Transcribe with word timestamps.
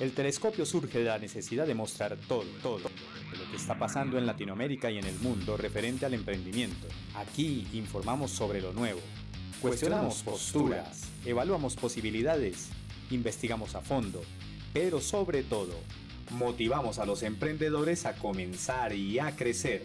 El 0.00 0.12
telescopio 0.12 0.64
surge 0.64 0.98
de 0.98 1.06
la 1.06 1.18
necesidad 1.18 1.66
de 1.66 1.74
mostrar 1.74 2.16
todo, 2.28 2.44
todo, 2.62 2.78
lo 2.78 3.50
que 3.50 3.56
está 3.56 3.76
pasando 3.76 4.16
en 4.16 4.26
Latinoamérica 4.26 4.92
y 4.92 4.98
en 4.98 5.04
el 5.04 5.18
mundo 5.18 5.56
referente 5.56 6.06
al 6.06 6.14
emprendimiento. 6.14 6.86
Aquí 7.16 7.66
informamos 7.72 8.30
sobre 8.30 8.60
lo 8.60 8.72
nuevo, 8.72 9.00
cuestionamos 9.60 10.22
posturas, 10.22 11.08
evaluamos 11.24 11.74
posibilidades, 11.74 12.68
investigamos 13.10 13.74
a 13.74 13.80
fondo, 13.80 14.22
pero 14.72 15.00
sobre 15.00 15.42
todo, 15.42 15.74
motivamos 16.30 17.00
a 17.00 17.06
los 17.06 17.24
emprendedores 17.24 18.06
a 18.06 18.14
comenzar 18.14 18.92
y 18.92 19.18
a 19.18 19.34
crecer. 19.34 19.82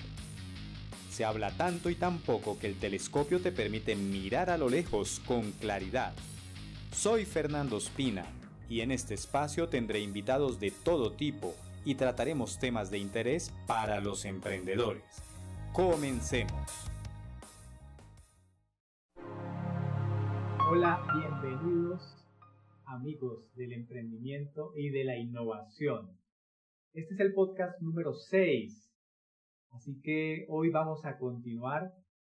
Se 1.11 1.25
habla 1.25 1.57
tanto 1.57 1.89
y 1.89 1.95
tan 1.95 2.19
poco 2.19 2.59
que 2.59 2.67
el 2.67 2.75
telescopio 2.75 3.41
te 3.41 3.51
permite 3.51 3.95
mirar 3.95 4.51
a 4.51 4.59
lo 4.59 4.69
lejos 4.69 5.21
con 5.25 5.53
claridad. 5.53 6.13
Soy 6.91 7.25
Fernando 7.25 7.77
Espina 7.77 8.27
y 8.69 8.81
en 8.81 8.91
este 8.91 9.13
espacio 9.13 9.69
tendré 9.69 9.99
invitados 9.99 10.59
de 10.59 10.71
todo 10.71 11.11
tipo 11.13 11.53
y 11.85 11.95
trataremos 11.95 12.59
temas 12.59 12.89
de 12.91 12.99
interés 12.99 13.53
para 13.67 13.99
los 13.99 14.25
emprendedores. 14.25 15.03
Comencemos. 15.73 16.71
Hola, 20.69 21.05
bienvenidos 21.13 22.23
amigos 22.93 23.51
del 23.55 23.73
emprendimiento 23.73 24.71
y 24.75 24.89
de 24.89 25.03
la 25.03 25.17
innovación. 25.17 26.17
Este 26.93 27.15
es 27.15 27.19
el 27.19 27.33
podcast 27.33 27.81
número 27.81 28.13
6, 28.13 28.91
así 29.71 29.99
que 30.01 30.45
hoy 30.47 30.69
vamos 30.69 31.03
a 31.05 31.17
continuar 31.17 31.91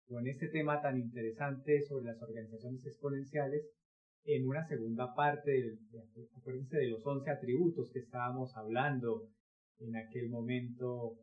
con 0.07 0.29
este 0.29 0.49
tema 0.49 0.81
tan 0.81 0.99
interesante 0.99 1.83
sobre 1.83 2.07
las 2.07 2.23
organizaciones 2.23 2.87
exponenciales 2.87 3.69
en 4.25 4.47
una 4.47 4.67
segunda 4.67 5.15
parte, 5.15 5.51
de, 5.51 5.79
acuérdense 6.37 6.77
de 6.79 6.89
los 6.89 7.05
11 7.05 7.31
atributos 7.31 7.91
que 7.93 8.01
estábamos 8.01 8.57
hablando 8.57 9.29
en 9.79 9.97
aquel 9.97 10.31
momento, 10.31 11.19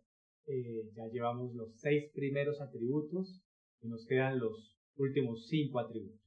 eh, 0.46 0.90
ya 0.94 1.08
llevamos 1.08 1.54
los 1.56 1.80
seis 1.80 2.12
primeros 2.14 2.62
atributos 2.62 3.42
y 3.82 3.88
nos 3.88 4.06
quedan 4.06 4.40
los 4.40 4.78
últimos 4.98 5.48
cinco 5.48 5.80
atributos. 5.80 6.20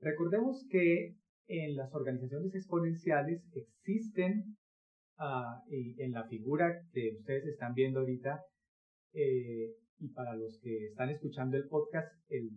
Recordemos 0.00 0.66
que 0.70 1.16
en 1.48 1.76
las 1.76 1.94
organizaciones 1.94 2.54
exponenciales 2.54 3.42
existen, 3.54 4.56
uh, 5.18 5.62
en 5.70 6.12
la 6.12 6.26
figura 6.28 6.82
que 6.92 7.16
ustedes 7.18 7.46
están 7.46 7.72
viendo 7.72 8.00
ahorita, 8.00 8.40
eh, 9.14 9.72
y 9.98 10.08
para 10.08 10.34
los 10.36 10.58
que 10.60 10.88
están 10.88 11.08
escuchando 11.08 11.56
el 11.56 11.68
podcast, 11.68 12.12
el, 12.28 12.50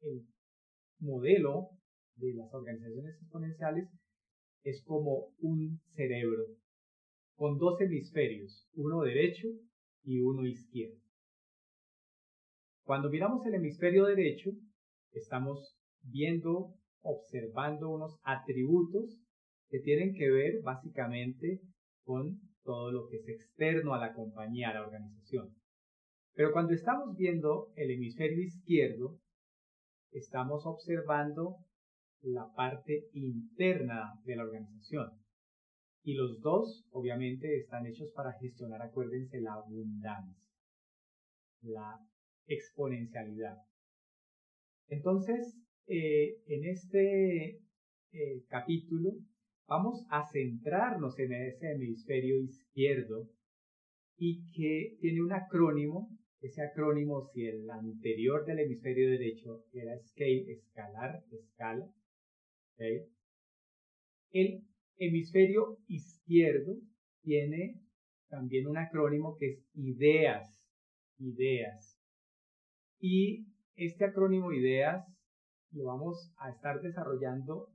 el 0.00 0.26
modelo 0.98 1.70
de 2.16 2.34
las 2.34 2.52
organizaciones 2.52 3.16
exponenciales 3.20 3.88
es 4.62 4.82
como 4.84 5.28
un 5.38 5.80
cerebro 5.94 6.44
con 7.36 7.58
dos 7.58 7.80
hemisferios, 7.80 8.66
uno 8.74 9.02
derecho 9.02 9.48
y 10.02 10.20
uno 10.20 10.46
izquierdo. 10.46 10.98
Cuando 12.84 13.10
miramos 13.10 13.44
el 13.46 13.54
hemisferio 13.54 14.04
derecho, 14.04 14.50
estamos 15.12 15.76
viendo, 16.02 16.74
observando 17.02 17.90
unos 17.90 18.18
atributos 18.22 19.20
que 19.68 19.80
tienen 19.80 20.14
que 20.14 20.30
ver 20.30 20.62
básicamente 20.62 21.60
con 22.04 22.40
todo 22.62 22.90
lo 22.90 23.08
que 23.08 23.16
es 23.16 23.28
externo 23.28 23.92
a 23.92 23.98
la 23.98 24.14
compañía, 24.14 24.70
a 24.70 24.74
la 24.74 24.86
organización. 24.86 25.54
Pero 26.34 26.52
cuando 26.52 26.74
estamos 26.74 27.16
viendo 27.16 27.72
el 27.76 27.90
hemisferio 27.90 28.42
izquierdo, 28.42 29.18
estamos 30.12 30.64
observando 30.64 31.56
la 32.22 32.52
parte 32.54 33.08
interna 33.12 34.12
de 34.24 34.36
la 34.36 34.44
organización. 34.44 35.10
Y 36.02 36.14
los 36.14 36.40
dos, 36.40 36.86
obviamente, 36.90 37.58
están 37.58 37.86
hechos 37.86 38.10
para 38.14 38.32
gestionar, 38.38 38.80
acuérdense, 38.82 39.40
la 39.40 39.54
abundancia, 39.54 40.42
la 41.62 41.98
exponencialidad. 42.46 43.56
Entonces, 44.88 45.58
eh, 45.88 46.36
en 46.46 46.64
este 46.64 47.60
eh, 48.12 48.44
capítulo 48.48 49.12
vamos 49.68 50.04
a 50.10 50.24
centrarnos 50.30 51.18
en 51.18 51.32
ese 51.32 51.72
hemisferio 51.72 52.40
izquierdo 52.40 53.28
y 54.16 54.48
que 54.52 54.96
tiene 55.00 55.22
un 55.22 55.32
acrónimo 55.32 56.08
ese 56.46 56.62
acrónimo, 56.62 57.28
si 57.32 57.46
el 57.46 57.68
anterior 57.68 58.44
del 58.44 58.60
hemisferio 58.60 59.10
derecho 59.10 59.64
era 59.72 59.98
scale, 59.98 60.44
escalar, 60.52 61.24
escala, 61.32 61.90
el 62.78 64.62
hemisferio 64.98 65.78
izquierdo 65.86 66.76
tiene 67.22 67.80
también 68.28 68.66
un 68.66 68.76
acrónimo 68.76 69.36
que 69.38 69.50
es 69.50 69.64
ideas, 69.74 70.60
ideas. 71.18 71.98
Y 72.98 73.46
este 73.74 74.04
acrónimo 74.04 74.52
ideas 74.52 75.06
lo 75.70 75.84
vamos 75.84 76.32
a 76.38 76.50
estar 76.50 76.80
desarrollando 76.80 77.68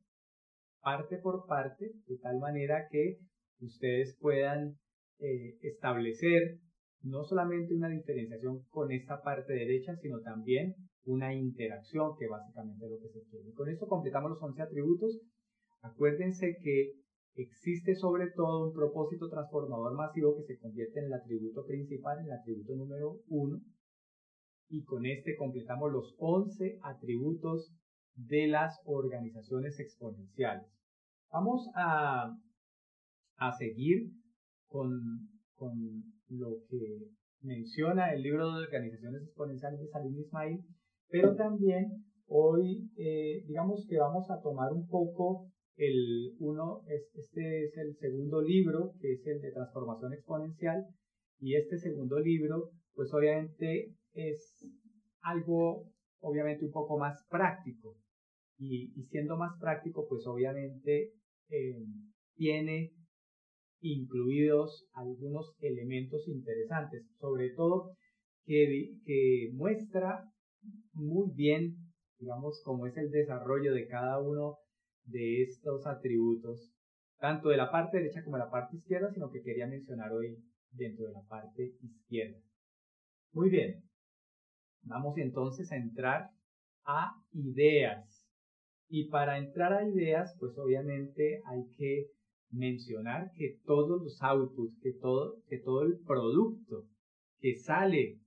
parte 0.82 1.18
por 1.18 1.46
parte, 1.46 1.92
de 2.08 2.18
tal 2.18 2.40
manera 2.40 2.88
que 2.90 3.20
ustedes 3.60 4.18
puedan 4.20 4.78
eh, 5.20 5.58
establecer 5.62 6.60
no 7.04 7.24
solamente 7.24 7.74
una 7.76 7.90
diferenciación 7.90 8.64
con 8.70 8.92
esta 8.92 9.22
parte 9.22 9.54
derecha, 9.54 9.96
sino 9.98 10.22
también 10.22 10.76
una 11.06 11.34
interacción, 11.34 12.16
que 12.18 12.28
básicamente 12.28 12.86
es 12.86 12.92
lo 12.92 13.00
que 13.00 13.10
se 13.10 13.24
quiere. 13.30 13.50
Y 13.50 13.54
con 13.54 13.70
esto 13.70 13.88
completamos 13.88 14.32
los 14.32 14.42
11 14.42 14.62
atributos. 14.62 15.20
Acuérdense 15.82 16.58
que 16.62 16.94
existe 17.36 17.96
sobre 17.96 18.30
todo 18.36 18.68
un 18.68 18.74
propósito 18.74 19.30
transformador 19.30 19.96
masivo 19.96 20.36
que 20.36 20.44
se 20.44 20.60
convierte 20.60 21.00
en 21.00 21.06
el 21.06 21.14
atributo 21.14 21.66
principal, 21.66 22.20
en 22.20 22.26
el 22.26 22.34
atributo 22.34 22.76
número 22.76 23.20
1. 23.28 23.60
Y 24.70 24.84
con 24.84 25.06
este 25.06 25.36
completamos 25.36 25.92
los 25.92 26.16
11 26.18 26.80
atributos 26.84 27.74
de 28.16 28.48
las 28.48 28.80
organizaciones 28.86 29.80
exponenciales. 29.80 30.68
Vamos 31.32 31.68
a, 31.76 32.38
a 33.38 33.52
seguir 33.54 34.12
con, 34.68 35.30
con 35.56 35.74
lo 36.30 36.58
que 36.70 37.10
menciona 37.42 38.14
el 38.14 38.22
libro 38.22 38.54
de 38.54 38.66
organizaciones 38.66 39.24
exponenciales 39.24 39.80
de 39.80 39.88
Salim 39.88 40.20
Ismail, 40.20 40.60
pero 41.12 41.36
también 41.36 42.06
hoy 42.28 42.90
eh, 42.98 43.44
digamos 43.46 43.86
que 43.88 43.98
vamos 43.98 44.30
a 44.32 44.42
tomar 44.42 44.72
un 44.72 44.88
poco 44.88 45.52
el 45.76 46.36
uno, 46.40 46.82
este 46.88 47.66
es 47.66 47.78
el 47.78 47.96
segundo 47.98 48.42
libro, 48.42 48.94
que 49.00 49.14
es 49.14 49.26
el 49.26 49.42
de 49.42 49.52
transformación 49.52 50.14
exponencial, 50.14 50.86
y 51.40 51.56
este 51.56 51.78
segundo 51.78 52.20
libro, 52.20 52.70
pues 52.94 53.12
obviamente 53.14 53.96
es 54.14 54.64
algo, 55.22 55.88
obviamente 56.20 56.66
un 56.66 56.72
poco 56.72 56.98
más 57.00 57.26
práctico, 57.30 57.96
y, 58.60 58.92
siendo 59.10 59.38
más 59.38 59.60
práctico, 59.60 60.06
pues 60.08 60.26
obviamente 60.28 61.14
eh, 61.50 61.84
tiene 62.36 62.92
incluidos 63.82 64.88
algunos 64.94 65.56
elementos 65.62 66.28
interesantes, 66.28 67.08
sobre 67.20 67.50
todo 67.56 67.96
que, 68.46 68.92
que 69.04 69.50
muestra 69.54 70.31
muy 70.94 71.32
bien, 71.34 71.76
digamos, 72.20 72.62
cómo 72.64 72.88
es 72.88 72.96
el 72.98 73.10
desarrollo 73.10 73.74
de 73.74 73.88
cada 73.88 74.20
uno 74.20 74.58
de 75.06 75.44
estos 75.44 75.86
atributos, 75.88 76.72
tanto 77.20 77.50
de 77.50 77.58
la 77.58 77.72
parte 77.72 77.98
derecha 77.98 78.24
como 78.24 78.38
de 78.38 78.44
la 78.44 78.52
parte 78.52 78.78
izquierda, 78.78 79.12
sino 79.12 79.32
que 79.32 79.42
quería 79.42 79.68
mencionar 79.68 80.12
hoy 80.12 80.38
dentro 80.72 81.08
de 81.08 81.14
la 81.14 81.24
parte 81.28 81.74
izquierda. 81.82 82.40
Muy 83.34 83.50
bien, 83.50 83.84
vamos 84.84 85.18
entonces 85.18 85.72
a 85.72 85.78
entrar 85.78 86.30
a 86.86 87.12
ideas. 87.32 88.28
Y 88.90 89.10
para 89.10 89.38
entrar 89.38 89.74
a 89.74 89.88
ideas, 89.88 90.36
pues 90.40 90.58
obviamente 90.58 91.42
hay 91.46 91.66
que 91.78 92.08
mencionar 92.52 93.32
que 93.36 93.58
todos 93.64 94.02
los 94.02 94.22
outputs, 94.22 94.78
que 94.82 94.94
todo, 95.00 95.42
que 95.48 95.60
todo 95.60 95.84
el 95.84 96.00
producto 96.06 96.86
que 97.40 97.56
sale 97.56 98.20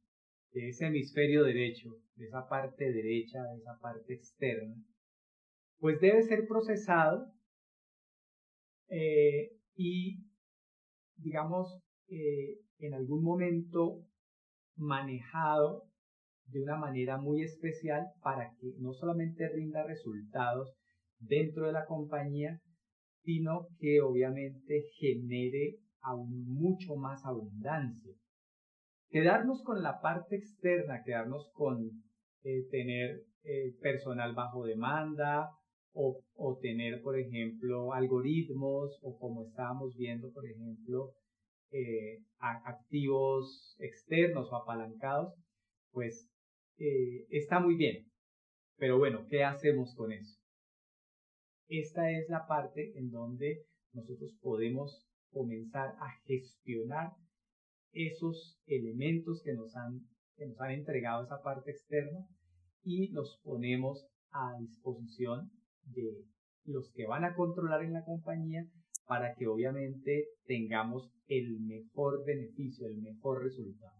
de 0.55 0.69
ese 0.69 0.87
hemisferio 0.87 1.43
derecho, 1.43 1.91
de 2.15 2.27
esa 2.27 2.49
parte 2.49 2.93
derecha, 2.93 3.43
de 3.43 3.59
esa 3.59 3.77
parte 3.81 4.15
externa, 4.15 4.77
pues 5.79 6.01
debe 6.01 6.23
ser 6.23 6.47
procesado 6.47 7.27
eh, 8.89 9.51
y, 9.75 10.25
digamos, 11.17 11.83
eh, 12.09 12.61
en 12.79 12.95
algún 12.95 13.25
momento 13.25 14.07
manejado 14.77 15.89
de 16.47 16.63
una 16.63 16.77
manera 16.77 17.19
muy 17.19 17.43
especial 17.43 18.07
para 18.23 18.55
que 18.61 18.75
no 18.79 18.93
solamente 18.93 19.49
rinda 19.49 19.85
resultados 19.85 20.73
dentro 21.19 21.67
de 21.67 21.73
la 21.73 21.87
compañía, 21.87 22.61
sino 23.25 23.67
que 23.81 24.01
obviamente 24.03 24.85
genere 24.99 25.79
aún 26.01 26.45
mucho 26.47 26.95
más 26.95 27.25
abundancia. 27.25 28.15
Quedarnos 29.15 29.63
con 29.63 29.81
la 29.81 30.01
parte 30.01 30.35
externa, 30.35 31.05
quedarnos 31.05 31.49
con 31.53 31.89
eh, 32.43 32.67
tener 32.69 33.23
eh, 33.45 33.73
personal 33.81 34.35
bajo 34.35 34.65
demanda 34.65 35.51
o, 35.93 36.59
tener, 36.61 37.01
por 37.01 37.17
ejemplo, 37.17 37.93
algoritmos 37.93 38.99
o 39.05 39.17
como 39.21 39.45
estábamos 39.45 39.95
viendo, 39.97 40.33
por 40.33 40.45
ejemplo, 40.45 41.13
eh, 41.71 42.25
activos 42.41 43.77
externos 43.79 44.51
o 44.51 44.57
apalancados, 44.57 45.33
pues 45.93 46.29
está 46.77 47.61
muy 47.61 47.77
bien. 47.77 48.11
Pero 48.79 48.99
bueno, 48.99 49.27
¿qué 49.31 49.45
hacemos 49.45 49.95
con 49.95 50.11
eso? 50.11 50.41
Esta 51.69 52.11
es 52.11 52.29
la 52.29 52.49
parte 52.49 52.99
en 52.99 53.13
donde 53.13 53.63
nosotros 53.93 54.37
podemos 54.43 55.07
comenzar 55.31 55.91
a 56.01 56.11
gestionar 56.25 57.13
esos 57.95 58.59
elementos 58.67 59.43
que 59.45 59.55
nos 59.55 59.75
han, 59.77 60.01
que 60.37 60.47
nos 60.47 60.61
han 60.61 60.73
entregado 60.73 61.25
esa 61.25 61.43
parte 61.43 61.71
externa 61.71 62.27
y 62.83 63.09
los 63.13 63.41
ponemos 63.45 64.07
a 64.31 64.59
disposición 64.59 65.51
de 65.85 66.25
los 66.65 66.93
que 66.95 67.07
van 67.07 67.25
a 67.25 67.35
controlar 67.35 67.83
en 67.83 67.93
la 67.93 68.05
compañía 68.05 68.67
para 69.07 69.35
que 69.35 69.47
obviamente 69.47 70.29
tengamos 70.47 71.11
el 71.29 71.61
mejor 71.61 72.25
beneficio, 72.25 72.87
el 72.87 72.97
mejor 73.03 73.43
resultado. 73.43 73.99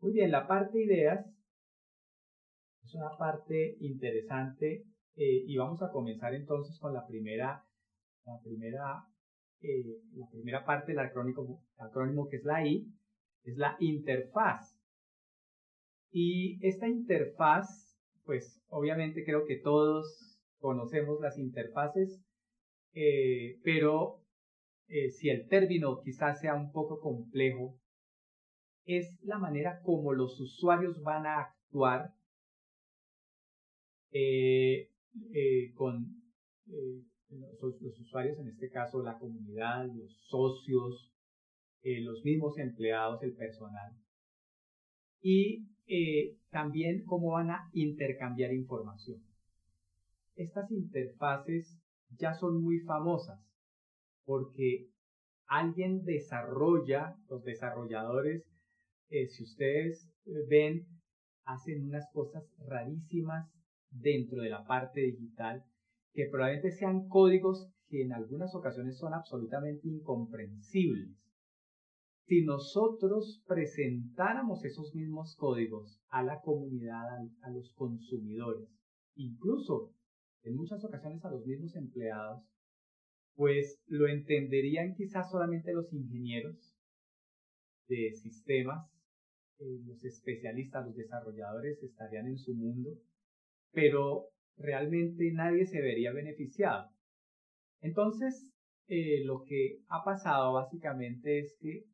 Muy 0.00 0.12
bien, 0.12 0.30
la 0.30 0.46
parte 0.46 0.82
ideas 0.82 1.26
es 2.84 2.94
una 2.94 3.16
parte 3.18 3.76
interesante 3.80 4.84
eh, 5.16 5.44
y 5.46 5.56
vamos 5.56 5.82
a 5.82 5.90
comenzar 5.90 6.34
entonces 6.34 6.78
con 6.78 6.94
la 6.94 7.06
primera, 7.06 7.64
la 8.24 8.40
primera, 8.42 9.04
eh, 9.60 9.84
la 10.14 10.28
primera 10.30 10.64
parte 10.64 10.92
del 10.92 11.00
acrónimo, 11.00 12.28
que 12.28 12.36
es 12.36 12.44
la 12.44 12.66
I, 12.66 12.86
es 13.42 13.56
la 13.56 13.76
interfaz. 13.80 14.78
Y 16.10 16.64
esta 16.66 16.88
interfaz, 16.88 17.96
pues 18.24 18.62
obviamente 18.68 19.24
creo 19.24 19.46
que 19.46 19.56
todos 19.56 20.38
conocemos 20.58 21.20
las 21.20 21.38
interfaces, 21.38 22.22
eh, 22.94 23.58
pero 23.64 24.22
eh, 24.86 25.10
si 25.10 25.28
el 25.28 25.48
término 25.48 26.00
quizás 26.02 26.40
sea 26.40 26.54
un 26.54 26.70
poco 26.70 27.00
complejo, 27.00 27.76
es 28.84 29.18
la 29.22 29.38
manera 29.38 29.80
como 29.82 30.12
los 30.12 30.40
usuarios 30.40 31.02
van 31.02 31.26
a 31.26 31.40
actuar 31.40 32.14
con 35.74 36.18
los, 37.30 37.80
los, 37.80 38.00
usuarios, 38.00 38.38
en 38.38 38.48
este 38.48 38.70
caso 38.70 39.02
la 39.02 39.18
comunidad, 39.18 39.86
los 39.86 40.12
socios, 40.28 41.12
los 41.82 42.24
mismos 42.24 42.58
empleados, 42.58 43.22
el 43.22 43.34
personal. 43.34 43.92
Y 45.22 45.66
también 46.50 47.04
cómo 47.04 47.32
van 47.32 47.50
a 47.50 47.70
intercambiar 47.72 48.52
información 48.52 49.22
estas 50.38 50.70
interfaces 50.70 51.76
ya 52.16 52.32
son 52.32 52.62
muy 52.62 52.78
famosas 52.80 53.40
porque 54.24 54.88
alguien 55.46 56.04
desarrolla, 56.04 57.16
los 57.28 57.42
desarrolladores, 57.44 58.44
eh, 59.10 59.26
si 59.28 59.42
ustedes 59.42 60.08
eh, 60.26 60.30
ven, 60.48 60.86
hacen 61.44 61.84
unas 61.84 62.08
cosas 62.12 62.44
rarísimas 62.58 63.50
dentro 63.90 64.42
de 64.42 64.50
la 64.50 64.64
parte 64.64 65.00
digital 65.00 65.64
que 66.12 66.28
probablemente 66.30 66.70
sean 66.72 67.08
códigos 67.08 67.70
que 67.88 68.02
en 68.02 68.12
algunas 68.12 68.54
ocasiones 68.54 68.98
son 68.98 69.14
absolutamente 69.14 69.88
incomprensibles. 69.88 71.16
Si 72.26 72.44
nosotros 72.44 73.42
presentáramos 73.46 74.64
esos 74.64 74.94
mismos 74.94 75.34
códigos 75.36 75.98
a 76.08 76.22
la 76.22 76.40
comunidad, 76.42 77.06
a 77.40 77.50
los 77.50 77.72
consumidores, 77.72 78.68
incluso 79.14 79.94
en 80.42 80.56
muchas 80.56 80.84
ocasiones 80.84 81.24
a 81.24 81.30
los 81.30 81.46
mismos 81.46 81.74
empleados, 81.76 82.42
pues 83.34 83.80
lo 83.86 84.08
entenderían 84.08 84.94
quizás 84.94 85.30
solamente 85.30 85.72
los 85.72 85.92
ingenieros 85.92 86.76
de 87.88 88.12
sistemas, 88.12 88.90
eh, 89.60 89.80
los 89.86 90.04
especialistas, 90.04 90.86
los 90.86 90.96
desarrolladores 90.96 91.82
estarían 91.82 92.26
en 92.26 92.38
su 92.38 92.54
mundo, 92.54 92.90
pero 93.72 94.26
realmente 94.58 95.30
nadie 95.32 95.66
se 95.66 95.80
vería 95.80 96.12
beneficiado. 96.12 96.90
Entonces, 97.80 98.46
eh, 98.88 99.24
lo 99.24 99.44
que 99.44 99.78
ha 99.88 100.04
pasado 100.04 100.52
básicamente 100.52 101.40
es 101.40 101.56
que 101.60 101.84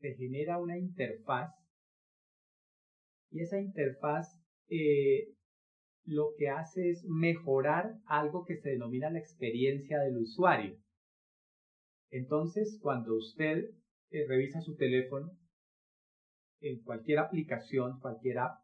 se 0.00 0.14
genera 0.14 0.58
una 0.58 0.78
interfaz 0.78 1.52
y 3.30 3.40
esa 3.40 3.60
interfaz 3.60 4.40
eh, 4.68 5.34
lo 6.04 6.32
que 6.38 6.48
hace 6.48 6.90
es 6.90 7.04
mejorar 7.04 7.94
algo 8.06 8.44
que 8.44 8.56
se 8.56 8.70
denomina 8.70 9.10
la 9.10 9.18
experiencia 9.18 9.98
del 9.98 10.18
usuario. 10.18 10.78
Entonces, 12.10 12.78
cuando 12.80 13.14
usted 13.14 13.70
eh, 14.10 14.26
revisa 14.26 14.62
su 14.62 14.76
teléfono, 14.76 15.36
en 16.60 16.82
cualquier 16.82 17.18
aplicación, 17.18 18.00
cualquier 18.00 18.38
app, 18.38 18.58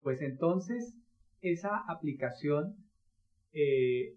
pues 0.00 0.20
entonces 0.20 0.94
esa 1.42 1.84
aplicación 1.88 2.76
eh, 3.52 4.14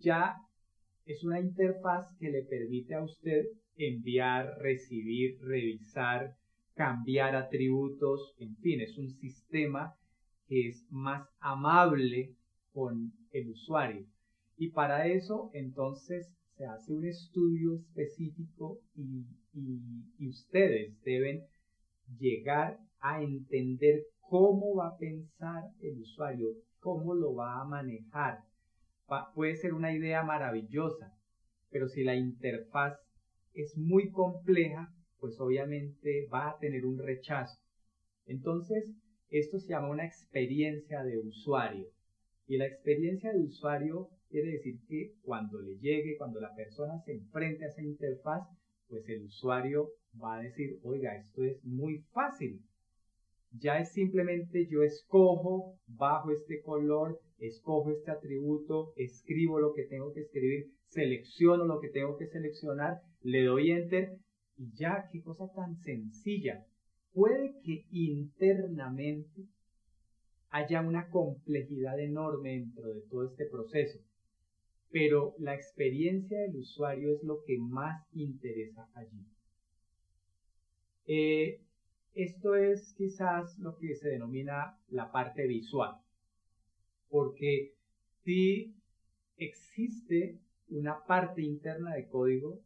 ya 0.00 0.34
es 1.06 1.22
una 1.24 1.40
interfaz 1.40 2.06
que 2.18 2.30
le 2.30 2.42
permite 2.42 2.94
a 2.94 3.04
usted 3.04 3.44
enviar, 3.76 4.58
recibir, 4.58 5.38
revisar, 5.40 6.34
cambiar 6.74 7.36
atributos, 7.36 8.34
en 8.38 8.56
fin, 8.56 8.80
es 8.80 8.96
un 8.98 9.10
sistema 9.10 9.94
es 10.48 10.86
más 10.90 11.26
amable 11.40 12.34
con 12.72 13.12
el 13.32 13.50
usuario. 13.50 14.06
Y 14.56 14.70
para 14.70 15.06
eso 15.06 15.50
entonces 15.54 16.30
se 16.56 16.66
hace 16.66 16.92
un 16.92 17.06
estudio 17.06 17.76
específico 17.76 18.78
y, 18.94 19.24
ustedes 20.26 20.98
deben 21.02 21.42
llegar 22.18 22.78
a 23.00 23.22
entender 23.22 24.02
cómo 24.32 24.74
va 24.76 24.88
a 24.88 24.96
pensar 24.96 25.64
el 25.82 26.00
usuario, 26.00 26.48
cómo 26.80 27.12
lo 27.12 27.34
va 27.34 27.60
a 27.60 27.66
manejar. 27.66 28.38
puede 29.34 29.56
ser 29.56 29.74
una 29.74 29.94
idea 29.94 30.22
maravillosa, 30.22 31.12
pero 31.68 31.86
si 31.86 32.02
la 32.02 32.14
interfaz 32.14 32.94
es 33.52 33.76
muy 33.76 34.10
compleja, 34.10 34.88
pues 35.20 35.38
obviamente 35.38 36.26
va 36.32 36.48
a 36.48 36.58
tener 36.58 36.86
un 36.86 36.98
rechazo. 36.98 37.60
Entonces, 38.24 38.94
esto 39.28 39.58
se 39.58 39.68
llama 39.68 39.90
una 39.90 40.06
experiencia 40.06 41.02
de 41.02 41.18
usuario. 41.18 41.88
Y 42.46 42.56
la 42.56 42.66
experiencia 42.66 43.34
de 43.34 43.44
usuario 43.44 44.08
quiere 44.30 44.52
decir 44.52 44.80
que 44.88 45.12
cuando 45.20 45.60
le 45.60 45.76
llegue, 45.76 46.16
cuando 46.16 46.40
la 46.40 46.54
persona 46.54 46.98
se 47.04 47.12
enfrente 47.12 47.66
a 47.66 47.68
esa 47.68 47.82
interfaz, 47.82 48.48
pues 48.88 49.06
el 49.10 49.24
usuario 49.24 49.90
va 50.18 50.38
a 50.38 50.42
decir, 50.42 50.78
oiga, 50.84 51.14
esto 51.18 51.44
es 51.44 51.62
muy 51.64 51.98
fácil. 52.14 52.62
Ya 53.58 53.78
es 53.78 53.92
simplemente 53.92 54.66
yo 54.66 54.82
escojo, 54.82 55.76
bajo 55.86 56.30
este 56.30 56.62
color, 56.62 57.20
escojo 57.38 57.90
este 57.90 58.10
atributo, 58.10 58.92
escribo 58.96 59.60
lo 59.60 59.74
que 59.74 59.84
tengo 59.84 60.12
que 60.12 60.20
escribir, 60.20 60.70
selecciono 60.88 61.64
lo 61.64 61.80
que 61.80 61.88
tengo 61.88 62.16
que 62.16 62.26
seleccionar, 62.26 63.00
le 63.22 63.44
doy 63.44 63.70
enter 63.70 64.16
y 64.56 64.72
ya, 64.74 65.08
qué 65.12 65.22
cosa 65.22 65.50
tan 65.54 65.76
sencilla 65.76 66.64
puede 67.12 67.54
que 67.62 67.84
internamente 67.90 69.46
haya 70.50 70.80
una 70.80 71.08
complejidad 71.08 71.98
enorme 71.98 72.50
dentro 72.50 72.88
de 72.92 73.00
todo 73.02 73.24
este 73.30 73.46
proceso, 73.46 73.98
pero 74.90 75.34
la 75.38 75.54
experiencia 75.54 76.40
del 76.40 76.56
usuario 76.56 77.14
es 77.14 77.22
lo 77.22 77.42
que 77.46 77.58
más 77.58 78.06
interesa 78.12 78.88
allí. 78.94 79.24
Eh, 81.06 81.60
esto 82.14 82.54
es 82.54 82.94
quizás 82.94 83.58
lo 83.58 83.76
que 83.78 83.94
se 83.94 84.08
denomina 84.08 84.78
la 84.88 85.10
parte 85.10 85.46
visual, 85.46 85.96
porque 87.08 87.74
si 88.22 88.74
existe 89.36 90.38
una 90.68 91.04
parte 91.04 91.42
interna 91.42 91.94
de 91.94 92.08
código 92.08 92.60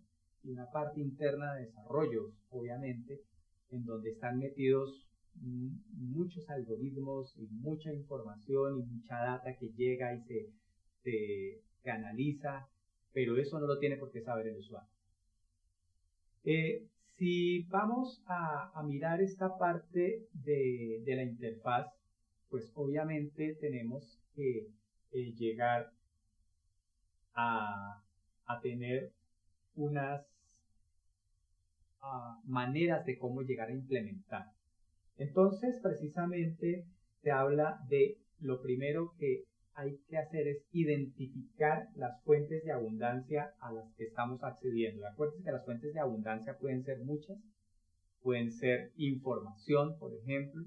y 0.44 0.50
una 0.50 0.70
parte 0.70 1.00
interna 1.00 1.54
de 1.54 1.66
desarrollo, 1.66 2.32
obviamente, 2.50 3.22
en 3.70 3.84
donde 3.84 4.10
están 4.10 4.38
metidos 4.38 5.06
muchos 5.40 6.48
algoritmos 6.48 7.36
y 7.36 7.46
mucha 7.48 7.92
información 7.92 8.78
y 8.78 8.82
mucha 8.84 9.16
data 9.16 9.56
que 9.56 9.68
llega 9.76 10.14
y 10.14 10.22
se, 10.22 10.50
se, 11.82 11.90
analiza, 11.90 12.68
pero 13.12 13.36
eso 13.36 13.60
no 13.60 13.66
lo 13.66 13.78
tiene 13.78 13.96
por 13.96 14.10
qué 14.10 14.20
saber 14.20 14.48
el 14.48 14.56
usuario. 14.56 14.90
Eh, 16.44 16.86
si 17.16 17.62
vamos 17.64 18.22
a, 18.26 18.82
mirar 18.84 19.20
esta 19.20 19.56
parte 19.58 20.26
de, 20.32 21.02
la 21.06 21.22
interfaz, 21.22 21.86
pues 22.50 22.70
obviamente 22.74 23.56
tenemos 23.60 24.20
que 24.34 24.68
eh, 25.12 25.32
llegar 25.32 25.90
a, 27.34 28.02
a 28.46 28.60
tener 28.60 29.12
unas 29.74 30.26
maneras 32.44 33.04
de 33.04 33.18
cómo 33.18 33.42
llegar 33.42 33.68
a 33.68 33.72
implementar. 33.72 34.52
Entonces, 35.18 35.80
precisamente 35.82 36.84
se 37.22 37.30
habla 37.30 37.80
de 37.88 38.18
lo 38.40 38.60
primero 38.60 39.14
que 39.18 39.44
hay 39.76 39.98
que 40.08 40.16
hacer 40.16 40.48
es 40.48 40.66
identificar 40.72 41.88
las 41.96 42.22
fuentes 42.24 42.64
de 42.64 42.72
abundancia 42.72 43.52
a 43.60 43.72
las 43.72 43.94
que 43.94 44.04
estamos 44.04 44.42
accediendo. 44.42 45.06
Acuérdense 45.06 45.44
que 45.44 45.52
las 45.52 45.64
fuentes 45.64 45.92
de 45.92 46.00
abundancia 46.00 46.56
pueden 46.58 46.82
ser 46.82 46.98
muchas, 47.04 47.38
pueden 48.22 48.50
ser 48.50 48.92
información, 48.96 49.98
por 49.98 50.14
ejemplo, 50.14 50.64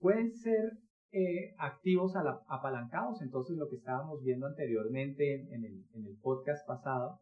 pueden 0.00 0.32
ser 0.32 0.72
eh, 1.12 1.54
activos 1.58 2.14
apalancados, 2.48 3.22
entonces 3.22 3.56
lo 3.56 3.68
que 3.68 3.76
estábamos 3.76 4.22
viendo 4.22 4.46
anteriormente 4.46 5.46
en, 5.54 5.64
el, 5.64 6.16
podcast 6.20 6.66
pasado, 6.66 7.20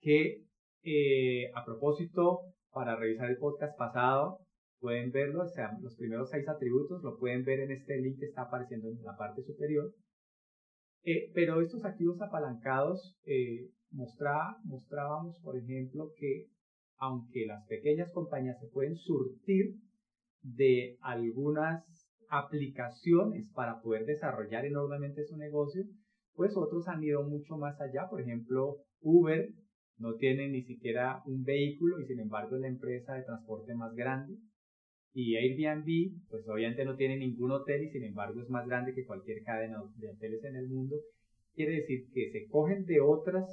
que 0.00 0.44
eh, 0.84 1.50
a 1.54 1.64
propósito, 1.64 2.40
para 2.72 2.96
revisar 2.96 3.30
el 3.30 3.38
podcast 3.38 3.76
pasado, 3.76 4.38
pueden 4.80 5.10
verlo, 5.10 5.42
o 5.42 5.48
sea, 5.48 5.76
los 5.80 5.96
primeros 5.96 6.30
seis 6.30 6.48
atributos 6.48 7.02
lo 7.02 7.18
pueden 7.18 7.44
ver 7.44 7.60
en 7.60 7.72
este 7.72 7.96
link 7.96 8.18
que 8.18 8.26
está 8.26 8.42
apareciendo 8.42 8.88
en 8.88 9.02
la 9.02 9.16
parte 9.16 9.42
superior. 9.42 9.92
Eh, 11.04 11.30
pero 11.34 11.60
estos 11.60 11.84
activos 11.84 12.20
apalancados 12.20 13.16
mostrábamos, 13.90 15.38
por 15.42 15.56
ejemplo, 15.56 16.10
que 16.18 16.48
aunque 16.96 17.46
las 17.46 17.66
pequeñas 17.66 18.10
compañías 18.12 18.58
se 18.60 18.68
pueden 18.68 18.96
surtir 18.96 19.74
de 20.42 20.96
algunas 21.00 21.84
aplicaciones 22.28 23.50
para 23.54 23.80
poder 23.80 24.06
desarrollar 24.06 24.64
enormemente 24.64 25.24
su 25.24 25.36
negocio, 25.36 25.84
pues 26.34 26.56
otros 26.56 26.88
han 26.88 27.02
ido 27.02 27.22
mucho 27.22 27.56
más 27.56 27.80
allá. 27.80 28.08
Por 28.08 28.20
ejemplo, 28.20 28.76
Uber 29.00 29.48
no 29.98 30.14
tiene 30.16 30.48
ni 30.48 30.62
siquiera 30.62 31.22
un 31.26 31.44
vehículo 31.44 32.00
y 32.00 32.06
sin 32.06 32.20
embargo 32.20 32.56
es 32.56 32.62
la 32.62 32.68
empresa 32.68 33.14
de 33.14 33.22
transporte 33.22 33.74
más 33.74 33.94
grande. 33.94 34.34
Y 35.14 35.36
Airbnb, 35.36 36.28
pues 36.28 36.46
obviamente 36.48 36.84
no 36.84 36.96
tiene 36.96 37.16
ningún 37.16 37.52
hotel 37.52 37.84
y 37.84 37.90
sin 37.90 38.02
embargo 38.02 38.42
es 38.42 38.50
más 38.50 38.66
grande 38.66 38.94
que 38.94 39.06
cualquier 39.06 39.44
cadena 39.44 39.80
de 39.96 40.10
hoteles 40.10 40.42
en 40.44 40.56
el 40.56 40.68
mundo. 40.68 40.96
Quiere 41.54 41.76
decir 41.76 42.08
que 42.12 42.30
se 42.30 42.48
cogen 42.48 42.84
de 42.84 43.00
otros 43.00 43.44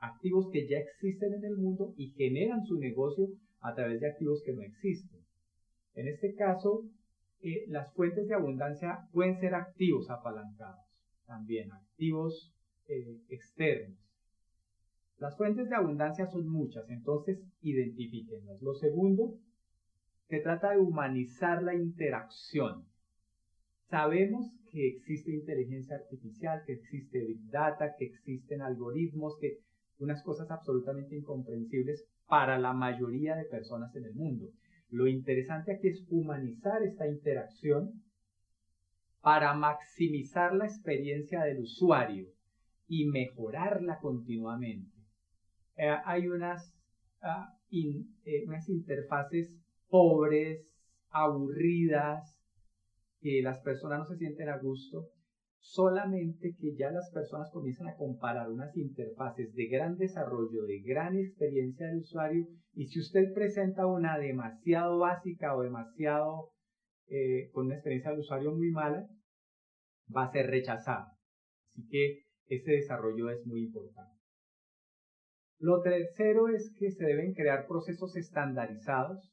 activos 0.00 0.50
que 0.52 0.68
ya 0.68 0.78
existen 0.78 1.32
en 1.32 1.44
el 1.44 1.56
mundo 1.56 1.94
y 1.96 2.10
generan 2.10 2.64
su 2.66 2.78
negocio 2.78 3.26
a 3.60 3.74
través 3.74 4.00
de 4.00 4.08
activos 4.08 4.42
que 4.44 4.52
no 4.52 4.60
existen. 4.60 5.20
En 5.94 6.08
este 6.08 6.34
caso, 6.34 6.84
eh, 7.40 7.64
las 7.68 7.92
fuentes 7.94 8.28
de 8.28 8.34
abundancia 8.34 9.08
pueden 9.12 9.38
ser 9.40 9.54
activos 9.54 10.10
apalancados, 10.10 10.84
también 11.26 11.72
activos 11.72 12.52
eh, 12.88 13.18
externos. 13.28 13.98
Las 15.18 15.36
fuentes 15.36 15.68
de 15.68 15.74
abundancia 15.74 16.26
son 16.26 16.48
muchas, 16.48 16.88
entonces 16.90 17.40
identifíquenlas. 17.62 18.60
Lo 18.62 18.74
segundo, 18.74 19.34
se 20.28 20.40
trata 20.40 20.72
de 20.72 20.78
humanizar 20.78 21.62
la 21.62 21.74
interacción. 21.74 22.84
Sabemos 23.88 24.52
que 24.70 24.86
existe 24.86 25.32
inteligencia 25.32 25.96
artificial, 25.96 26.62
que 26.66 26.74
existe 26.74 27.24
big 27.24 27.50
data, 27.50 27.94
que 27.98 28.04
existen 28.04 28.60
algoritmos, 28.60 29.38
que 29.40 29.60
unas 29.98 30.22
cosas 30.22 30.50
absolutamente 30.50 31.16
incomprensibles 31.16 32.04
para 32.26 32.58
la 32.58 32.74
mayoría 32.74 33.34
de 33.36 33.46
personas 33.46 33.94
en 33.96 34.04
el 34.04 34.14
mundo. 34.14 34.50
Lo 34.90 35.06
interesante 35.06 35.72
aquí 35.72 35.88
es 35.88 36.06
humanizar 36.10 36.82
esta 36.82 37.08
interacción 37.08 38.02
para 39.22 39.54
maximizar 39.54 40.54
la 40.54 40.66
experiencia 40.66 41.42
del 41.42 41.60
usuario 41.60 42.28
y 42.86 43.06
mejorarla 43.06 43.98
continuamente. 43.98 44.94
Eh, 45.76 45.96
hay 46.04 46.28
unas, 46.28 46.74
ah, 47.22 47.54
eh, 47.70 48.44
unas 48.46 48.68
interfaces 48.68 49.50
pobres, 49.88 50.66
aburridas, 51.10 52.36
que 53.20 53.40
las 53.42 53.60
personas 53.60 54.00
no 54.00 54.06
se 54.06 54.16
sienten 54.16 54.48
a 54.48 54.58
gusto 54.58 55.08
solamente 55.60 56.54
que 56.58 56.74
ya 56.76 56.90
las 56.90 57.10
personas 57.12 57.50
comienzan 57.52 57.88
a 57.88 57.96
comparar 57.96 58.50
unas 58.50 58.76
interfaces 58.76 59.54
de 59.54 59.66
gran 59.66 59.96
desarrollo, 59.96 60.64
de 60.66 60.80
gran 60.80 61.16
experiencia 61.16 61.86
del 61.86 61.98
usuario, 61.98 62.46
y 62.74 62.86
si 62.86 63.00
usted 63.00 63.32
presenta 63.34 63.86
una 63.86 64.18
demasiado 64.18 64.98
básica 64.98 65.56
o 65.56 65.62
demasiado 65.62 66.50
eh, 67.08 67.50
con 67.52 67.66
una 67.66 67.74
experiencia 67.74 68.10
del 68.10 68.20
usuario 68.20 68.52
muy 68.52 68.70
mala, 68.70 69.08
va 70.14 70.24
a 70.24 70.32
ser 70.32 70.46
rechazada. 70.46 71.12
Así 71.70 71.86
que 71.88 72.22
ese 72.46 72.72
desarrollo 72.72 73.30
es 73.30 73.44
muy 73.46 73.64
importante. 73.64 74.16
Lo 75.58 75.82
tercero 75.82 76.48
es 76.48 76.72
que 76.78 76.92
se 76.92 77.04
deben 77.04 77.34
crear 77.34 77.66
procesos 77.66 78.16
estandarizados, 78.16 79.32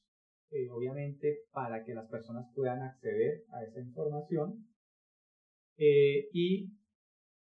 eh, 0.52 0.70
obviamente 0.70 1.40
para 1.52 1.84
que 1.84 1.94
las 1.94 2.10
personas 2.10 2.46
puedan 2.54 2.82
acceder 2.82 3.44
a 3.52 3.64
esa 3.64 3.82
información 3.82 4.66
eh, 5.78 6.28
y 6.32 6.72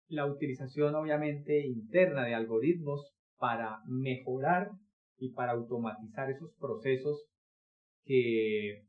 la 0.08 0.26
utilización 0.26 0.96
obviamente 0.96 1.66
interna 1.68 2.26
de 2.26 2.34
algoritmos 2.34 3.14
para 3.38 3.80
mejorar 3.88 4.72
y 5.18 5.34
para 5.34 5.52
automatizar 5.52 6.30
esos 6.32 6.54
procesos 6.60 7.26
que 8.06 8.84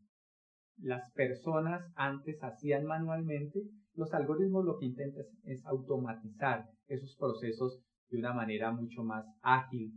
las 0.81 1.11
personas 1.13 1.83
antes 1.97 2.39
hacían 2.43 2.85
manualmente, 2.85 3.61
los 3.95 4.13
algoritmos 4.15 4.65
lo 4.65 4.79
que 4.79 4.87
intentan 4.87 5.25
es, 5.45 5.65
automatizar 5.67 6.67
esos 6.87 7.17
procesos 7.17 7.83
de 8.11 8.19
una 8.19 8.33
manera 8.33 8.71
mucho 8.71 9.03
más 9.03 9.27
ágil, 9.43 9.93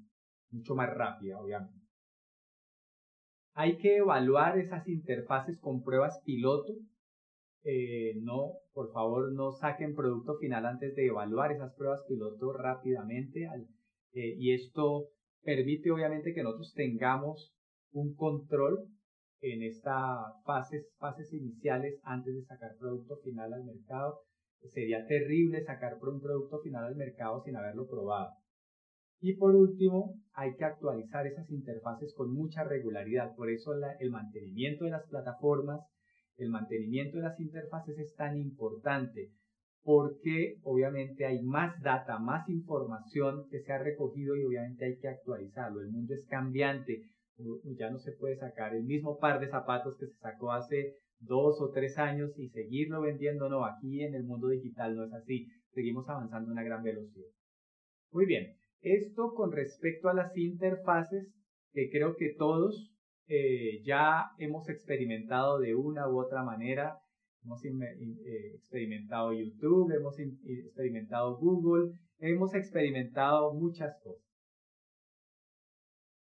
mucho 0.49 0.75
más 0.75 0.89
rápida, 0.89 1.39
obviamente. 1.39 1.80
Hay 3.53 3.77
que 3.77 3.97
evaluar 3.97 4.57
esas 4.57 4.87
interfaces 4.87 5.59
con 5.59 5.83
pruebas 5.83 6.21
piloto 6.25 6.73
eh, 7.63 8.19
no, 8.23 8.53
por 8.73 8.91
favor, 8.91 9.31
no 9.33 9.51
saquen 9.51 9.93
producto 9.93 10.37
final 10.39 10.65
antes 10.65 10.95
de 10.95 11.07
evaluar 11.07 11.51
esas 11.51 11.73
pruebas 11.75 12.03
piloto 12.07 12.53
rápidamente. 12.53 13.47
Eh, 14.13 14.35
y 14.37 14.53
esto 14.53 15.09
permite 15.43 15.91
obviamente 15.91 16.33
que 16.33 16.43
nosotros 16.43 16.73
tengamos 16.75 17.53
un 17.91 18.15
control 18.15 18.87
en 19.41 19.63
estas 19.63 20.43
fases, 20.45 20.87
fases 20.97 21.33
iniciales 21.33 21.99
antes 22.03 22.33
de 22.33 22.43
sacar 22.43 22.71
producto 22.79 23.17
final 23.23 23.53
al 23.53 23.63
mercado. 23.63 24.21
Sería 24.73 25.05
terrible 25.07 25.63
sacar 25.63 25.97
un 26.01 26.21
producto 26.21 26.59
final 26.61 26.85
al 26.85 26.95
mercado 26.95 27.41
sin 27.43 27.55
haberlo 27.55 27.87
probado. 27.87 28.40
Y 29.21 29.37
por 29.37 29.55
último, 29.55 30.15
hay 30.33 30.55
que 30.55 30.65
actualizar 30.65 31.25
esas 31.27 31.49
interfaces 31.49 32.13
con 32.15 32.33
mucha 32.33 32.63
regularidad. 32.63 33.35
Por 33.35 33.49
eso 33.49 33.73
el 33.99 34.11
mantenimiento 34.11 34.85
de 34.85 34.91
las 34.91 35.07
plataformas 35.07 35.81
el 36.41 36.49
mantenimiento 36.49 37.17
de 37.17 37.23
las 37.23 37.39
interfaces 37.39 37.97
es 37.99 38.15
tan 38.15 38.35
importante 38.37 39.29
porque 39.83 40.57
obviamente 40.63 41.25
hay 41.25 41.41
más 41.41 41.79
data, 41.81 42.19
más 42.19 42.47
información 42.49 43.47
que 43.49 43.61
se 43.61 43.73
ha 43.73 43.79
recogido 43.79 44.35
y 44.35 44.43
obviamente 44.43 44.85
hay 44.85 44.97
que 44.97 45.07
actualizarlo. 45.07 45.81
El 45.81 45.91
mundo 45.91 46.13
es 46.13 46.25
cambiante, 46.27 47.03
ya 47.77 47.89
no 47.89 47.97
se 47.97 48.11
puede 48.13 48.37
sacar 48.37 48.75
el 48.75 48.83
mismo 48.83 49.17
par 49.17 49.39
de 49.39 49.49
zapatos 49.49 49.97
que 49.97 50.07
se 50.07 50.17
sacó 50.17 50.51
hace 50.51 50.95
dos 51.19 51.59
o 51.61 51.71
tres 51.71 51.97
años 51.97 52.31
y 52.37 52.49
seguirlo 52.49 53.01
vendiendo. 53.01 53.49
No, 53.49 53.65
aquí 53.65 54.03
en 54.03 54.13
el 54.13 54.23
mundo 54.23 54.49
digital 54.49 54.95
no 54.95 55.05
es 55.05 55.13
así. 55.13 55.47
Seguimos 55.73 56.07
avanzando 56.09 56.49
a 56.49 56.53
una 56.53 56.63
gran 56.63 56.83
velocidad. 56.83 57.29
Muy 58.11 58.25
bien, 58.25 58.55
esto 58.81 59.33
con 59.35 59.51
respecto 59.51 60.09
a 60.09 60.13
las 60.13 60.35
interfaces, 60.35 61.33
que 61.73 61.89
creo 61.89 62.15
que 62.15 62.33
todos 62.37 62.91
eh, 63.27 63.81
ya 63.83 64.31
hemos 64.39 64.67
experimentado 64.67 65.59
de 65.59 65.73
una 65.75 66.09
u 66.09 66.19
otra 66.19 66.43
manera. 66.43 66.99
Hemos 67.43 67.63
eh, 67.63 68.55
experimentado 68.55 69.33
YouTube, 69.33 69.91
hemos 69.95 70.19
experimentado 70.19 71.37
Google, 71.37 71.93
hemos 72.19 72.53
experimentado 72.53 73.53
muchas 73.53 73.97
cosas. 74.03 74.27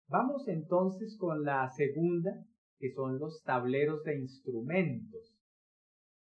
Vamos 0.08 0.48
entonces 0.48 1.16
con 1.18 1.44
la 1.44 1.70
segunda, 1.70 2.32
que 2.78 2.90
son 2.90 3.18
los 3.18 3.42
tableros 3.44 4.02
de 4.04 4.18
instrumentos. 4.18 5.34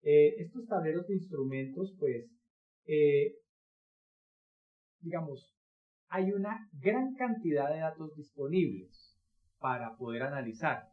Eh, 0.02 0.34
estos 0.38 0.66
tableros 0.66 1.06
de 1.08 1.14
instrumentos, 1.14 1.94
pues, 1.98 2.30
digamos, 5.00 5.54
hay 6.08 6.32
una 6.32 6.68
gran 6.72 7.14
cantidad 7.14 7.72
de 7.72 7.80
datos 7.80 8.14
disponibles 8.16 9.18
para 9.58 9.96
poder 9.96 10.22
analizar. 10.22 10.88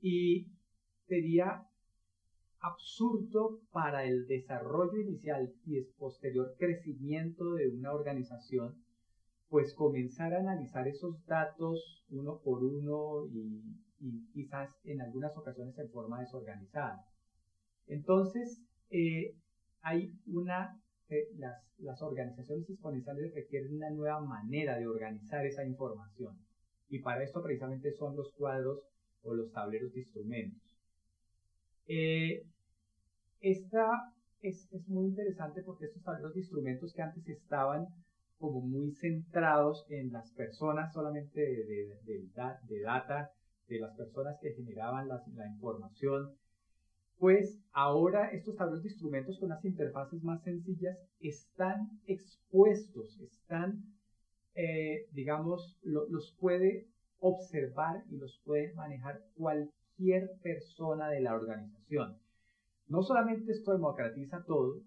Y 0.00 0.46
sería 1.06 1.66
absurdo 2.62 3.60
para 3.72 4.04
el 4.04 4.26
desarrollo 4.26 4.98
inicial 5.00 5.52
y 5.66 5.78
el 5.78 5.86
posterior 5.98 6.54
crecimiento 6.58 7.54
de 7.54 7.68
una 7.68 7.92
organización, 7.92 8.82
pues 9.48 9.74
comenzar 9.74 10.32
a 10.32 10.38
analizar 10.38 10.86
esos 10.86 11.24
datos 11.26 12.04
uno 12.08 12.40
por 12.42 12.62
uno 12.64 13.26
y, 13.32 13.62
quizás 14.32 14.70
en 14.84 15.00
algunas 15.00 15.36
ocasiones 15.36 15.78
en 15.78 15.90
forma 15.90 16.20
desorganizada. 16.20 17.04
Entonces, 17.86 18.64
eh, 18.90 19.36
hay 19.80 20.12
una, 20.26 20.80
las, 21.36 21.62
las 21.78 22.02
organizaciones 22.02 22.68
exponenciales 22.68 23.34
requieren 23.34 23.76
una 23.76 23.90
nueva 23.90 24.20
manera 24.20 24.78
de 24.78 24.86
organizar 24.86 25.44
esa 25.46 25.64
información. 25.64 26.36
Y 26.88 27.00
para 27.00 27.22
esto 27.22 27.42
precisamente 27.42 27.92
son 27.92 28.16
los 28.16 28.32
cuadros 28.32 28.80
o 29.22 29.34
los 29.34 29.50
tableros 29.52 29.92
de 29.92 30.00
instrumentos. 30.00 30.62
Eh, 31.86 32.42
esta 33.40 33.88
es, 34.40 34.68
es 34.72 34.88
muy 34.88 35.06
interesante 35.06 35.62
porque 35.62 35.86
estos 35.86 36.02
tableros 36.02 36.34
de 36.34 36.40
instrumentos 36.40 36.92
que 36.94 37.02
antes 37.02 37.28
estaban 37.28 37.86
como 38.38 38.60
muy 38.60 38.92
centrados 38.96 39.86
en 39.88 40.12
las 40.12 40.32
personas 40.32 40.92
solamente 40.92 41.40
de, 41.40 41.64
de, 41.64 42.28
de, 42.68 42.80
data, 42.80 43.30
de 43.68 43.78
las 43.78 43.96
personas 43.96 44.36
que 44.40 44.52
generaban 44.52 45.06
la, 45.06 45.22
la, 45.34 45.46
información, 45.46 46.34
pues 47.22 47.62
ahora 47.72 48.32
estos 48.32 48.56
tableros 48.56 48.82
de 48.82 48.88
instrumentos 48.88 49.38
con 49.38 49.50
las 49.50 49.64
interfaces 49.64 50.24
más 50.24 50.42
sencillas 50.42 50.98
están 51.20 52.00
expuestos, 52.08 53.16
están, 53.20 53.84
eh, 54.56 55.06
digamos, 55.12 55.78
los 55.84 56.36
puede 56.40 56.88
observar 57.20 58.02
y 58.10 58.16
los 58.16 58.42
puede 58.44 58.74
manejar 58.74 59.22
cualquier 59.36 60.32
persona 60.42 61.10
de 61.10 61.20
la 61.20 61.36
organización. 61.36 62.18
No 62.88 63.04
solamente 63.04 63.52
esto 63.52 63.70
democratiza 63.70 64.42
todo, 64.44 64.82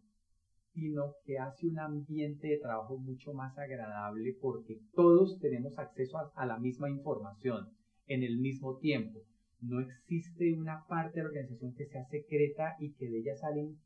sino 0.74 1.14
que 1.24 1.40
hace 1.40 1.68
un 1.68 1.80
ambiente 1.80 2.50
de 2.50 2.58
trabajo 2.58 2.98
mucho 2.98 3.32
más 3.34 3.58
agradable 3.58 4.36
porque 4.42 4.82
todos 4.94 5.40
tenemos 5.40 5.80
acceso 5.80 6.18
a, 6.36 6.46
la 6.46 6.60
misma 6.60 6.90
información 6.90 7.70
en 8.08 8.24
el 8.24 8.40
mismo 8.40 8.76
tiempo. 8.76 9.22
No 9.62 9.80
existe 9.80 10.54
una 10.54 10.86
parte 10.88 11.20
de 11.20 11.24
la 11.24 11.30
organización 11.30 11.74
que 11.74 11.86
sea 11.86 12.06
secreta 12.06 12.76
y 12.80 12.94
que 12.94 13.10
de 13.10 13.20
ella 13.20 13.36
salen 13.36 13.78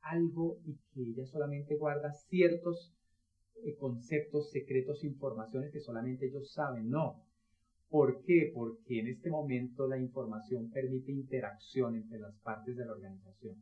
algo 0.00 0.58
y 0.64 0.76
que 0.94 1.10
ella 1.10 1.26
solamente 1.26 1.76
guarda 1.76 2.12
ciertos 2.12 2.94
eh, 3.64 3.74
conceptos 3.76 4.50
secretos, 4.50 5.04
informaciones 5.04 5.72
que 5.72 5.80
solamente 5.80 6.26
ellos 6.26 6.52
saben. 6.52 6.88
No. 6.88 7.24
¿Por 7.88 8.22
qué? 8.24 8.52
Porque 8.54 9.00
en 9.00 9.08
este 9.08 9.30
momento 9.30 9.88
la 9.88 9.98
información 9.98 10.70
permite 10.70 11.10
interacción 11.12 11.96
entre 11.96 12.18
las 12.18 12.38
partes 12.40 12.76
de 12.76 12.84
la 12.84 12.92
organización 12.92 13.56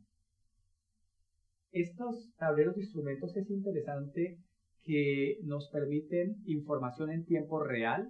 estos 1.71 2.33
tableros 2.37 2.75
de 2.75 2.81
instrumentos 2.81 3.35
es 3.35 3.49
interesante 3.49 4.39
que 4.83 5.39
nos 5.43 5.69
permiten 5.69 6.37
información 6.45 7.11
en 7.11 7.25
tiempo 7.25 7.63
real 7.63 8.09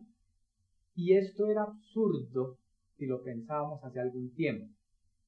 y 0.96 1.14
esto 1.14 1.48
era 1.48 1.64
absurdo 1.64 2.58
si 2.98 3.06
lo 3.06 3.22
pensábamos 3.22 3.84
hace 3.84 4.00
algún 4.00 4.34
tiempo, 4.34 4.68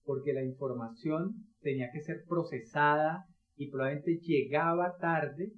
porque 0.03 0.33
la 0.33 0.43
información 0.43 1.35
tenía 1.61 1.89
que 1.91 2.01
ser 2.01 2.23
procesada 2.27 3.25
y 3.55 3.69
probablemente 3.69 4.19
llegaba 4.19 4.97
tarde 4.97 5.51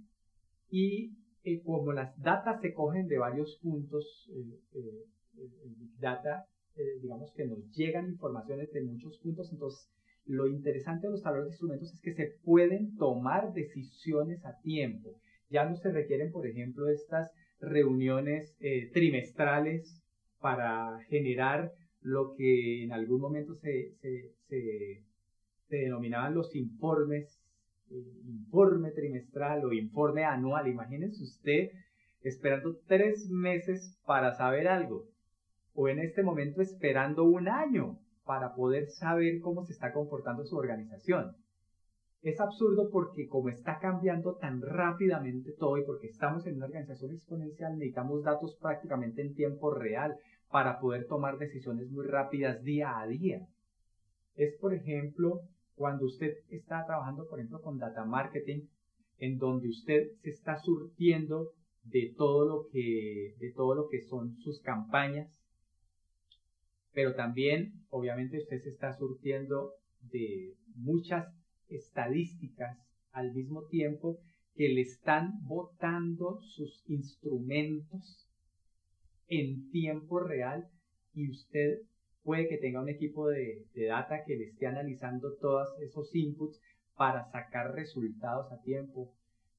y 0.69 1.13
eh, 1.43 1.61
como 1.63 1.93
las 1.93 2.17
datas 2.21 2.61
se 2.61 2.73
cogen 2.73 3.07
de 3.07 3.17
varios 3.17 3.59
puntos, 3.61 4.29
eh, 4.33 4.59
eh, 4.73 5.05
el 5.63 5.75
Big 5.75 5.97
Data, 5.99 6.45
digamos 7.01 7.31
que 7.35 7.45
nos 7.45 7.59
llegan 7.73 8.07
informaciones 8.07 8.71
de 8.71 8.81
muchos 8.81 9.19
puntos, 9.19 9.51
entonces 9.51 9.91
lo 10.25 10.47
interesante 10.47 11.07
de 11.07 11.11
los 11.11 11.21
tableros 11.21 11.47
de 11.47 11.51
instrumentos 11.51 11.93
es 11.93 12.01
que 12.01 12.13
se 12.13 12.37
pueden 12.43 12.95
tomar 12.95 13.53
decisiones 13.53 14.43
a 14.45 14.57
tiempo. 14.61 15.15
Ya 15.49 15.65
no 15.65 15.75
se 15.75 15.91
requieren, 15.91 16.31
por 16.31 16.47
ejemplo, 16.47 16.87
estas 16.89 17.29
reuniones 17.59 18.55
eh, 18.59 18.89
trimestrales 18.93 20.01
para 20.39 20.99
generar 21.09 21.71
lo 22.01 22.33
que 22.35 22.83
en 22.83 22.91
algún 22.91 23.21
momento 23.21 23.55
se, 23.55 23.93
se, 24.47 25.03
denominaban 25.69 26.33
los 26.33 26.55
informes, 26.55 27.39
eh, 27.89 28.21
informe 28.25 28.91
trimestral 28.91 29.63
o 29.65 29.73
informe 29.73 30.23
anual. 30.25 30.67
Imagínense 30.67 31.23
usted 31.23 31.69
esperando 32.23 32.77
tres 32.87 33.29
meses 33.29 33.97
para 34.05 34.33
saber 34.35 34.67
algo, 34.67 35.05
o 35.73 35.87
en 35.87 35.99
este 35.99 36.23
momento 36.23 36.61
esperando 36.61 37.23
un 37.23 37.47
año 37.47 37.99
para 38.25 38.53
poder 38.53 38.87
saber 38.87 39.39
cómo 39.41 39.63
se 39.63 39.73
está 39.73 39.91
comportando 39.93 40.43
su 40.45 40.55
organización. 40.55 41.35
Es 42.21 42.39
absurdo 42.39 42.91
porque 42.91 43.27
como 43.27 43.49
está 43.49 43.79
cambiando 43.79 44.35
tan 44.35 44.61
rápidamente 44.61 45.53
todo 45.53 45.77
y 45.79 45.85
porque 45.85 46.07
estamos 46.07 46.45
en 46.45 46.57
una 46.57 46.67
organización 46.67 47.11
exponencial, 47.11 47.73
necesitamos 47.73 48.23
datos 48.23 48.55
prácticamente 48.61 49.23
en 49.23 49.33
tiempo 49.33 49.73
real 49.73 50.15
para 50.51 50.79
poder 50.79 51.07
tomar 51.07 51.37
decisiones 51.37 51.89
muy 51.89 52.05
rápidas 52.05 52.63
día 52.63 52.99
a 52.99 53.07
día. 53.07 53.47
Es, 54.35 54.55
por 54.59 54.73
ejemplo, 54.73 55.41
cuando 55.75 56.05
usted 56.05 56.33
está 56.49 56.85
trabajando, 56.85 57.27
por 57.27 57.39
ejemplo, 57.39 57.61
con 57.61 57.77
data 57.77 58.05
marketing, 58.05 58.67
en 59.17 59.37
donde 59.37 59.69
usted 59.69 60.11
se 60.21 60.29
está 60.29 60.57
surtiendo 60.57 61.53
de 61.83 62.13
todo 62.17 62.45
lo 62.45 62.67
que, 62.71 63.35
de 63.39 63.51
todo 63.53 63.75
lo 63.75 63.87
que 63.87 64.01
son 64.01 64.35
sus 64.37 64.61
campañas, 64.61 65.29
pero 66.93 67.15
también 67.15 67.73
obviamente 67.89 68.37
usted 68.37 68.61
se 68.61 68.69
está 68.69 68.93
surtiendo 68.97 69.73
de 70.11 70.55
muchas 70.75 71.27
estadísticas 71.69 72.77
al 73.11 73.33
mismo 73.33 73.63
tiempo 73.67 74.19
que 74.55 74.69
le 74.69 74.81
están 74.81 75.31
botando 75.43 76.41
sus 76.41 76.83
instrumentos 76.89 78.27
en 79.31 79.69
tiempo 79.71 80.19
real 80.19 80.67
y 81.13 81.31
usted 81.31 81.79
puede 82.21 82.49
que 82.49 82.57
tenga 82.57 82.81
un 82.81 82.89
equipo 82.89 83.29
de, 83.29 83.65
de, 83.73 83.85
data 83.85 84.23
que 84.25 84.35
le 84.35 84.43
esté 84.43 84.67
analizando 84.67 85.35
todos 85.39 85.69
esos 85.79 86.13
inputs 86.13 86.59
para 86.95 87.23
sacar 87.31 87.73
resultados 87.73 88.51
a 88.51 88.61
tiempo. 88.61 89.13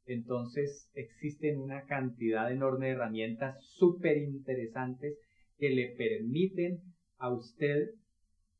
Entonces 0.05 0.91
existen 0.95 1.59
una 1.59 1.87
cantidad 1.87 2.53
enorme 2.53 2.87
de 2.87 2.93
herramientas 2.93 3.57
súper 3.79 4.19
interesantes 4.19 5.19
que 5.57 5.71
le 5.71 5.95
permiten 5.97 6.83
a 7.19 7.33
usted 7.33 7.95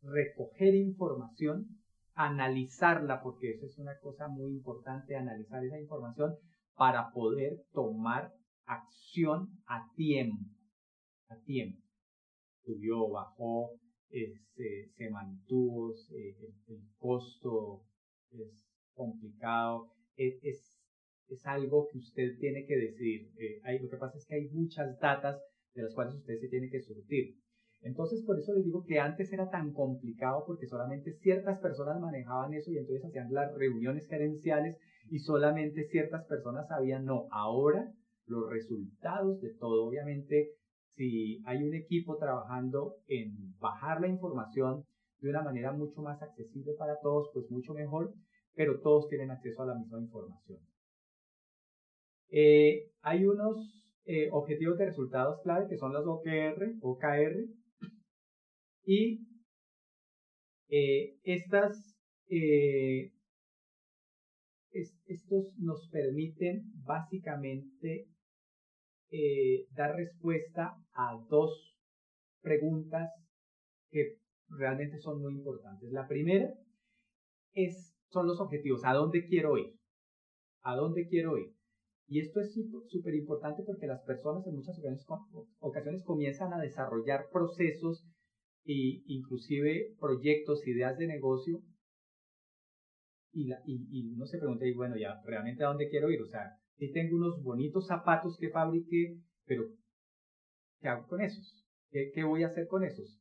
recoger 0.03 0.75
información, 0.75 1.67
analizarla, 2.15 3.23
porque 3.23 3.51
eso 3.51 3.67
es 3.67 3.79
una 3.79 3.99
cosa 3.99 4.29
muy 4.29 4.51
importante, 4.51 5.15
analizar 5.15 5.63
esa 5.63 5.79
información 5.79 6.35
para 6.75 7.11
poder 7.11 7.59
tomar 7.73 8.33
acción 8.67 9.49
a 9.67 9.91
tiempo, 9.95 10.52
a 11.33 11.45
tiempo. 11.45 11.81
Subió, 12.65 13.09
bajó, 13.09 13.79
se, 14.55 15.11
mantuvo, 15.11 15.95
el, 16.11 16.81
costo 16.99 17.83
es 18.31 18.65
complicado, 18.95 19.91
es, 20.17 20.43
es, 20.45 20.79
algo 21.45 21.89
que 21.91 21.99
usted 21.99 22.39
tiene 22.39 22.67
que 22.67 22.77
decidir. 22.77 23.33
Eh, 23.39 23.81
lo 23.81 23.89
que 23.89 23.97
pasa 23.97 24.19
es 24.19 24.27
que 24.27 24.35
hay 24.35 24.49
muchas 24.51 24.99
datas 25.01 25.41
de 25.75 25.83
las 25.83 25.95
cuales 25.95 26.15
usted 26.15 26.39
se 26.39 26.49
tiene 26.49 26.69
que 26.69 26.83
surtir. 26.83 27.37
Entonces, 27.83 28.23
por 28.25 28.39
eso 28.39 28.55
les 28.55 28.65
digo 28.65 28.85
que 28.85 29.01
antes 29.01 29.33
era 29.33 29.51
tan 29.51 29.73
complicado 29.73 30.45
porque 30.47 30.67
solamente 30.67 31.15
ciertas 31.15 31.59
personas 31.61 32.01
manejaban 32.01 32.55
eso 32.55 32.71
y 32.71 32.79
entonces 32.79 33.05
hacían 33.05 33.33
las 33.33 33.53
reuniones 33.57 34.07
gerenciales 34.09 34.77
y 35.11 35.19
solamente 35.19 35.89
ciertas 35.89 36.25
personas 36.27 36.69
sabían, 36.69 37.05
no, 37.05 37.27
ahora 37.33 37.93
los 38.27 38.49
resultados 38.51 39.41
de 39.41 39.55
todo, 39.55 39.89
obviamente, 39.89 40.53
si 40.97 41.43
hay 41.47 41.63
un 41.63 41.75
equipo 41.75 42.17
trabajando 42.17 42.97
en 43.09 43.57
bajar 43.59 44.01
la 44.01 44.09
información 44.09 44.85
de 45.21 45.31
una 45.31 45.43
manera 45.43 45.73
mucho 45.73 46.03
más 46.03 46.21
accesible 46.21 46.73
para 46.79 46.99
todos, 47.01 47.31
pues 47.33 47.51
mucho 47.51 47.73
mejor, 47.75 48.13
pero 48.55 48.81
todos 48.81 49.09
tienen 49.09 49.31
acceso 49.31 49.63
a 49.63 49.67
la 49.67 49.75
misma 49.75 50.01
información. 50.01 50.59
Eh, 52.29 52.91
hay 53.03 53.25
unos 53.25 53.57
eh, 54.05 54.29
objetivos 54.33 54.79
de 54.79 54.87
resultados 54.87 55.41
clave 55.43 55.69
que 55.69 55.77
son 55.77 55.93
los 55.93 56.07
OKR, 56.07 56.77
OKR, 56.81 57.45
y 58.85 59.21
eh, 60.69 61.19
estas, 61.23 61.97
estos 65.07 65.55
nos 65.59 65.89
permiten 65.91 66.63
básicamente 66.85 68.09
eh, 69.13 69.67
dar 69.73 69.95
respuesta 69.95 70.73
a 70.95 71.17
dos 71.29 71.77
preguntas 72.41 73.11
que 73.91 74.17
realmente 74.49 74.99
son 74.99 75.21
muy 75.21 75.35
importantes. 75.35 75.93
La 75.93 76.09
primera 76.09 76.49
es, 77.53 77.95
son 78.11 78.27
los 78.27 78.41
objetivos. 78.41 78.85
¿A 78.85 78.95
dónde 78.95 79.27
quiero 79.27 79.59
ir? 79.59 79.75
¿A 80.63 80.77
dónde 80.77 81.07
quiero 81.09 81.37
ir? 81.37 81.53
Y 82.09 82.21
esto 82.21 82.41
es 82.41 82.55
súper 82.89 83.15
importante 83.15 83.63
porque 83.65 83.87
las 83.87 84.03
personas 84.03 84.47
en 84.47 84.57
muchas 84.57 84.81
ocasiones 85.61 86.03
comienzan 86.05 86.53
a 86.53 86.61
desarrollar 86.61 87.27
procesos 87.31 88.05
y 88.65 89.03
inclusive 89.07 89.95
proyectos, 89.99 90.67
ideas 90.67 90.97
de 90.99 91.07
negocio 91.07 91.63
y, 93.33 93.47
la, 93.47 93.61
y, 93.67 93.87
y 93.91 94.15
uno 94.15 94.27
se 94.27 94.39
pregunta, 94.39 94.67
y 94.67 94.75
bueno, 94.75 94.97
ya, 94.97 95.21
¿realmente 95.25 95.65
a 95.65 95.69
dónde 95.69 95.89
quiero 95.89 96.11
ir? 96.11 96.21
O 96.21 96.27
sea, 96.27 96.51
si 96.77 96.93
tengo 96.93 97.17
unos 97.17 97.43
bonitos 97.43 97.87
zapatos 97.87 98.37
que 98.39 98.51
fabriqué, 98.51 99.19
pero 99.45 99.65
¿qué 100.81 100.89
hago 100.89 101.07
con 101.07 101.21
esos? 101.21 101.65
¿Qué, 101.91 102.11
qué 102.15 102.25
voy 102.25 102.43
a 102.43 102.49
hacer 102.49 102.67
con 102.67 102.85
esos? 102.85 103.21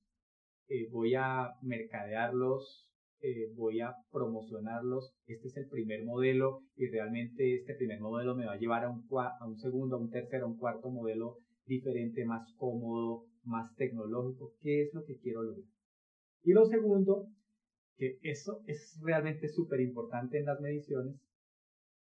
Eh, 0.67 0.89
voy 0.89 1.15
a 1.15 1.51
mercadearlos, 1.61 2.89
eh, 3.23 3.51
voy 3.55 3.81
a 3.81 3.93
promocionarlos, 4.11 5.13
este 5.27 5.49
es 5.49 5.57
el 5.57 5.67
primer 5.67 6.03
modelo 6.03 6.63
y 6.75 6.87
realmente 6.87 7.55
este 7.55 7.75
primer 7.75 7.99
modelo 7.99 8.35
me 8.35 8.45
va 8.45 8.53
a 8.53 8.57
llevar 8.57 8.85
a 8.85 8.89
un, 8.89 9.05
a 9.11 9.47
un 9.47 9.57
segundo, 9.57 9.97
a 9.97 9.99
un 9.99 10.09
tercero, 10.09 10.45
a 10.45 10.49
un 10.49 10.57
cuarto 10.57 10.89
modelo 10.89 11.37
diferente, 11.65 12.25
más 12.25 12.51
cómodo, 12.57 13.25
más 13.43 13.75
tecnológico, 13.75 14.53
qué 14.61 14.83
es 14.83 14.93
lo 14.93 15.03
que 15.03 15.17
quiero 15.17 15.43
lograr. 15.43 15.67
Y 16.43 16.53
lo 16.53 16.65
segundo, 16.65 17.27
que 17.97 18.17
eso 18.23 18.63
es 18.65 18.97
realmente 19.03 19.49
súper 19.49 19.81
importante 19.81 20.39
en 20.39 20.45
las 20.45 20.59
mediciones, 20.59 21.15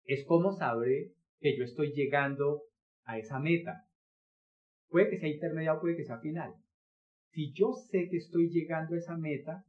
es 0.04 0.24
cómo 0.26 0.52
sabré 0.52 1.12
que 1.42 1.56
yo 1.58 1.64
estoy 1.64 1.92
llegando 1.92 2.62
a 3.04 3.18
esa 3.18 3.40
meta. 3.40 3.84
Puede 4.88 5.10
que 5.10 5.18
sea 5.18 5.28
intermedia 5.28 5.74
o 5.74 5.80
puede 5.80 5.96
que 5.96 6.04
sea 6.04 6.20
final. 6.20 6.54
Si 7.32 7.52
yo 7.52 7.72
sé 7.72 8.08
que 8.08 8.18
estoy 8.18 8.48
llegando 8.48 8.94
a 8.94 8.98
esa 8.98 9.16
meta, 9.16 9.64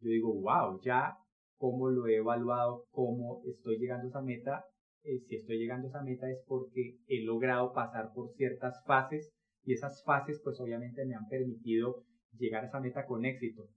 yo 0.00 0.10
digo, 0.10 0.32
wow, 0.40 0.80
ya 0.82 1.16
cómo 1.56 1.90
lo 1.90 2.06
he 2.06 2.16
evaluado, 2.16 2.84
cómo 2.90 3.42
estoy 3.46 3.78
llegando 3.78 4.06
a 4.06 4.10
esa 4.10 4.22
meta. 4.22 4.64
Eh, 5.02 5.18
si 5.26 5.36
estoy 5.36 5.58
llegando 5.58 5.88
a 5.88 5.90
esa 5.90 6.02
meta 6.02 6.30
es 6.30 6.42
porque 6.46 6.98
he 7.06 7.24
logrado 7.24 7.72
pasar 7.72 8.12
por 8.14 8.32
ciertas 8.34 8.82
fases 8.86 9.30
y 9.64 9.72
esas 9.72 10.02
fases 10.04 10.40
pues 10.44 10.60
obviamente 10.60 11.04
me 11.06 11.14
han 11.14 11.26
permitido 11.28 12.04
llegar 12.38 12.64
a 12.64 12.68
esa 12.68 12.80
meta 12.80 13.06
con 13.06 13.24
éxito. 13.24 13.68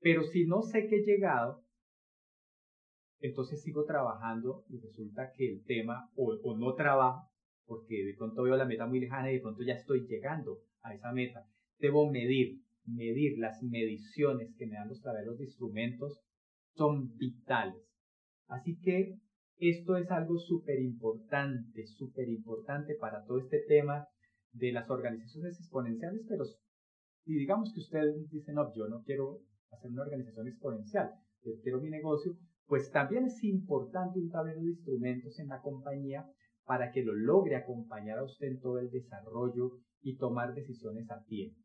Pero 0.00 0.22
si 0.24 0.46
no 0.46 0.62
sé 0.62 0.86
que 0.86 0.96
he 0.96 1.04
llegado, 1.04 1.62
entonces 3.22 3.62
sigo 3.62 3.84
trabajando 3.84 4.64
y 4.68 4.78
resulta 4.78 5.32
que 5.36 5.50
el 5.50 5.64
tema 5.64 6.10
o, 6.16 6.34
o 6.42 6.56
no 6.56 6.74
trabajo 6.74 7.32
porque 7.66 8.04
de 8.04 8.14
pronto 8.14 8.42
veo 8.42 8.56
la 8.56 8.66
meta 8.66 8.86
muy 8.86 9.00
lejana 9.00 9.30
y 9.30 9.36
de 9.36 9.40
pronto 9.40 9.62
ya 9.62 9.74
estoy 9.74 10.06
llegando 10.06 10.58
a 10.82 10.94
esa 10.94 11.12
meta. 11.12 11.46
Debo 11.78 12.10
medir, 12.10 12.60
medir 12.84 13.38
las 13.38 13.62
mediciones 13.62 14.54
que 14.58 14.66
me 14.66 14.76
dan 14.76 14.88
los 14.88 15.00
travelos 15.00 15.38
de 15.38 15.44
instrumentos 15.44 16.20
son 16.74 17.16
vitales. 17.16 17.82
Así 18.48 18.78
que 18.80 19.16
esto 19.58 19.96
es 19.96 20.10
algo 20.10 20.38
súper 20.38 20.80
importante, 20.80 21.86
súper 21.86 22.28
importante 22.28 22.94
para 23.00 23.24
todo 23.24 23.38
este 23.38 23.60
tema 23.68 24.06
de 24.52 24.72
las 24.72 24.90
organizaciones 24.90 25.58
exponenciales, 25.58 26.26
pero 26.28 26.44
si 27.24 27.34
digamos 27.34 27.72
que 27.72 27.80
ustedes 27.80 28.28
dicen, 28.30 28.56
no, 28.56 28.74
yo 28.74 28.88
no 28.88 29.02
quiero 29.04 29.40
hacer 29.70 29.90
una 29.90 30.02
organización 30.02 30.48
exponencial, 30.48 31.10
yo 31.44 31.52
quiero 31.62 31.80
mi 31.80 31.88
negocio, 31.88 32.36
pues 32.72 32.90
también 32.90 33.26
es 33.26 33.44
importante 33.44 34.18
un 34.18 34.30
tablero 34.30 34.62
de 34.62 34.68
instrumentos 34.68 35.38
en 35.38 35.48
la 35.48 35.60
compañía 35.60 36.24
para 36.64 36.90
que 36.90 37.02
lo 37.02 37.12
logre 37.12 37.54
acompañar 37.54 38.18
a 38.18 38.24
usted 38.24 38.46
en 38.46 38.60
todo 38.60 38.78
el 38.78 38.90
desarrollo 38.90 39.72
y 40.00 40.16
tomar 40.16 40.54
decisiones 40.54 41.10
a 41.10 41.22
tiempo. 41.26 41.60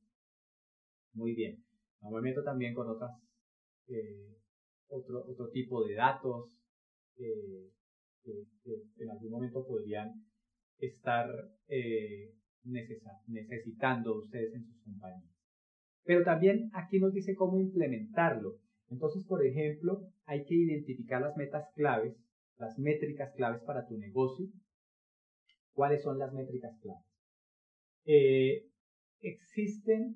Muy 1.13 1.33
bien. 1.33 1.63
No 2.01 2.11
me 2.11 2.19
meto 2.19 2.43
también 2.43 2.73
con 2.73 2.89
otras, 2.89 3.11
eh, 3.87 4.35
otro, 4.89 5.23
otro 5.25 5.49
tipo 5.51 5.85
de 5.85 5.95
datos 5.95 6.51
eh, 7.15 7.71
que, 8.21 8.33
en 8.97 9.09
algún 9.09 9.31
momento 9.31 9.65
podrían 9.65 10.11
estar 10.77 11.29
eh, 11.69 12.33
necesitando 12.65 14.17
ustedes 14.17 14.53
en 14.55 14.65
sus 14.65 14.83
compañías. 14.83 15.31
Pero 16.03 16.25
también 16.25 16.69
aquí 16.73 16.99
nos 16.99 17.13
dice 17.13 17.33
cómo 17.33 17.57
implementarlo. 17.61 18.57
Entonces, 18.89 19.25
por 19.25 19.45
ejemplo, 19.45 20.01
hay 20.25 20.45
que 20.45 20.55
identificar 20.55 21.21
las 21.21 21.35
metas 21.35 21.67
claves, 21.75 22.15
las 22.57 22.77
métricas 22.79 23.33
claves 23.35 23.61
para 23.63 23.85
tu 23.87 23.97
negocio. 23.97 24.47
¿Cuáles 25.73 26.01
son 26.01 26.17
las 26.17 26.33
métricas 26.33 26.77
claves? 26.81 27.05
Eh, 28.05 28.65
existen, 29.21 30.15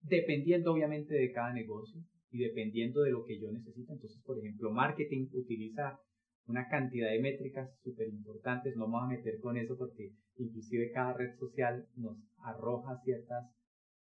dependiendo 0.00 0.72
obviamente 0.72 1.14
de 1.14 1.32
cada 1.32 1.52
negocio 1.52 2.00
y 2.30 2.38
dependiendo 2.38 3.02
de 3.02 3.10
lo 3.10 3.24
que 3.24 3.40
yo 3.40 3.50
necesito. 3.50 3.92
Entonces, 3.92 4.22
por 4.24 4.38
ejemplo, 4.38 4.70
marketing 4.70 5.28
utiliza 5.32 5.98
una 6.46 6.68
cantidad 6.68 7.10
de 7.10 7.20
métricas 7.20 7.68
súper 7.82 8.08
importantes. 8.08 8.76
No 8.76 8.84
vamos 8.84 9.04
a 9.04 9.16
meter 9.16 9.40
con 9.40 9.56
eso 9.56 9.76
porque 9.76 10.12
inclusive 10.36 10.92
cada 10.92 11.14
red 11.14 11.34
social 11.38 11.86
nos 11.96 12.16
arroja 12.38 13.00
ciertas 13.04 13.50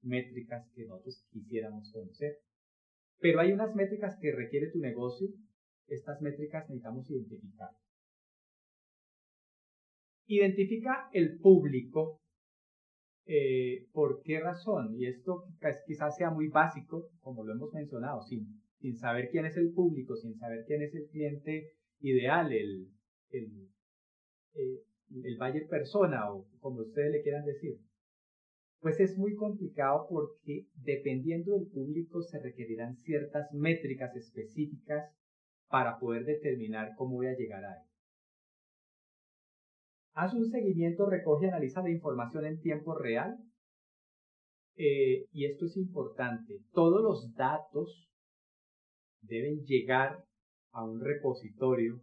métricas 0.02 0.68
que 0.74 0.86
nosotros 0.86 1.26
quisiéramos 1.32 1.92
conocer. 1.92 2.38
Pero 3.22 3.40
hay 3.40 3.54
unas 3.54 3.76
métricas 3.76 4.18
que 4.20 4.32
requiere 4.32 4.72
tu 4.72 4.80
negocio. 4.80 5.28
Estas 5.88 6.22
métricas 6.22 6.68
necesitamos 6.68 7.10
identificar. 7.10 7.70
Identifica 10.26 11.10
el 11.14 11.38
público. 11.40 12.20
Eh, 13.28 13.88
¿Por 13.94 14.24
qué 14.24 14.40
razón? 14.40 14.96
Y 14.96 15.06
esto 15.06 15.46
quizás 15.86 16.18
sea 16.18 16.32
muy 16.32 16.48
básico, 16.48 17.10
como 17.22 17.46
lo 17.46 17.54
hemos 17.54 17.72
mencionado, 17.74 18.24
sin, 18.24 18.48
sin 18.80 18.98
saber 18.98 19.30
quién 19.30 19.46
es 19.46 19.56
el 19.56 19.72
público, 19.72 20.16
sin 20.16 20.36
saber 20.38 20.66
quién 20.66 20.82
es 20.82 20.94
el 20.96 21.08
cliente 21.10 21.74
ideal, 22.00 22.52
el, 22.52 22.88
el, 23.30 23.70
eh, 24.56 24.82
el 25.24 25.38
buyer 25.38 25.68
persona 25.68 26.32
o 26.32 26.48
como 26.60 26.82
ustedes 26.82 27.12
le 27.12 27.22
quieran 27.22 27.46
decir. 27.46 27.78
Pues 28.82 29.00
es 29.00 29.16
muy 29.16 29.36
complicado 29.36 30.08
porque 30.10 30.66
dependiendo 30.74 31.54
del 31.54 31.68
público 31.68 32.24
se 32.24 32.40
requerirán 32.40 32.98
ciertas 32.98 33.54
métricas 33.54 34.16
específicas 34.16 35.14
para 35.70 36.00
poder 36.00 36.26
determinar 36.26 36.90
cómo 36.98 37.18
voy 37.18 37.28
a 37.28 37.38
llegar 37.38 37.64
a 37.64 37.76
él. 37.76 37.88
Haz 40.14 40.34
un 40.34 40.50
seguimiento, 40.50 41.06
recoge 41.06 41.46
y 41.46 41.50
analiza 41.50 41.84
la 41.84 41.92
información 41.92 42.46
en 42.46 42.60
tiempo 42.60 42.96
real. 42.96 43.38
Eh, 44.76 45.26
y 45.32 45.46
esto 45.46 45.66
es 45.66 45.78
importante. 45.78 46.58
Todos 46.74 47.04
los 47.04 47.36
datos 47.36 48.10
deben 49.22 49.64
llegar 49.66 50.26
a 50.72 50.84
un 50.84 51.00
repositorio 51.00 52.02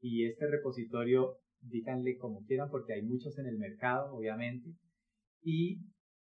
y 0.00 0.26
este 0.26 0.46
repositorio, 0.46 1.36
díganle 1.60 2.16
como 2.16 2.42
quieran 2.44 2.70
porque 2.70 2.94
hay 2.94 3.02
muchos 3.02 3.38
en 3.38 3.46
el 3.46 3.58
mercado, 3.58 4.14
obviamente, 4.14 4.70
y 5.44 5.78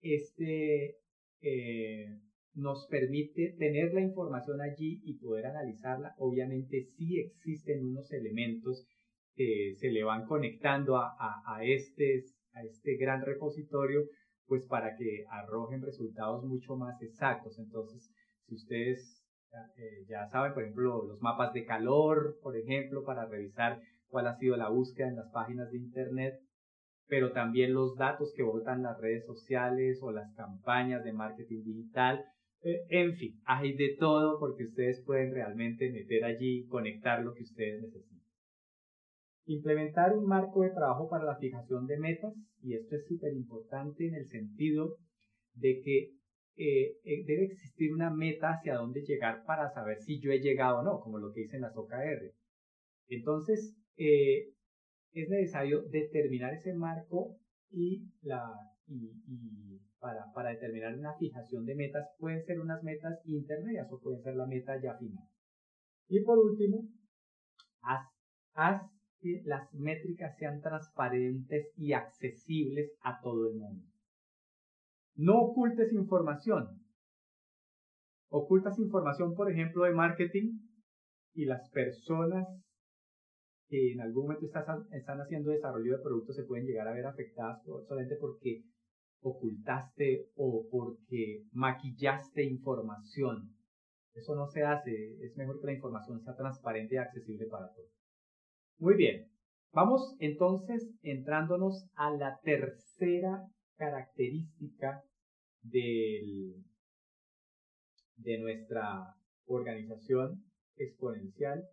este 0.02 0.96
eh, 1.40 2.18
nos 2.54 2.86
permite 2.88 3.54
tener 3.58 3.94
la 3.94 4.00
información 4.00 4.60
allí 4.60 5.00
y 5.04 5.18
poder 5.18 5.46
analizarla. 5.46 6.14
Obviamente 6.18 6.84
sí 6.96 7.20
existen 7.20 7.86
unos 7.86 8.12
elementos 8.12 8.86
que 9.34 9.74
se 9.78 9.90
le 9.90 10.02
van 10.02 10.26
conectando 10.26 10.96
a, 10.96 11.14
a, 11.18 11.62
este, 11.62 12.24
a 12.54 12.62
este 12.64 12.96
gran 12.96 13.22
repositorio, 13.22 14.04
pues 14.46 14.66
para 14.66 14.96
que 14.96 15.24
arrojen 15.30 15.82
resultados 15.82 16.44
mucho 16.44 16.76
más 16.76 17.00
exactos. 17.02 17.58
Entonces, 17.58 18.10
si 18.46 18.54
ustedes 18.54 19.22
eh, 19.76 20.06
ya 20.08 20.26
saben, 20.28 20.54
por 20.54 20.62
ejemplo, 20.62 21.04
los 21.06 21.20
mapas 21.20 21.52
de 21.52 21.64
calor, 21.64 22.38
por 22.42 22.56
ejemplo, 22.56 23.04
para 23.04 23.26
revisar 23.26 23.80
cuál 24.08 24.26
ha 24.28 24.36
sido 24.36 24.56
la 24.56 24.70
búsqueda 24.70 25.08
en 25.08 25.16
las 25.16 25.30
páginas 25.30 25.70
de 25.70 25.78
Internet, 25.78 26.34
pero 27.08 27.32
también 27.32 27.72
los 27.72 27.96
datos 27.96 28.32
que 28.34 28.42
votan 28.42 28.82
las 28.82 29.00
redes 29.00 29.24
sociales 29.26 29.98
o 30.02 30.10
las 30.10 30.32
campañas 30.34 31.04
de 31.04 31.12
marketing 31.12 31.62
digital. 31.62 32.24
Eh, 32.62 32.84
en 32.88 33.14
fin, 33.14 33.40
hay 33.44 33.74
de 33.76 33.96
todo 33.98 34.38
porque 34.38 34.64
ustedes 34.64 35.02
pueden 35.04 35.32
realmente 35.32 35.90
meter 35.90 36.24
allí, 36.24 36.66
conectar 36.66 37.22
lo 37.22 37.34
que 37.34 37.44
ustedes 37.44 37.82
necesitan. 37.82 38.26
Implementar 39.46 40.16
un 40.16 40.26
marco 40.26 40.62
de 40.62 40.70
trabajo 40.70 41.08
para 41.08 41.24
la 41.24 41.36
fijación 41.36 41.86
de 41.86 41.98
metas, 41.98 42.34
y 42.62 42.74
esto 42.74 42.96
es 42.96 43.06
súper 43.06 43.32
importante 43.32 44.08
en 44.08 44.14
el 44.14 44.26
sentido 44.26 44.96
de 45.54 45.80
que 45.84 46.16
eh, 46.58 46.96
eh, 47.04 47.24
debe 47.26 47.44
existir 47.44 47.92
una 47.92 48.10
meta 48.10 48.54
hacia 48.54 48.76
dónde 48.76 49.02
llegar 49.02 49.44
para 49.44 49.68
saber 49.68 49.98
si 50.00 50.18
yo 50.20 50.32
he 50.32 50.40
llegado 50.40 50.78
o 50.78 50.82
no, 50.82 51.00
como 51.00 51.18
lo 51.18 51.32
que 51.32 51.42
dicen 51.42 51.60
las 51.60 51.76
OKR. 51.76 52.32
Entonces, 53.08 53.76
eh, 53.98 54.52
es 55.22 55.28
necesario 55.30 55.82
determinar 55.90 56.52
ese 56.54 56.74
marco 56.74 57.36
y, 57.70 58.06
la, 58.22 58.52
y, 58.86 59.80
para, 59.98 60.30
para, 60.34 60.50
determinar 60.50 60.94
una 60.98 61.16
fijación 61.16 61.64
de 61.64 61.74
metas 61.74 62.06
pueden 62.18 62.44
ser 62.44 62.60
unas 62.60 62.82
metas 62.82 63.18
intermedias 63.24 63.90
o 63.90 63.98
pueden 63.98 64.22
ser 64.22 64.36
la 64.36 64.46
meta 64.46 64.80
ya 64.80 64.96
final. 64.98 65.24
Y 66.08 66.22
por 66.22 66.38
último, 66.38 66.88
haz, 67.80 68.06
haz 68.52 68.82
que 69.20 69.42
las 69.46 69.72
métricas 69.72 70.36
sean 70.36 70.60
transparentes 70.60 71.72
y 71.76 71.94
accesibles 71.94 72.92
a 73.00 73.18
todo 73.22 73.48
el 73.48 73.56
mundo. 73.56 73.86
No 75.14 75.40
ocultes 75.40 75.92
información. 75.94 76.82
Ocultas 78.28 78.78
información, 78.78 79.34
por 79.34 79.50
ejemplo, 79.50 79.84
de 79.84 79.92
marketing 79.92 80.58
y 81.32 81.46
las 81.46 81.70
personas 81.70 82.46
que 83.68 83.92
en 83.92 84.00
algún 84.00 84.24
momento 84.24 84.46
están 84.46 85.20
haciendo 85.20 85.50
desarrollo 85.50 85.96
de 85.96 86.02
productos 86.02 86.36
se 86.36 86.44
pueden 86.44 86.66
llegar 86.66 86.88
a 86.88 86.92
ver 86.92 87.06
afectadas 87.06 87.62
solamente 87.64 88.16
porque 88.20 88.62
ocultaste 89.20 90.28
o 90.36 90.66
porque 90.70 91.44
maquillaste 91.52 92.44
información. 92.44 93.50
Eso 94.14 94.34
no 94.34 94.46
se 94.46 94.62
hace, 94.62 94.92
es 95.20 95.36
mejor 95.36 95.60
que 95.60 95.66
la 95.66 95.74
información 95.74 96.22
sea 96.22 96.34
transparente 96.36 96.94
y 96.94 96.98
accesible 96.98 97.46
para 97.46 97.68
todos. 97.74 97.90
Muy 98.78 98.94
bien, 98.94 99.28
vamos 99.72 100.16
entonces 100.20 100.88
entrándonos 101.02 101.88
a 101.94 102.10
la 102.10 102.38
tercera 102.42 103.42
característica 103.76 105.02
del, 105.62 106.64
de 108.16 108.38
nuestra 108.38 109.14
organización 109.46 110.44
exponencial 110.76 111.64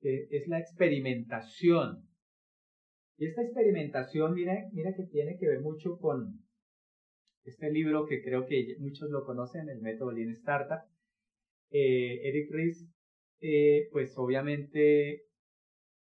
es 0.00 0.48
la 0.48 0.58
experimentación. 0.58 2.08
Y 3.16 3.26
esta 3.26 3.42
experimentación, 3.42 4.34
mira, 4.34 4.54
mira 4.72 4.92
que 4.94 5.04
tiene 5.04 5.38
que 5.38 5.46
ver 5.46 5.60
mucho 5.60 5.98
con 5.98 6.44
este 7.44 7.70
libro 7.70 8.06
que 8.06 8.22
creo 8.22 8.46
que 8.46 8.76
muchos 8.78 9.10
lo 9.10 9.24
conocen, 9.24 9.68
el 9.68 9.80
método 9.80 10.12
Lean 10.12 10.30
Startup. 10.30 10.80
eh, 11.70 12.20
Eric 12.28 12.50
Ries, 12.50 12.88
eh, 13.40 13.88
pues 13.92 14.16
obviamente 14.16 15.24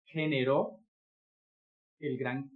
generó 0.05 0.79
el 1.99 2.17
gran 2.17 2.51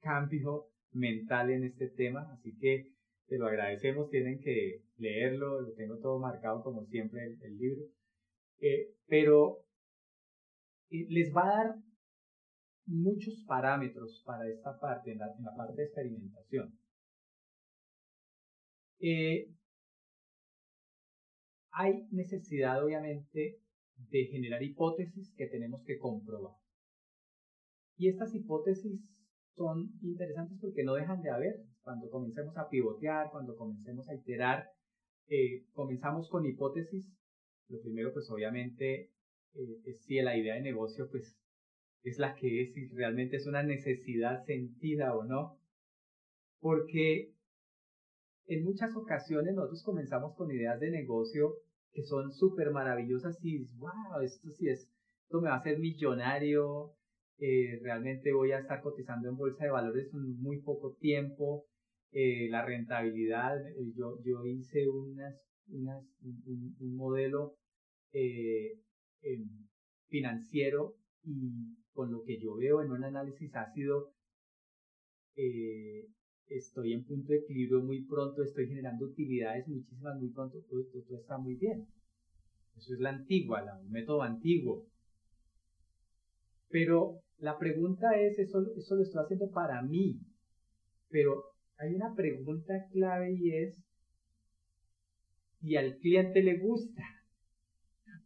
cambio 0.00 0.66
mental 0.92 1.50
en 1.50 1.64
este 1.64 1.88
tema, 1.88 2.28
así 2.32 2.56
que 2.58 2.92
te 3.26 3.38
lo 3.38 3.46
agradecemos, 3.46 4.10
tienen 4.10 4.40
que 4.40 4.82
leerlo, 4.98 5.62
lo 5.62 5.72
tengo 5.72 5.98
todo 5.98 6.18
marcado 6.18 6.62
como 6.62 6.84
siempre 6.84 7.36
el, 7.40 7.56
libro, 7.56 7.84
eh, 8.60 8.90
pero 9.06 9.63
les 11.08 11.32
va 11.34 11.42
a 11.42 11.56
dar 11.56 11.74
muchos 12.86 13.42
parámetros 13.46 14.22
para 14.24 14.48
esta 14.48 14.78
parte, 14.78 15.12
en 15.12 15.18
la, 15.18 15.54
parte 15.56 15.76
de 15.76 15.84
experimentación. 15.84 16.78
Eh, 19.00 19.48
hay 21.72 22.06
necesidad, 22.10 22.84
obviamente, 22.84 23.58
de 23.96 24.26
generar 24.26 24.62
hipótesis 24.62 25.34
que 25.36 25.46
tenemos 25.46 25.82
que 25.84 25.98
comprobar. 25.98 26.54
Y 27.96 28.08
estas 28.08 28.34
hipótesis 28.34 29.00
son 29.56 29.90
interesantes 30.02 30.58
porque 30.60 30.84
no 30.84 30.94
dejan 30.94 31.22
de 31.22 31.30
haber. 31.30 31.64
Cuando 31.82 32.08
comencemos 32.10 32.56
a 32.56 32.68
pivotear, 32.68 33.30
cuando 33.30 33.56
comencemos 33.56 34.08
a 34.08 34.14
iterar, 34.14 34.68
eh, 35.28 35.64
comenzamos 35.72 36.28
con 36.28 36.46
hipótesis. 36.46 37.12
Lo 37.68 37.80
primero, 37.80 38.12
pues 38.12 38.30
obviamente, 38.30 39.10
eh, 39.54 39.80
es 39.84 40.02
si 40.04 40.20
la 40.20 40.36
idea 40.36 40.54
de 40.54 40.62
negocio, 40.62 41.08
pues 41.10 41.36
es 42.02 42.18
la 42.18 42.34
que 42.34 42.62
es, 42.62 42.74
si 42.74 42.88
realmente 42.88 43.36
es 43.36 43.46
una 43.46 43.62
necesidad 43.62 44.44
sentida 44.44 45.14
o 45.16 45.24
no. 45.24 45.58
Porque 46.60 47.32
en 48.46 48.64
muchas 48.64 48.94
ocasiones 48.96 49.54
nosotros 49.54 49.82
comenzamos 49.82 50.34
con 50.36 50.50
ideas 50.50 50.78
de 50.80 50.90
negocio 50.90 51.54
que 51.92 52.02
son 52.02 52.32
súper 52.32 52.70
maravillosas 52.72 53.38
y 53.42 53.64
wow, 53.76 54.20
esto 54.22 54.50
sí 54.50 54.68
es, 54.68 54.90
esto 55.22 55.40
me 55.40 55.48
va 55.48 55.54
a 55.54 55.58
hacer 55.58 55.78
millonario, 55.78 56.92
eh, 57.38 57.78
realmente 57.82 58.32
voy 58.32 58.52
a 58.52 58.58
estar 58.58 58.82
cotizando 58.82 59.28
en 59.28 59.36
bolsa 59.36 59.64
de 59.64 59.70
valores 59.70 60.12
en 60.12 60.40
muy 60.40 60.60
poco 60.60 60.96
tiempo, 61.00 61.66
eh, 62.10 62.48
la 62.50 62.64
rentabilidad, 62.64 63.56
eh, 63.60 63.92
yo, 63.96 64.18
yo 64.24 64.44
hice 64.44 64.88
unas, 64.88 65.34
unas, 65.68 66.04
un, 66.22 66.96
modelo 66.96 67.56
em, 69.24 69.48
financiero 70.08 70.94
y 71.24 71.76
con 71.92 72.12
lo 72.12 72.22
que 72.22 72.38
yo 72.38 72.56
veo 72.56 72.82
en 72.82 72.92
un 72.92 73.04
análisis 73.04 73.54
ácido, 73.56 74.12
estoy 76.48 76.92
en 76.92 77.04
punto 77.04 77.32
de 77.32 77.38
equilibrio 77.38 77.82
muy 77.82 78.04
pronto, 78.04 78.42
estoy 78.42 78.68
generando 78.68 79.06
utilidades 79.06 79.66
muchísimas 79.68 80.18
muy 80.18 80.30
pronto, 80.30 80.58
todo, 80.68 80.84
todo, 80.92 81.18
está 81.18 81.38
muy 81.38 81.56
bien. 81.56 81.86
Eso 82.76 82.94
es 82.94 83.00
la 83.00 83.10
antigua, 83.10 83.62
la, 83.62 83.76
un 83.78 83.90
método 83.90 84.22
antiguo. 84.22 84.86
Pero 86.68 87.20
la 87.38 87.58
pregunta 87.58 88.18
es, 88.18 88.38
eso, 88.38 88.64
eso 88.76 88.96
lo 88.96 89.02
estoy 89.02 89.22
haciendo 89.22 89.50
para 89.50 89.82
mí, 89.82 90.18
pero 91.08 91.44
hay 91.78 91.94
una 91.94 92.14
pregunta 92.14 92.74
clave 92.90 93.32
y 93.32 93.54
es, 93.54 93.80
¿y 95.60 95.76
al 95.76 95.96
cliente 95.98 96.42
le 96.42 96.58
gusta? 96.58 97.02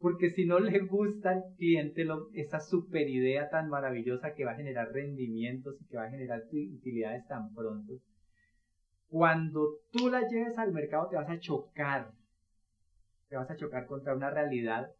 Porque 0.00 0.30
si 0.30 0.46
no 0.46 0.60
le 0.60 0.78
gusta 0.80 1.30
al 1.30 1.44
cliente 1.56 2.06
esa 2.34 2.60
super 2.60 3.08
idea 3.08 3.50
tan 3.50 3.68
maravillosa 3.68 4.34
que 4.34 4.44
va 4.44 4.52
a 4.52 4.56
generar 4.56 4.92
rendimientos 4.92 5.74
y 5.80 5.86
que 5.86 5.96
va 5.96 6.04
a 6.04 6.10
generar 6.10 6.42
utilidades 6.52 7.26
tan 7.26 7.52
pronto, 7.52 7.94
cuando 9.08 9.78
tú 9.90 10.08
la 10.08 10.28
lleves 10.28 10.56
al 10.58 10.72
mercado 10.72 11.08
te 11.08 11.16
vas 11.16 11.28
a 11.28 11.40
chocar. 11.40 12.12
Te 13.28 13.36
vas 13.36 13.50
a 13.50 13.56
chocar 13.56 13.86
contra 13.86 14.14
una 14.14 14.30
realidad 14.30 14.90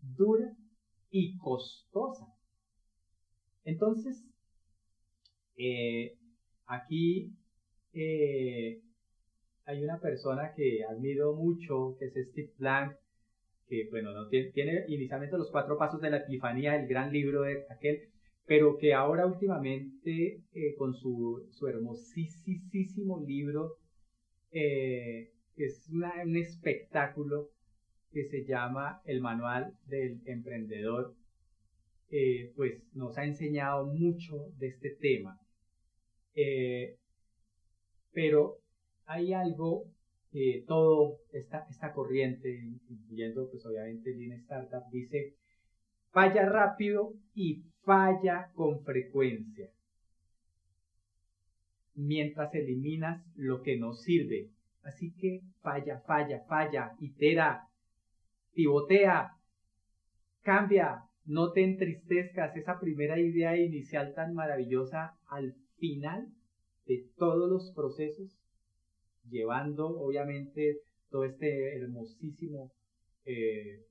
dura 0.00 0.52
y 1.10 1.36
costosa. 1.38 2.26
Entonces, 3.64 4.24
eh, 5.56 6.16
aquí 6.66 7.32
eh, 7.92 8.80
hay 9.64 9.84
una 9.84 10.00
persona 10.00 10.52
que 10.54 10.84
admiro 10.84 11.34
mucho, 11.34 11.96
que 11.98 12.06
es 12.06 12.30
Steve 12.30 12.52
Blank, 12.58 12.96
que 13.70 13.88
bueno, 13.88 14.12
no 14.12 14.26
tiene, 14.28 14.50
tiene, 14.50 14.84
inicialmente 14.88 15.38
los 15.38 15.50
cuatro 15.50 15.78
pasos 15.78 16.00
de 16.00 16.10
la 16.10 16.18
epifanía, 16.18 16.74
el 16.74 16.88
gran 16.88 17.12
libro 17.12 17.42
de 17.42 17.64
aquel, 17.70 18.00
pero 18.44 18.76
que 18.76 18.92
ahora 18.92 19.26
últimamente 19.26 20.42
eh, 20.52 20.74
con 20.76 20.92
su, 20.92 21.46
su, 21.52 21.68
hermosísimo 21.68 23.24
libro, 23.24 23.76
eh, 24.50 25.30
es 25.56 25.88
un 25.88 26.36
espectáculo 26.36 27.50
que 28.12 28.24
se 28.24 28.44
llama 28.44 29.00
El 29.04 29.20
Manual 29.20 29.72
del 29.86 30.20
Emprendedor, 30.26 31.14
eh, 32.10 32.52
pues 32.56 32.82
nos 32.92 33.16
ha 33.18 33.24
enseñado 33.24 33.86
mucho 33.86 34.50
de 34.58 34.66
este 34.66 34.90
tema. 35.00 35.38
pero 38.12 38.58
hay 39.06 39.32
algo 39.32 39.84
que 40.30 40.64
todo 40.66 41.18
esta, 41.32 41.66
esta 41.68 41.92
corriente, 41.92 42.48
incluyendo 42.88 43.48
pues 43.50 43.64
obviamente 43.66 44.14
Lean 44.14 44.38
Startup, 44.40 44.84
dice, 44.90 45.34
falla 46.10 46.48
rápido 46.48 47.14
y 47.34 47.62
falla 47.82 48.50
con 48.54 48.82
frecuencia. 48.84 49.68
Mientras 51.94 52.54
eliminas 52.54 53.24
lo 53.36 53.62
que 53.62 53.76
no 53.78 53.92
sirve. 53.92 54.50
Así 54.82 55.12
que 55.12 55.42
falla, 55.60 56.00
falla, 56.00 56.44
falla, 56.48 56.92
itera, 57.00 57.68
pivotea, 58.54 59.32
cambia, 60.42 61.02
no 61.26 61.52
te 61.52 61.64
entristezcas. 61.64 62.56
Esa 62.56 62.80
primera 62.80 63.18
idea 63.18 63.56
inicial 63.56 64.14
tan 64.14 64.34
maravillosa 64.34 65.18
al 65.28 65.54
final 65.78 66.28
de 66.86 67.06
todos 67.16 67.48
los 67.50 67.72
procesos, 67.74 68.39
llevando 69.28 69.88
obviamente 69.88 70.80
todo 71.10 71.24
este 71.24 71.76
hermosísimo 71.76 72.72
eh, 73.24 73.84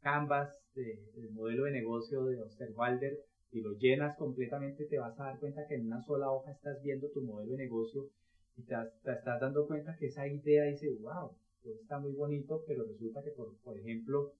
canvas 0.00 0.50
del 0.74 1.30
modelo 1.32 1.64
de 1.64 1.72
negocio 1.72 2.24
de 2.24 2.40
Osterwalder 2.40 3.18
y 3.52 3.60
lo 3.60 3.74
llenas 3.74 4.16
completamente, 4.16 4.86
te 4.86 4.98
vas 4.98 5.18
a 5.20 5.24
dar 5.24 5.38
cuenta 5.38 5.66
que 5.68 5.74
en 5.74 5.86
una 5.86 6.00
sola 6.02 6.30
hoja 6.30 6.52
estás 6.52 6.82
viendo 6.82 7.10
tu 7.10 7.20
modelo 7.22 7.52
de 7.52 7.58
negocio 7.58 8.08
y 8.56 8.62
te, 8.62 8.74
estás 8.74 9.40
dando 9.40 9.66
cuenta 9.66 9.96
que 9.98 10.06
esa 10.06 10.26
idea 10.26 10.64
dice, 10.64 10.90
wow, 11.00 11.36
está 11.82 11.98
muy 11.98 12.12
bonito, 12.12 12.64
pero 12.66 12.84
resulta 12.84 13.22
que, 13.22 13.30
por, 13.30 13.56
por 13.58 13.78
ejemplo, 13.78 14.32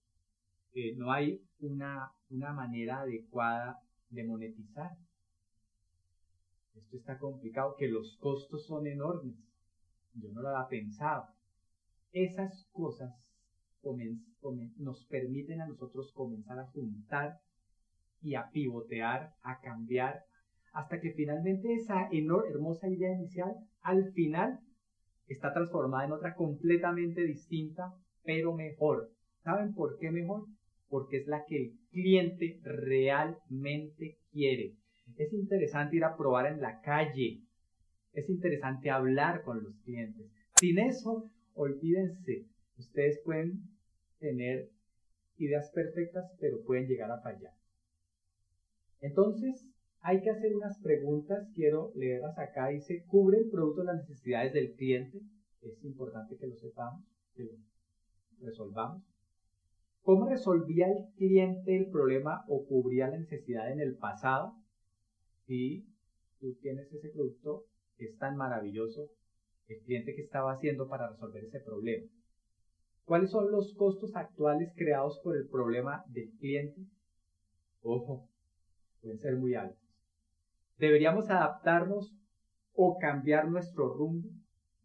eh, 0.74 0.94
no 0.96 1.12
hay 1.12 1.42
una, 1.60 2.10
una 2.30 2.52
manera 2.52 3.02
adecuada 3.02 3.78
de 4.08 4.24
monetizar. 4.24 4.92
Esto 6.74 6.96
está 6.96 7.18
complicado, 7.18 7.76
que 7.76 7.88
los 7.88 8.16
costos 8.16 8.66
son 8.66 8.86
enormes. 8.86 9.36
Yo 10.14 10.30
no 10.32 10.42
lo 10.42 10.48
había 10.48 10.68
pensado. 10.68 11.28
Esas 12.12 12.68
cosas 12.72 13.12
nos 14.76 15.06
permiten 15.06 15.60
a 15.60 15.66
nosotros 15.66 16.12
comenzar 16.12 16.58
a 16.58 16.66
juntar 16.66 17.40
y 18.20 18.34
a 18.34 18.48
pivotear, 18.50 19.32
a 19.42 19.60
cambiar, 19.60 20.24
hasta 20.72 21.00
que 21.00 21.12
finalmente 21.12 21.74
esa 21.74 22.08
hermosa 22.12 22.88
idea 22.88 23.12
inicial 23.12 23.54
al 23.82 24.12
final 24.12 24.60
está 25.26 25.52
transformada 25.52 26.06
en 26.06 26.12
otra 26.12 26.34
completamente 26.34 27.22
distinta, 27.22 27.94
pero 28.24 28.54
mejor. 28.54 29.10
¿Saben 29.42 29.74
por 29.74 29.98
qué 29.98 30.10
mejor? 30.10 30.46
Porque 30.88 31.18
es 31.18 31.26
la 31.26 31.44
que 31.46 31.56
el 31.56 31.78
cliente 31.90 32.60
realmente 32.62 34.18
quiere. 34.30 34.76
Es 35.16 35.32
interesante 35.32 35.96
ir 35.96 36.04
a 36.04 36.16
probar 36.16 36.46
en 36.46 36.60
la 36.60 36.80
calle. 36.80 37.42
Es 38.12 38.28
interesante 38.28 38.90
hablar 38.90 39.42
con 39.42 39.62
los 39.62 39.74
clientes. 39.80 40.30
Sin 40.56 40.78
eso, 40.78 41.30
olvídense, 41.54 42.46
ustedes 42.78 43.20
pueden 43.24 43.62
tener 44.18 44.70
ideas 45.38 45.70
perfectas, 45.74 46.30
pero 46.38 46.62
pueden 46.62 46.86
llegar 46.86 47.10
a 47.10 47.20
fallar. 47.20 47.54
Entonces, 49.00 49.66
hay 50.00 50.20
que 50.20 50.30
hacer 50.30 50.54
unas 50.54 50.78
preguntas, 50.80 51.48
quiero 51.54 51.92
leerlas 51.94 52.38
acá, 52.38 52.68
dice, 52.68 53.04
¿cubre 53.06 53.38
el 53.38 53.50
producto 53.50 53.82
las 53.82 53.96
necesidades 53.96 54.52
del 54.52 54.74
cliente? 54.74 55.20
Es 55.62 55.82
importante 55.84 56.36
que 56.36 56.46
lo 56.46 56.56
sepamos, 56.56 57.04
que 57.34 57.44
lo 57.44 57.52
resolvamos. 58.40 59.02
¿Cómo 60.02 60.28
resolvía 60.28 60.88
el 60.88 61.14
cliente 61.16 61.76
el 61.76 61.88
problema 61.88 62.44
o 62.48 62.66
cubría 62.66 63.08
la 63.08 63.18
necesidad 63.18 63.70
en 63.70 63.80
el 63.80 63.96
pasado? 63.96 64.54
Si 65.46 65.86
tú 66.40 66.54
tienes 66.60 66.92
ese 66.92 67.08
producto, 67.08 67.66
es 67.98 68.16
tan 68.18 68.36
maravilloso, 68.36 69.08
el 69.68 69.80
cliente 69.80 70.14
que 70.14 70.22
estaba 70.22 70.52
haciendo 70.52 70.88
para 70.88 71.08
resolver 71.08 71.44
ese 71.44 71.60
problema. 71.60 72.06
¿Cuáles 73.04 73.30
son 73.30 73.50
los 73.50 73.74
costos 73.74 74.14
actuales 74.14 74.72
creados 74.76 75.20
por 75.22 75.36
el 75.36 75.48
problema 75.48 76.04
del 76.08 76.30
cliente? 76.38 76.80
Ojo, 77.82 78.28
pueden 79.00 79.18
ser 79.18 79.36
muy 79.36 79.54
altos. 79.54 79.78
¿Deberíamos 80.78 81.28
adaptarnos 81.30 82.12
o 82.74 82.98
cambiar 82.98 83.48
nuestro 83.48 83.92
rumbo? 83.92 84.28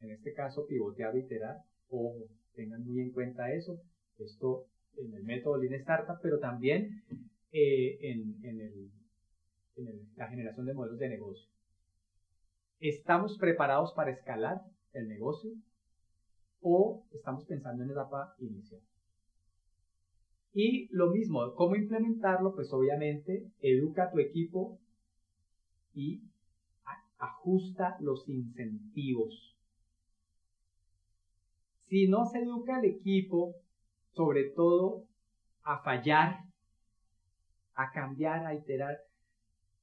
En 0.02 0.12
este 0.12 0.34
caso, 0.34 0.66
pivotear 0.68 1.14
o. 1.14 1.64
Ojo, 1.90 2.28
tengan 2.54 2.84
muy 2.86 3.00
en 3.02 3.12
cuenta 3.12 3.52
eso. 3.52 3.80
Esto 4.18 4.66
en 4.98 5.14
el 5.14 5.24
método 5.24 5.58
Lean 5.58 5.74
Startup, 5.76 6.18
pero 6.22 6.40
también 6.40 7.04
eh, 7.52 7.98
en, 8.02 8.92
la 10.16 10.28
generación 10.28 10.66
de 10.66 10.74
modelos 10.74 11.00
de 11.00 11.10
negocio. 11.10 11.48
¿Estamos 12.80 13.38
preparados 13.40 13.92
para 13.94 14.12
escalar 14.12 14.62
el 14.94 15.08
negocio 15.08 15.52
o 16.62 17.04
estamos 17.12 17.46
pensando 17.46 17.84
en 17.84 17.90
etapa 17.90 18.36
inicial? 18.38 18.82
Y 20.54 20.88
lo 20.92 21.10
mismo, 21.10 21.56
¿cómo 21.56 21.76
implementarlo? 21.76 22.54
Pues 22.54 22.72
obviamente 22.72 23.52
educa 23.62 24.04
a 24.04 24.12
tu 24.12 24.20
equipo 24.20 24.80
y 25.96 26.22
ajusta 27.18 27.98
los 28.00 28.30
incentivos. 28.30 29.56
Si 31.90 32.08
no 32.08 32.26
se 32.26 32.40
educa 32.40 32.78
al 32.78 32.86
equipo, 32.86 33.56
sobre 34.14 34.50
todo 34.52 35.06
a 35.64 35.80
fallar, 35.80 36.44
a 37.74 37.92
cambiar, 37.92 38.46
a 38.46 38.54
iterar, 38.54 38.98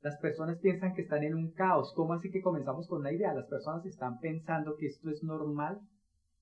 las 0.04 0.18
personas 0.18 0.58
piensan 0.58 0.92
que 0.92 1.00
están 1.00 1.22
en 1.22 1.34
un 1.34 1.52
caos. 1.52 1.94
¿Cómo 1.96 2.12
así 2.12 2.30
que 2.30 2.42
comenzamos 2.42 2.86
con 2.86 3.00
una 3.00 3.10
idea? 3.10 3.32
Las 3.32 3.46
personas 3.46 3.86
están 3.86 4.20
pensando 4.20 4.76
que 4.76 4.88
esto 4.88 5.08
es 5.08 5.22
normal, 5.22 5.80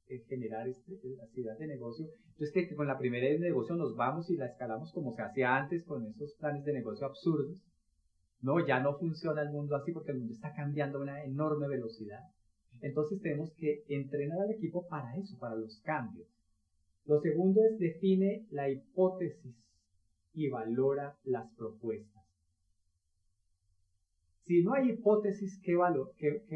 eh, 0.09 0.19
generar 0.29 0.67
este, 0.67 0.99
la 1.05 1.23
actividad 1.23 1.57
de 1.59 1.69
negocio. 1.69 2.09
Entonces 2.33 2.51
que 2.53 2.75
con 2.75 2.89
la 2.89 2.99
primera 2.99 3.25
idea 3.25 3.39
de 3.39 3.51
negocio 3.51 3.77
nos 3.77 3.95
vamos 3.95 4.29
y 4.31 4.37
la 4.37 4.47
escalamos 4.47 4.93
como 4.93 5.15
se 5.15 5.23
hacía 5.23 5.55
antes 5.55 5.85
con 5.85 6.05
esos 6.05 6.35
planes 6.41 6.65
de 6.65 6.73
negocio 6.73 7.07
absurdos. 7.07 7.63
No, 8.41 8.67
ya 8.67 8.81
no 8.81 8.99
funciona 8.99 9.43
el 9.43 9.51
mundo 9.51 9.77
así 9.77 9.93
porque 9.93 10.11
el 10.11 10.19
mundo 10.19 10.35
está 10.35 10.53
cambiando 10.55 10.99
a 10.99 11.03
una 11.03 11.23
enorme 11.23 11.69
velocidad. 11.69 12.25
Entonces 12.81 13.23
tenemos 13.23 13.53
que 13.55 13.85
entrenar 13.89 14.41
al 14.41 14.51
equipo 14.51 14.89
para 14.89 15.17
eso, 15.19 15.39
para 15.39 15.55
los 15.55 15.81
cambios. 15.85 16.27
Lo 17.07 17.21
segundo 17.21 17.61
es 17.63 17.79
define 17.79 18.45
la 18.51 18.69
hipótesis 18.69 19.55
y 20.35 20.49
valora 20.49 21.17
las 21.23 21.49
propuestas. 21.55 22.12
Si 24.45 24.63
no 24.63 24.75
hay 24.75 24.91
hipótesis 24.91 25.61
que, 25.63 25.77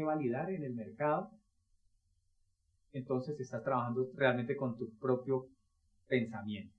validar 0.01 0.51
en 0.51 0.63
el 0.63 0.73
mercado, 0.73 1.31
entonces 2.91 3.39
estás 3.39 3.63
trabajando 3.63 4.09
realmente 4.15 4.55
con 4.55 4.77
tu 4.77 4.93
propio 4.97 5.47
pensamiento 6.07 6.75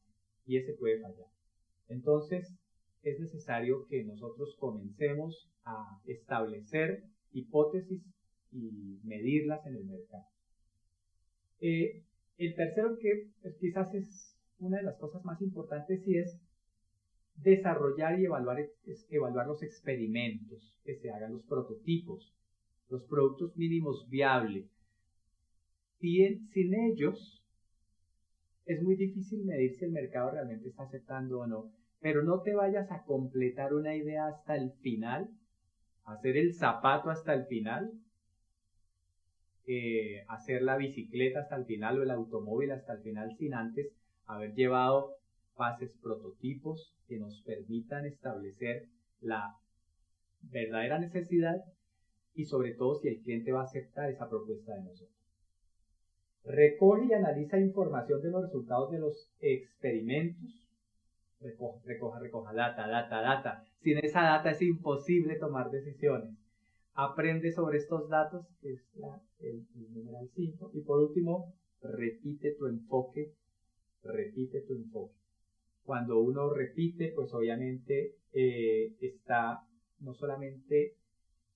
y 0.46 0.56
ese 0.56 0.74
puede 0.74 1.00
fallar. 1.00 1.28
Entonces, 1.88 2.54
es 3.02 3.20
necesario 3.20 3.86
que 3.88 4.04
nosotros 4.04 4.56
comencemos 4.58 5.50
a 5.64 6.00
establecer 6.06 7.04
hipótesis 7.32 8.02
y 8.52 9.00
medirlas 9.04 9.64
en 9.66 9.76
el 9.76 9.84
mercado. 9.84 10.26
Eh, 11.60 12.02
el 12.38 12.54
tercero 12.54 12.96
que 12.98 13.30
pues, 13.42 13.56
quizás 13.58 13.94
es 13.94 14.36
una 14.58 14.78
de 14.78 14.84
las 14.84 14.98
cosas 14.98 15.24
más 15.24 15.40
importantes 15.40 16.06
y 16.06 16.18
es 16.18 16.38
desarrollar 17.42 18.18
y 18.18 18.26
evaluar, 18.26 18.58
evaluar 19.10 19.46
los 19.46 19.62
experimentos, 19.62 20.74
que 20.84 20.96
se 20.96 21.10
hagan 21.10 21.32
los 21.32 21.42
prototipos, 21.44 22.34
los 22.88 23.02
productos 23.04 23.56
mínimos 23.56 24.08
viables. 24.08 24.66
sin 26.00 26.74
ellos 26.74 27.44
es 28.66 28.82
muy 28.82 28.96
difícil 28.96 29.44
medir 29.44 29.74
si 29.74 29.84
el 29.84 29.92
mercado 29.92 30.30
realmente 30.30 30.68
está 30.68 30.84
aceptando 30.84 31.40
o 31.40 31.46
no 31.46 31.78
pero 32.00 32.22
no 32.22 32.42
te 32.42 32.54
vayas 32.54 32.90
a 32.90 33.02
completar 33.04 33.74
una 33.74 33.94
idea 33.94 34.26
hasta 34.28 34.56
el 34.56 34.72
final, 34.82 35.28
hacer 36.04 36.36
el 36.36 36.54
zapato 36.54 37.10
hasta 37.10 37.34
el 37.34 37.46
final, 37.46 37.92
eh, 39.66 40.24
hacer 40.28 40.62
la 40.62 40.76
bicicleta 40.76 41.40
hasta 41.40 41.56
el 41.56 41.66
final 41.66 41.98
o 41.98 42.02
el 42.02 42.10
automóvil 42.10 42.70
hasta 42.70 42.94
el 42.94 43.00
final 43.00 43.36
sin 43.36 43.54
antes 43.54 43.92
haber 44.26 44.54
llevado 44.54 45.17
fases 45.58 45.92
prototipos 46.00 46.94
que 47.06 47.18
nos 47.18 47.42
permitan 47.42 48.06
establecer 48.06 48.86
la 49.20 49.58
verdadera 50.40 50.98
necesidad 50.98 51.56
y 52.32 52.46
sobre 52.46 52.72
todo 52.72 52.94
si 52.94 53.08
el 53.08 53.20
cliente 53.20 53.52
va 53.52 53.60
a 53.60 53.64
aceptar 53.64 54.08
esa 54.08 54.30
propuesta 54.30 54.74
de 54.74 54.84
nosotros. 54.84 55.18
Recoge 56.44 57.06
y 57.06 57.12
analiza 57.12 57.58
información 57.58 58.22
de 58.22 58.30
los 58.30 58.44
resultados 58.44 58.90
de 58.90 59.00
los 59.00 59.30
experimentos 59.40 60.68
recoja, 61.40 61.80
recoja, 61.84 62.18
recoja, 62.18 62.52
data, 62.52 62.88
data, 62.88 63.20
data. 63.20 63.64
Sin 63.80 63.98
esa 63.98 64.22
data 64.22 64.50
es 64.50 64.62
imposible 64.62 65.36
tomar 65.36 65.70
decisiones. 65.70 66.34
Aprende 66.94 67.52
sobre 67.52 67.78
estos 67.78 68.08
datos, 68.08 68.46
que 68.60 68.72
es 68.72 68.82
el, 69.40 69.66
numeral 69.94 70.28
5. 70.34 70.72
Y 70.74 70.80
por 70.80 71.00
último, 71.00 71.54
repite 71.80 72.54
tu 72.58 72.66
enfoque, 72.66 73.34
repite 74.02 74.62
tu 74.62 74.74
enfoque. 74.74 75.17
Cuando 75.88 76.20
uno 76.20 76.52
repite, 76.52 77.12
pues 77.14 77.32
obviamente 77.32 78.12
eh, 78.34 78.94
está 79.00 79.62
no 80.00 80.12
solamente 80.12 80.96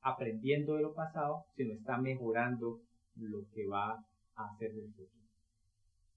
aprendiendo 0.01 0.77
de 0.77 0.81
lo 0.81 0.95
pasado, 0.95 1.45
sino 1.55 1.75
está 1.75 1.99
mejorando 1.99 2.81
lo 3.17 3.45
que 3.53 3.67
va 3.67 4.03
a 4.37 4.45
hacer 4.49 4.73
del 4.73 4.91
futuro. 4.95 5.11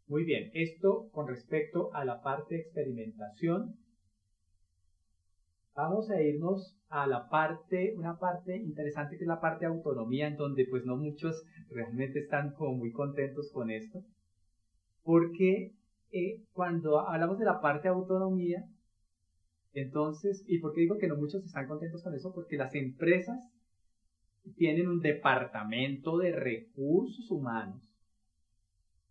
Muy 0.08 0.24
bien, 0.24 0.50
esto 0.54 1.10
con 1.12 1.28
respecto 1.28 1.94
a 1.94 2.06
la 2.06 2.22
parte 2.22 2.56
de 2.56 2.62
experimentación. 2.62 3.76
Vamos 5.76 6.10
a 6.10 6.22
irnos 6.22 6.74
a 6.88 7.08
la 7.08 7.28
parte, 7.28 7.96
una 7.98 8.18
parte 8.18 8.56
interesante 8.56 9.18
que 9.18 9.26
es 9.26 9.28
la 9.28 9.42
parte 9.42 9.66
de 9.66 9.74
autonomía, 9.74 10.30
en 10.30 10.38
donde 10.38 10.66
pues 10.70 10.86
no 10.86 10.96
muchos 10.96 11.44
realmente 11.70 12.20
están 12.20 12.54
como 12.54 12.78
muy 12.78 12.94
contentos 12.94 13.52
con 13.52 13.70
esto. 13.70 14.06
Porque 15.04 15.74
cuando 16.54 17.00
hablamos 17.00 17.38
de 17.40 17.46
la 17.46 17.62
parte 17.62 17.88
de 17.88 17.94
autonomía, 17.94 18.64
entonces, 19.74 20.46
¿y 20.48 20.60
por 20.60 20.74
qué 20.74 20.82
digo 20.82 20.98
que 20.98 21.08
no 21.08 21.18
muchos 21.18 21.44
están 21.44 21.68
contentos 21.68 22.02
con 22.02 22.14
eso? 22.14 22.34
Porque 22.34 22.56
las 22.56 22.74
empresas 22.76 23.52
tienen 24.56 24.88
un 24.88 25.02
departamento 25.02 26.18
de 26.18 26.32
recursos 26.32 27.30
humanos 27.30 27.82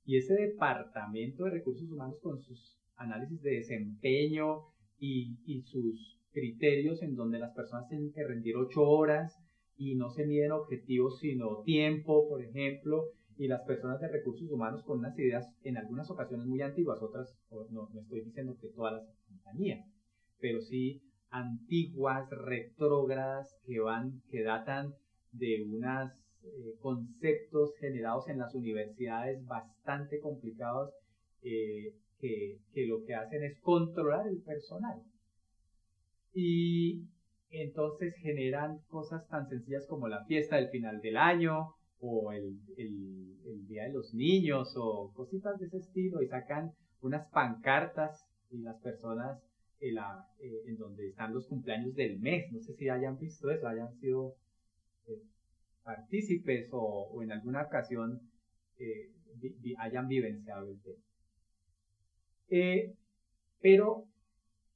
y 0.07 0.17
ese 0.17 0.35
departamento 0.35 1.45
de 1.45 1.51
recursos 1.51 1.91
humanos 1.91 2.19
con 2.23 2.41
sus 2.41 2.79
análisis 2.97 3.43
de 3.43 3.57
desempeño 3.57 4.67
y, 4.99 5.37
sus 5.65 6.21
criterios 6.33 7.03
en 7.03 7.15
donde 7.15 7.39
las 7.39 7.55
personas 7.55 7.89
tienen 7.89 8.13
que 8.13 8.27
rendir 8.27 8.57
ocho 8.57 8.83
horas 8.83 9.39
y 9.77 9.97
no 9.97 10.11
se 10.11 10.27
miden 10.27 10.53
objetivos 10.53 11.19
sino 11.19 11.63
tiempo, 11.63 12.29
por 12.29 12.43
ejemplo, 12.43 13.05
y 13.37 13.49
las 13.49 13.63
personas 13.63 14.01
de 14.01 14.09
recursos 14.09 14.51
humanos 14.51 14.83
con 14.85 14.99
unas 14.99 15.19
ideas 15.19 15.47
en 15.63 15.77
algunas 15.77 16.11
ocasiones 16.11 16.47
muy 16.47 16.61
antiguas, 16.61 17.03
otras, 17.03 17.37
no, 17.71 17.89
no 17.93 18.01
estoy 18.01 18.23
diciendo 18.23 18.57
que 18.61 18.69
todas 18.69 18.95
las 18.95 19.05
compañías, 19.27 19.85
pero 20.41 20.61
sí 20.61 21.03
antiguas, 21.31 22.31
retrógradas, 22.31 23.57
que 23.67 23.81
van, 23.81 24.23
que 24.31 24.45
datan 24.45 24.95
de 25.33 25.65
unas 25.69 26.13
eh, 26.45 26.77
conceptos 26.81 27.75
generados 27.81 28.29
en 28.29 28.39
las 28.39 28.55
universidades 28.55 29.45
bastante 29.47 30.21
complicados 30.21 30.93
eh, 31.43 31.93
que, 32.21 32.59
que, 32.73 32.87
lo 32.87 33.05
que 33.05 33.15
hacen 33.15 33.43
es 33.43 33.59
controlar 33.61 34.29
el 34.29 34.43
personal. 34.43 35.03
Y 36.33 37.09
entonces 37.51 38.15
generan 38.17 38.79
cosas 38.89 39.27
tan 39.29 39.49
sencillas 39.49 39.87
como 39.89 40.07
la 40.09 40.25
fiesta 40.27 40.57
del 40.57 40.69
final 40.69 41.01
del 41.01 41.17
año 41.17 41.75
o 42.01 42.33
el, 42.33 42.59
el, 42.77 43.24
Día 43.67 43.85
de 43.85 43.93
los 43.93 44.15
Niños 44.15 44.75
o 44.77 45.13
cositas 45.15 45.59
de 45.59 45.67
ese 45.67 45.79
estilo 45.79 46.23
y 46.23 46.29
sacan 46.29 46.73
unas 47.01 47.27
pancartas 47.29 48.27
y 48.51 48.59
las 48.59 48.81
personas 48.81 49.43
en, 49.81 49.97
la, 49.97 50.27
eh, 50.41 50.63
en 50.67 50.77
donde 50.77 51.09
están 51.09 51.35
los 51.35 51.47
cumpleaños 51.47 51.95
del 51.95 52.19
mes. 52.19 52.51
No 52.53 52.61
sé 52.61 52.75
si 52.75 52.89
hayan 52.89 53.19
visto 53.19 53.51
eso, 53.51 53.67
hayan 53.69 53.93
sido 54.01 54.35
partícipes 55.85 56.69
o, 56.73 57.23
en 57.23 57.31
alguna 57.31 57.63
ocasión 57.63 58.21
eh, 58.79 59.11
hayan 59.79 60.09
vivenciado 60.09 60.71
el 60.71 60.81
tema. 60.81 61.03
Eh, 62.49 62.95
pero 63.61 64.07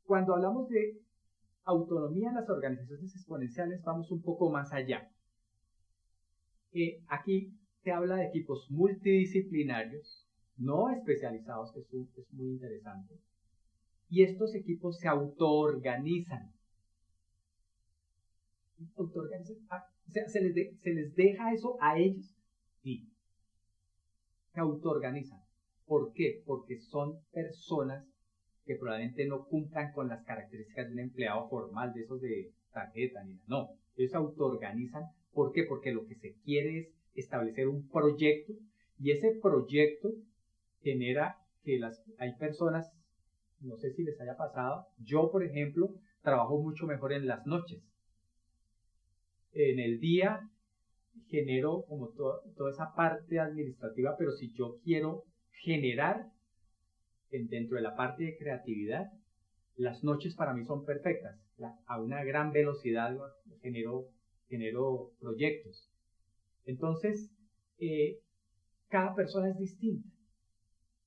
cuando 0.05 0.35
hablamos 0.35 0.69
de 0.69 1.01
autonomía 1.65 2.29
en 2.29 2.37
las 2.37 2.49
organizaciones 2.49 3.15
exponenciales, 3.15 3.83
vamos 3.83 4.11
un 4.11 4.23
poco 4.23 4.51
más 4.51 4.73
allá. 4.73 5.11
Eh, 6.73 7.03
aquí 7.09 7.53
se 7.89 7.93
habla 7.93 8.17
de 8.17 8.27
equipos 8.27 8.71
multidisciplinarios, 8.71 10.29
no 10.59 10.91
especializados, 10.91 11.73
que 11.73 11.81
es, 11.81 11.87
es 12.19 12.33
muy 12.35 12.51
interesante. 12.51 13.15
Y 14.11 14.25
estos 14.25 14.55
equipos 14.55 14.99
se 14.99 15.09
autoorganizan. 15.09 16.53
Autoorganizan. 18.95 19.57
Ah, 19.71 19.87
o 20.07 20.11
sea, 20.11 20.29
¿se 20.29 20.43
les, 20.43 20.79
¿se 20.81 20.93
les 20.93 21.15
deja 21.15 21.51
eso 21.55 21.79
a 21.81 21.99
ellos? 21.99 22.37
Sí. 22.83 23.09
Se 24.53 24.61
autoorganizan. 24.61 25.41
¿Por 25.87 26.13
qué? 26.13 26.43
Porque 26.45 26.79
son 26.79 27.19
personas 27.33 28.07
que 28.67 28.75
probablemente 28.75 29.27
no 29.27 29.47
cumplan 29.47 29.93
con 29.93 30.09
las 30.09 30.23
características 30.27 30.89
de 30.89 30.93
un 30.93 30.99
empleado 30.99 31.49
formal, 31.49 31.95
de 31.95 32.03
esos 32.03 32.21
de 32.21 32.53
tarjeta, 32.71 33.25
ni 33.25 33.33
nada. 33.33 33.47
No, 33.47 33.71
ellos 33.97 34.11
se 34.11 34.17
autoorganizan. 34.19 35.05
¿Por 35.33 35.53
qué? 35.53 35.65
Porque 35.65 35.91
lo 35.91 36.05
que 36.07 36.17
se 36.17 36.35
quiere 36.45 36.81
es 36.81 36.98
establecer 37.21 37.69
un 37.69 37.89
proyecto 37.89 38.53
y 38.99 39.13
ese 39.13 39.39
proyecto 39.41 40.13
genera 40.83 41.37
que 41.63 41.79
las, 41.79 42.03
hay 42.19 42.35
personas, 42.37 42.91
no 43.61 43.77
sé 43.77 43.93
si 43.93 44.03
les 44.05 44.21
haya 44.21 44.37
pasado, 44.37 44.87
yo 44.99 45.31
por 45.31 45.45
ejemplo 45.45 45.91
trabajo 46.23 46.61
mucho 46.61 46.87
mejor 46.87 47.13
en 47.13 47.27
las 47.27 47.47
noches. 47.47 47.83
En 49.53 49.79
el 49.79 49.99
día 49.99 50.41
genero 51.29 51.85
como 51.89 52.09
toda 52.11 52.71
esa 52.71 52.95
parte 52.95 53.41
administrativa, 53.41 54.17
pero 54.17 54.33
si 54.33 54.53
yo 54.53 54.79
quiero 54.85 55.25
generar 55.63 56.27
en, 57.31 57.49
dentro 57.49 57.77
de 57.77 57.83
la 57.83 57.97
parte 57.97 58.25
de 58.25 58.37
creatividad, 58.37 59.07
las 59.77 60.03
noches 60.03 60.35
para 60.35 60.55
mí 60.55 60.65
son 60.65 60.85
perfectas. 60.85 61.37
a 61.87 62.01
una 62.01 62.25
gran 62.25 62.53
velocidad 62.53 63.17
genero, 63.63 64.07
genero 64.49 65.13
proyectos. 65.21 65.89
Entonces, 66.69 67.31
eh, 67.79 68.19
cada 68.89 69.15
persona 69.15 69.49
es 69.49 69.59
distinta. 69.59 70.07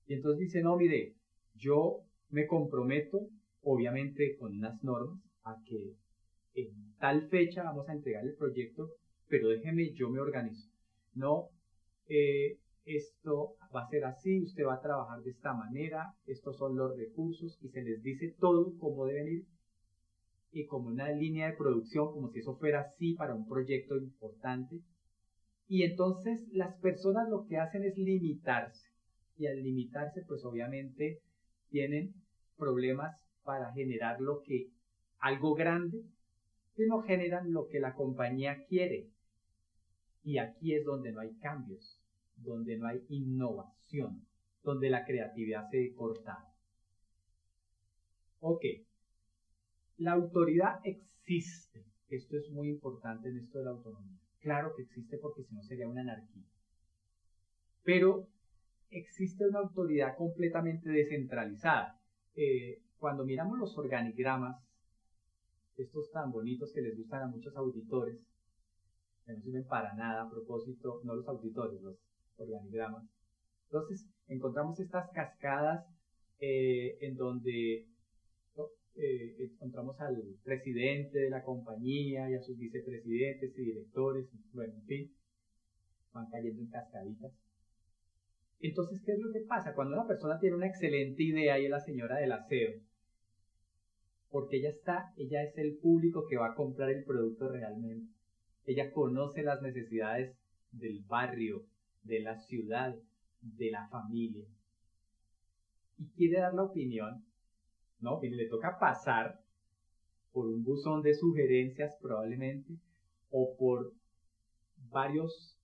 Y 0.08 0.16
entonces 0.16 0.40
dice, 0.40 0.64
no, 0.64 0.76
mire, 0.76 1.14
yo 1.54 2.00
me 2.30 2.48
comprometo, 2.48 3.28
obviamente 3.62 4.36
con 4.40 4.58
unas 4.58 4.84
normas, 4.84 5.22
a 5.44 5.56
que 5.66 5.94
en 6.56 6.96
tal 6.98 7.30
fecha 7.30 7.64
vamos 7.64 7.88
a 7.88 7.94
entregar 7.94 8.26
el 8.26 8.36
proyecto, 8.36 8.90
pero 9.28 9.50
déjeme, 9.50 9.94
yo 9.94 10.10
me 10.10 10.20
organizo. 10.20 10.68
No, 11.14 11.50
eh, 12.08 12.58
esto 12.84 13.56
va 13.74 13.84
a 13.84 13.90
ser 13.90 14.06
así, 14.06 14.42
usted 14.42 14.66
va 14.66 14.76
a 14.76 14.82
trabajar 14.82 15.22
de 15.22 15.30
esta 15.30 15.54
manera, 15.54 16.16
estos 16.26 16.58
son 16.58 16.76
los 16.76 16.98
recursos 16.98 17.60
y 17.62 17.70
se 17.70 17.84
les 17.84 18.02
dice 18.02 18.36
todo 18.40 18.74
cómo 18.80 19.06
deben 19.06 19.28
ir 19.28 19.46
y 20.52 20.66
como 20.66 20.90
una 20.90 21.12
línea 21.12 21.52
de 21.52 21.56
producción, 21.56 22.12
como 22.12 22.32
si 22.32 22.40
eso 22.40 22.58
fuera 22.58 22.82
así 22.82 23.14
para 23.14 23.36
un 23.36 23.48
proyecto 23.48 23.96
importante. 23.98 24.82
Y 25.72 25.84
entonces 25.84 26.42
las 26.52 26.76
personas 26.82 27.30
lo 27.30 27.48
que 27.48 27.56
hacen 27.56 27.86
es 27.86 27.98
limitarse 27.98 28.90
y 29.38 29.48
al 29.48 29.64
limitarse 29.64 30.22
pues 30.28 30.44
obviamente 30.44 31.22
tienen 31.70 32.14
problemas 32.58 33.26
para 33.44 33.72
generar 33.72 34.20
lo 34.20 34.42
que 34.42 34.68
algo 35.20 35.56
grande 35.56 36.04
que 36.76 36.88
no 36.88 37.02
generan 37.04 37.54
lo 37.54 37.70
que 37.70 37.80
la 37.80 37.96
compañía 37.96 38.66
quiere. 38.66 39.08
Y 40.26 40.40
aquí 40.40 40.76
es 40.76 40.84
donde 40.84 41.14
no 41.14 41.22
hay 41.22 41.38
cambios 41.38 42.02
donde 42.36 42.78
no 42.78 42.88
hay 42.88 43.06
innovación, 43.08 44.28
donde 44.64 44.90
la 44.90 45.06
creatividad 45.06 45.70
se 45.70 45.94
corta. 45.94 46.54
Ok, 48.42 48.66
la 50.00 50.12
autoridad 50.12 50.82
existe. 50.84 51.86
Esto 52.10 52.36
es 52.36 52.50
muy 52.50 52.68
importante 52.68 53.30
en 53.30 53.38
esto 53.38 53.60
de 53.60 53.64
la 53.64 53.72
autonomía. 53.72 54.31
Claro 54.42 54.74
que 54.76 54.84
existe 54.84 55.18
porque 55.18 55.44
si 55.44 55.54
no 55.54 55.62
sería 55.64 55.88
una 55.88 56.02
anarquía. 56.02 56.44
Pero 57.84 58.28
existe 58.90 59.48
una 59.48 59.60
autoridad 59.60 60.18
completamente 60.18 60.90
descentralizada. 60.90 62.00
Eh, 62.36 62.82
cuando 63.00 63.24
miramos 63.24 63.60
los 63.60 63.78
organigramas, 63.78 64.58
estos 65.78 66.12
tan 66.12 66.32
bonitos 66.32 66.72
que 66.74 66.82
les 66.82 66.98
gustan 66.98 67.24
a 67.24 67.28
muchos 67.28 67.56
auditores, 67.56 68.18
que 69.26 69.34
no 69.34 69.42
sirven 69.42 69.66
para 69.66 69.94
nada 69.94 70.24
a 70.24 70.30
propósito, 70.30 71.02
no 71.04 71.16
los 71.16 71.28
auditores, 71.28 71.82
los 71.82 71.98
organigramas. 72.38 73.04
Entonces, 73.66 74.08
encontramos 74.28 74.80
estas 74.80 75.10
cascadas 75.12 75.86
eh, 76.40 76.98
en 77.02 77.16
donde 77.16 77.88
eh, 78.96 79.36
encontramos 79.40 80.00
al 80.00 80.22
presidente 80.44 81.20
de 81.20 81.30
la 81.30 81.44
compañía 81.44 82.30
y 82.30 82.36
a 82.36 82.42
sus 82.42 82.58
vicepresidentes 82.58 83.58
y 83.58 83.62
directores, 83.62 84.28
bueno, 84.54 84.74
en 84.74 84.86
fin, 84.86 85.12
van 86.14 86.30
cayendo 86.30 86.62
en 86.62 86.70
cascaditas. 86.70 87.32
Entonces, 88.60 89.02
¿qué 89.04 89.14
es 89.14 89.20
lo 89.20 89.32
que 89.32 89.42
pasa? 89.42 89.74
Cuando 89.74 89.96
una 89.96 90.08
persona 90.08 90.40
tiene 90.40 90.56
una 90.56 90.68
excelente 90.68 91.24
idea 91.24 91.60
y 91.60 91.66
es 91.66 91.72
la 91.72 91.80
señora 91.80 92.18
del 92.18 92.32
aseo, 92.32 92.80
porque 94.30 94.58
ella 94.58 94.70
está, 94.70 95.14
ella 95.18 95.44
es 95.44 95.58
el 95.58 95.78
público 95.78 96.26
que 96.30 96.38
va 96.38 96.52
a 96.52 96.56
comprar 96.56 96.90
el 96.90 97.04
producto 97.04 97.50
realmente. 97.50 98.14
Ella 98.66 98.92
conoce 98.92 99.44
las 99.44 99.62
necesidades 99.62 100.38
del 100.72 101.04
barrio, 101.08 101.66
de 102.04 102.20
la 102.22 102.38
ciudad, 102.38 102.96
de 103.42 103.72
la 103.72 103.88
familia. 103.90 104.46
Y 105.98 106.08
quiere 106.12 106.40
dar 106.40 106.54
la 106.54 106.64
opinión, 106.64 107.26
¿no? 108.02 108.20
Le 108.22 108.50
toca 108.50 108.78
pasar 108.80 109.40
por 110.32 110.48
un 110.48 110.64
buzón 110.64 111.02
de 111.02 111.14
sugerencias 111.14 111.98
probablemente, 112.02 112.74
o 113.30 113.56
por 113.58 113.94
varios, 114.90 115.58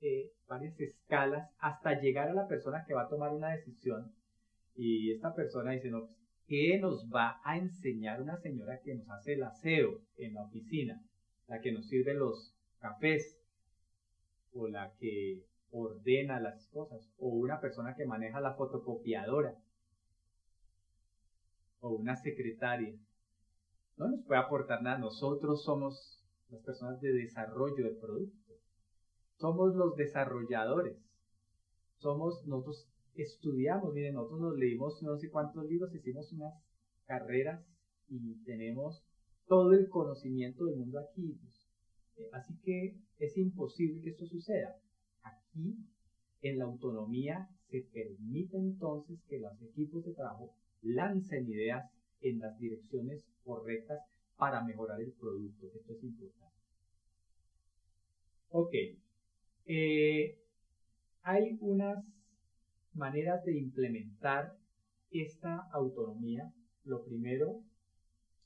eh, 0.00 0.30
varias 0.46 0.78
escalas 0.80 1.50
hasta 1.58 2.00
llegar 2.00 2.28
a 2.28 2.34
la 2.34 2.46
persona 2.46 2.84
que 2.86 2.94
va 2.94 3.02
a 3.02 3.08
tomar 3.08 3.32
una 3.32 3.50
decisión. 3.50 4.12
Y 4.74 5.12
esta 5.12 5.34
persona 5.34 5.72
dice, 5.72 5.90
no, 5.90 6.08
¿qué 6.46 6.78
nos 6.80 7.08
va 7.14 7.40
a 7.44 7.56
enseñar 7.56 8.20
una 8.20 8.36
señora 8.36 8.80
que 8.82 8.94
nos 8.94 9.08
hace 9.10 9.34
el 9.34 9.42
aseo 9.42 10.00
en 10.16 10.34
la 10.34 10.42
oficina? 10.42 11.00
La 11.46 11.60
que 11.60 11.72
nos 11.72 11.88
sirve 11.88 12.14
los 12.14 12.54
cafés, 12.78 13.38
o 14.52 14.68
la 14.68 14.94
que 14.98 15.42
ordena 15.70 16.40
las 16.40 16.68
cosas, 16.68 17.10
o 17.18 17.28
una 17.28 17.60
persona 17.60 17.94
que 17.96 18.06
maneja 18.06 18.40
la 18.40 18.54
fotocopiadora, 18.54 19.56
o 21.84 21.90
una 21.90 22.16
secretaria. 22.16 22.98
No 23.98 24.08
nos 24.08 24.24
puede 24.24 24.40
aportar 24.40 24.82
nada. 24.82 24.98
Nosotros 24.98 25.62
somos 25.64 26.18
las 26.48 26.62
personas 26.62 26.98
de 27.02 27.12
desarrollo 27.12 27.84
del 27.84 27.98
producto. 27.98 28.54
Somos 29.36 29.74
los 29.76 29.94
desarrolladores. 29.94 30.96
Somos, 31.98 32.42
nosotros 32.46 32.88
estudiamos, 33.14 33.92
miren, 33.92 34.14
nosotros 34.14 34.40
nos 34.40 34.56
leímos 34.56 35.02
no 35.02 35.16
sé 35.18 35.30
cuántos 35.30 35.66
libros, 35.66 35.94
hicimos 35.94 36.32
unas 36.32 36.54
carreras 37.04 37.62
y 38.08 38.42
tenemos 38.44 39.04
todo 39.46 39.72
el 39.72 39.88
conocimiento 39.90 40.64
del 40.64 40.76
mundo 40.76 40.98
aquí. 40.98 41.38
Pues. 41.40 42.32
así 42.32 42.58
que 42.62 42.96
es 43.18 43.36
imposible 43.36 44.00
que 44.00 44.10
esto 44.10 44.26
suceda. 44.26 44.74
Aquí, 45.22 45.76
en 46.40 46.58
la 46.58 46.64
autonomía, 46.64 47.48
se 47.68 47.82
permite 47.92 48.56
entonces 48.56 49.22
que 49.28 49.38
los 49.38 49.60
equipos 49.62 50.04
de 50.04 50.14
trabajo 50.14 50.54
lancen 50.84 51.48
ideas 51.48 51.90
en 52.20 52.38
las 52.38 52.58
direcciones 52.58 53.24
correctas 53.42 54.00
para 54.36 54.62
mejorar 54.64 55.00
el 55.00 55.12
producto. 55.12 55.66
Esto 55.74 55.92
es 55.92 56.04
importante. 56.04 56.54
Ok. 58.50 58.74
Eh, 59.66 60.38
hay 61.22 61.56
unas 61.60 62.04
maneras 62.92 63.44
de 63.44 63.56
implementar 63.56 64.56
esta 65.10 65.68
autonomía. 65.72 66.52
Lo 66.84 67.04
primero 67.04 67.62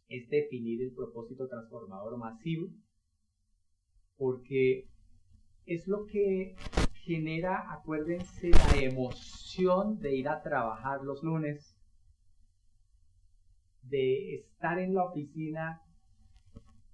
es 0.09 0.28
definir 0.28 0.82
el 0.82 0.93
propósito 0.93 1.49
transformador 1.49 2.16
masivo, 2.16 2.68
porque 4.16 4.89
es 5.66 5.86
lo 5.86 6.07
que 6.07 6.55
genera, 7.05 7.72
acuérdense, 7.72 8.51
la 8.51 8.76
emoción 8.82 9.99
de 9.99 10.16
ir 10.16 10.28
a 10.28 10.43
trabajar 10.43 11.03
los 11.03 11.22
lunes, 11.22 11.78
de 13.83 14.37
estar 14.37 14.79
en 14.79 14.95
la 14.95 15.05
oficina 15.05 15.83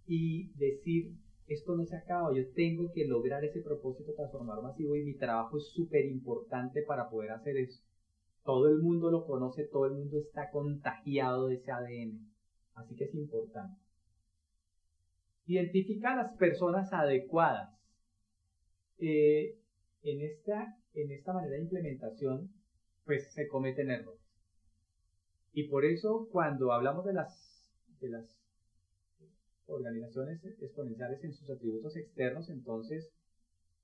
y 0.06 0.52
decir, 0.54 1.16
esto 1.46 1.76
no 1.76 1.84
se 1.84 1.96
acaba, 1.96 2.34
yo 2.34 2.50
tengo 2.52 2.90
que 2.92 3.06
lograr 3.06 3.44
ese 3.44 3.60
propósito 3.60 4.14
transformador 4.14 4.64
masivo 4.64 4.96
y 4.96 5.04
mi 5.04 5.14
trabajo 5.14 5.58
es 5.58 5.68
súper 5.68 6.06
importante 6.06 6.82
para 6.82 7.10
poder 7.10 7.32
hacer 7.32 7.56
eso. 7.56 7.82
Todo 8.44 8.68
el 8.68 8.80
mundo 8.80 9.10
lo 9.10 9.26
conoce, 9.26 9.64
todo 9.64 9.86
el 9.86 9.94
mundo 9.94 10.18
está 10.18 10.50
contagiado 10.50 11.48
de 11.48 11.56
ese 11.56 11.70
ADN, 11.70 12.30
así 12.74 12.94
que 12.94 13.04
es 13.04 13.14
importante. 13.14 13.78
Identifica 15.46 16.12
a 16.12 16.16
las 16.16 16.36
personas 16.36 16.92
adecuadas 16.92 17.78
eh, 18.98 19.58
en, 20.02 20.20
esta, 20.22 20.76
en 20.94 21.12
esta 21.12 21.32
manera 21.32 21.56
de 21.56 21.62
implementación, 21.62 22.50
pues 23.04 23.32
se 23.32 23.48
cometen 23.48 23.90
errores. 23.90 24.23
Y 25.54 25.68
por 25.68 25.84
eso 25.84 26.28
cuando 26.32 26.72
hablamos 26.72 27.04
de 27.04 27.12
las, 27.12 27.70
de 28.00 28.08
las 28.08 28.24
organizaciones 29.66 30.44
exponenciales 30.60 31.22
en 31.22 31.32
sus 31.32 31.48
atributos 31.48 31.96
externos, 31.96 32.50
entonces, 32.50 33.08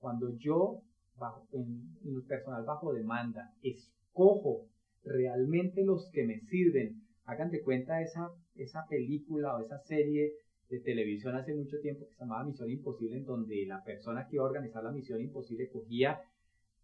cuando 0.01 0.37
yo, 0.37 0.83
bajo, 1.17 1.47
en, 1.53 1.97
en 2.05 2.27
personal 2.27 2.65
bajo 2.65 2.93
demanda, 2.93 3.55
escojo 3.63 4.67
realmente 5.05 5.85
los 5.85 6.11
que 6.11 6.25
me 6.25 6.41
sirven, 6.41 7.03
hagan 7.25 7.51
de 7.51 7.63
cuenta 7.63 8.03
esa, 8.03 8.31
esa 8.57 8.87
película 8.89 9.57
o 9.57 9.61
esa 9.61 9.79
serie 9.79 10.33
de 10.71 10.81
televisión 10.81 11.37
hace 11.37 11.55
mucho 11.55 11.81
tiempo 11.81 12.07
que 12.07 12.15
se 12.15 12.21
llamaba 12.21 12.45
Misión 12.45 12.69
Imposible, 12.69 13.17
en 13.17 13.25
donde 13.25 13.65
la 13.67 13.83
persona 13.85 14.27
que 14.27 14.37
iba 14.37 14.45
a 14.45 14.49
organizar 14.49 14.83
la 14.83 14.91
Misión 14.91 15.21
Imposible 15.21 15.69
cogía 15.69 16.21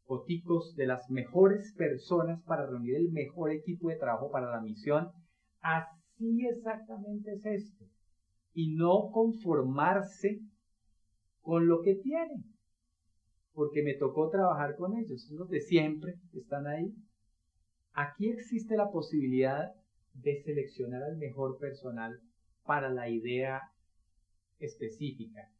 foticos 0.06 0.74
de 0.76 0.86
las 0.86 1.10
mejores 1.10 1.74
personas 1.76 2.42
para 2.44 2.66
reunir 2.66 2.96
el 2.96 3.10
mejor 3.10 3.50
equipo 3.50 3.88
de 3.88 3.96
trabajo 3.96 4.30
para 4.30 4.50
la 4.50 4.60
misión. 4.60 5.10
Así 5.60 6.46
exactamente 6.46 7.32
es 7.34 7.44
esto. 7.44 7.84
Y 8.52 8.74
no 8.74 9.10
conformarse 9.12 10.40
con 11.42 11.66
lo 11.66 11.82
que 11.82 11.96
tienen. 11.96 12.44
Porque 13.52 13.82
me 13.82 13.94
tocó 13.94 14.30
trabajar 14.30 14.76
con 14.76 14.96
ellos, 14.96 15.28
los 15.30 15.48
de 15.48 15.60
siempre 15.60 16.14
están 16.34 16.66
ahí. 16.66 16.94
Aquí 17.92 18.30
existe 18.30 18.76
la 18.76 18.90
posibilidad 18.90 19.72
de 20.14 20.42
seleccionar 20.42 21.02
al 21.02 21.16
mejor 21.16 21.58
personal 21.58 22.20
para 22.64 22.90
la 22.90 23.08
idea 23.08 23.60
específica. 24.58 25.50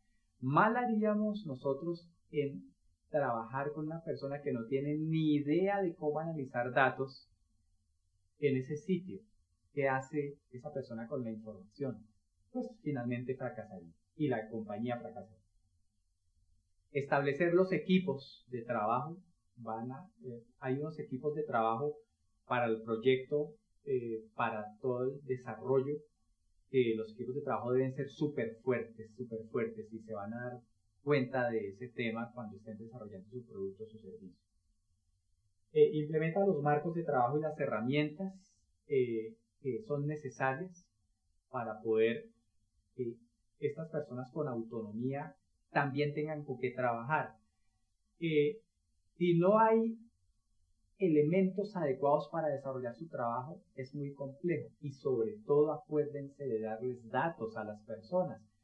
Mal 0.41 0.77
haríamos 0.77 1.47
nosotros 1.47 2.09
en 2.31 2.76
trabajar 3.11 3.73
con 3.73 3.87
una 3.87 4.03
persona 4.03 4.41
que 4.43 4.53
no 4.53 4.67
tiene 4.67 4.97
ni 4.97 5.35
idea 5.35 5.81
de 5.81 5.95
cómo 5.95 6.21
analizar 6.21 6.73
datos 6.73 7.29
en 8.39 8.57
ese 8.57 8.77
sitio. 8.77 9.21
¿Qué 9.73 9.89
hace 9.89 10.39
esa 10.51 10.73
persona 10.73 11.07
con 11.07 11.23
la 11.25 11.31
información? 11.31 12.07
Pues 12.53 12.69
finalmente 12.83 13.37
fracasaría 13.37 13.93
y 14.17 14.29
la 14.29 14.49
compañía 14.49 14.99
fracasaría. 14.99 15.45
Establecer 16.93 17.53
los 17.53 17.73
equipos 17.73 18.47
de 18.49 18.63
trabajo. 18.63 19.17
Van 19.59 19.91
a, 19.91 20.11
eh, 20.23 20.45
hay 20.61 20.75
unos 20.79 20.99
equipos 20.99 21.35
de 21.35 21.43
trabajo 21.43 21.97
para 22.47 22.67
el 22.67 22.83
proyecto, 22.83 23.55
eh, 23.87 24.23
para 24.35 24.77
todo 24.83 25.05
el 25.05 25.25
desarrollo, 25.25 25.97
los 26.95 27.13
equipos 27.13 27.35
de 27.35 27.43
trabajo 27.43 27.73
deben 27.73 27.95
ser 27.95 28.09
súper 28.09 28.57
fuertes, 28.63 29.11
súper 29.17 29.45
fuertes 29.51 29.93
y 29.93 30.01
se 30.01 30.13
van 30.13 30.33
a 30.35 30.45
dar 30.45 30.61
cuenta 31.07 31.49
de 31.51 31.69
ese 31.69 31.87
tema 31.91 32.33
cuando 32.35 32.57
estén 32.57 32.79
desarrollando 32.79 33.31
su 33.31 33.47
producto 33.47 33.85
o 33.85 33.87
su 33.87 33.97
servicio. 34.01 34.43
Eh, 35.73 35.91
implementa 35.99 36.45
los 36.45 36.61
marcos 36.61 36.97
de 36.97 37.05
trabajo 37.05 37.39
y 37.39 37.43
las 37.43 37.57
herramientas 37.61 38.35
eh, 38.89 39.37
que 39.63 39.85
son 39.87 40.09
necesarias 40.09 40.85
para 41.49 41.81
poder 41.81 42.25
que 42.97 43.15
estas 43.61 43.89
personas 43.89 44.33
con 44.33 44.49
autonomía 44.49 45.37
también 45.71 46.13
tengan 46.13 46.43
con 46.43 46.59
qué 46.59 46.73
trabajar. 46.73 47.37
si 48.19 49.39
no 49.39 49.61
hay 49.61 49.97
elementos 50.99 51.77
adecuados 51.77 52.29
para 52.33 52.49
desarrollar 52.49 52.97
su 52.97 53.07
trabajo 53.07 53.63
es 53.77 53.95
muy 53.95 54.13
complejo 54.13 54.71
y 54.81 54.91
sobre 54.91 55.37
todo 55.47 55.73
acuérdense 55.73 56.45
de 56.45 56.63
darles 56.63 57.09
datos 57.11 57.57
a 57.57 57.63
las 57.63 57.81
personas. 57.83 58.56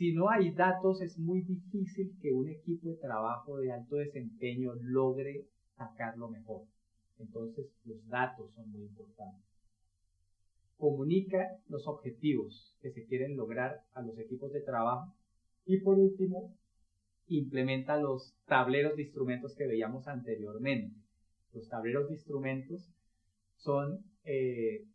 Si 0.00 0.14
no 0.14 0.30
hay 0.30 0.52
datos 0.52 1.02
es 1.02 1.18
muy 1.18 1.42
difícil 1.42 2.16
que 2.22 2.32
un 2.32 2.48
equipo 2.48 2.88
de 2.88 2.96
trabajo 2.96 3.58
de 3.58 3.70
alto 3.70 3.96
desempeño 3.96 4.72
logre 4.80 5.44
sacarlo 5.76 6.30
mejor. 6.30 6.62
Entonces 7.18 7.66
los 7.84 8.08
datos 8.08 8.50
son 8.54 8.70
muy 8.70 8.84
importantes. 8.84 9.44
Comunica 10.78 11.58
los 11.68 11.86
objetivos 11.86 12.74
que 12.80 12.92
se 12.92 13.04
quieren 13.04 13.36
lograr 13.36 13.82
a 13.92 14.00
los 14.00 14.18
equipos 14.18 14.50
de 14.54 14.62
trabajo. 14.62 15.12
Y 15.66 15.82
por 15.82 15.98
último, 15.98 16.56
implementa 17.26 18.00
los 18.00 18.34
tableros 18.46 18.96
de 18.96 19.02
instrumentos 19.02 19.54
que 19.54 19.66
veíamos 19.66 20.08
anteriormente 20.08 20.96
los 21.52 21.68
tableros 21.68 22.08
de 22.08 22.14
instrumentos 22.14 22.90
son 23.56 24.04
eh, 24.24 24.86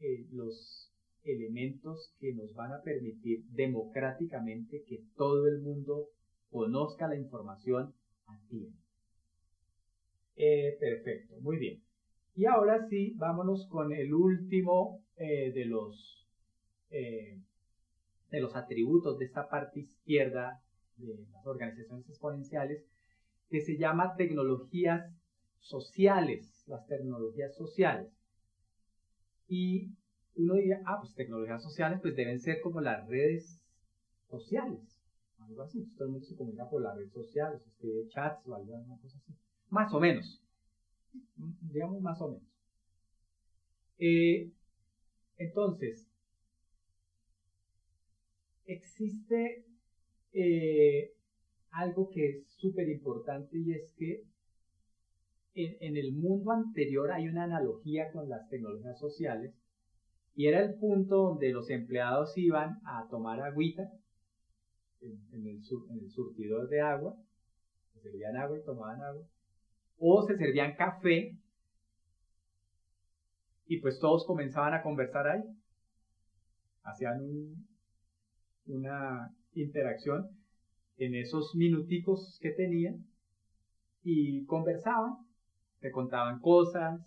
eh, 0.00 0.26
los 0.32 0.89
elementos 1.24 2.14
que 2.18 2.34
nos 2.34 2.54
van 2.54 2.72
a 2.72 2.82
permitir 2.82 3.44
democráticamente 3.50 4.84
que 4.86 5.04
todo 5.16 5.46
el 5.48 5.60
mundo 5.60 6.08
conozca 6.50 7.08
la 7.08 7.16
información 7.16 7.94
a 8.26 8.38
tiempo. 8.48 8.78
Eh, 10.36 10.76
perfecto, 10.80 11.36
muy 11.40 11.58
bien. 11.58 11.82
Y 12.34 12.46
ahora 12.46 12.86
sí, 12.88 13.14
vámonos 13.16 13.66
con 13.68 13.92
el 13.92 14.14
último 14.14 15.02
de 15.16 15.66
los 15.66 16.16
de 18.30 18.40
los 18.40 18.54
atributos 18.56 19.18
de 19.18 19.26
esta 19.26 19.48
parte 19.48 19.80
izquierda 19.80 20.62
de 20.96 21.26
las 21.32 21.46
organizaciones 21.46 22.08
exponenciales, 22.08 22.84
que 23.48 23.60
se 23.60 23.76
llama 23.76 24.14
tecnologías 24.16 25.12
sociales, 25.58 26.64
las 26.66 26.86
tecnologías 26.86 27.54
sociales. 27.56 28.12
Y 29.48 29.90
uno 30.36 30.54
diría, 30.54 30.82
ah, 30.86 30.98
pues 31.00 31.14
tecnologías 31.14 31.62
sociales 31.62 32.00
pues 32.00 32.16
deben 32.16 32.40
ser 32.40 32.60
como 32.60 32.80
las 32.80 33.06
redes 33.08 33.60
sociales, 34.28 35.00
algo 35.38 35.62
así. 35.62 35.84
Todo 35.96 36.06
el 36.06 36.12
mundo 36.12 36.26
se 36.26 36.36
comunica 36.36 36.68
por 36.68 36.82
las 36.82 36.96
redes 36.96 37.12
sociales, 37.12 37.60
escribe 37.66 38.08
chats 38.08 38.46
o 38.46 38.54
alguna 38.54 38.96
cosa 39.00 39.18
así. 39.18 39.34
Más 39.70 39.92
o 39.92 40.00
menos, 40.00 40.42
digamos 41.60 42.00
más 42.00 42.20
o 42.20 42.28
menos. 42.28 42.48
Eh, 43.98 44.50
entonces, 45.36 46.08
existe 48.64 49.64
eh, 50.32 51.12
algo 51.70 52.10
que 52.10 52.28
es 52.28 52.46
súper 52.56 52.88
importante 52.88 53.58
y 53.58 53.72
es 53.72 53.92
que 53.96 54.24
en, 55.54 55.96
el 55.96 56.12
mundo 56.12 56.52
anterior 56.52 57.10
hay 57.10 57.28
una 57.28 57.44
analogía 57.44 58.10
con 58.12 58.28
las 58.28 58.48
tecnologías 58.48 58.98
sociales 58.98 59.54
y 60.40 60.46
era 60.46 60.64
el 60.64 60.74
punto 60.78 61.16
donde 61.16 61.52
los 61.52 61.68
empleados 61.68 62.32
iban 62.38 62.80
a 62.86 63.06
tomar 63.10 63.42
agüita 63.42 63.82
en, 65.02 65.46
el, 65.46 65.62
surtidor 66.08 66.66
de 66.70 66.80
agua, 66.80 67.14
se 67.92 68.00
servían 68.00 68.38
agua 68.38 68.58
y 68.58 68.64
tomaban 68.64 69.02
agua, 69.02 69.22
o 69.98 70.26
se 70.26 70.38
servían 70.38 70.76
café 70.76 71.36
y 73.66 73.80
pues 73.82 73.98
todos 74.00 74.24
comenzaban 74.24 74.72
a 74.72 74.82
conversar 74.82 75.28
ahí, 75.28 75.42
hacían 76.84 77.20
una 78.64 79.36
interacción 79.52 80.26
en 80.96 81.16
esos 81.16 81.54
minuticos 81.54 82.38
que 82.40 82.52
tenían 82.52 83.04
y 84.02 84.46
conversaban 84.46 85.18
se 85.80 85.90
contaban 85.90 86.40
cosas, 86.40 86.98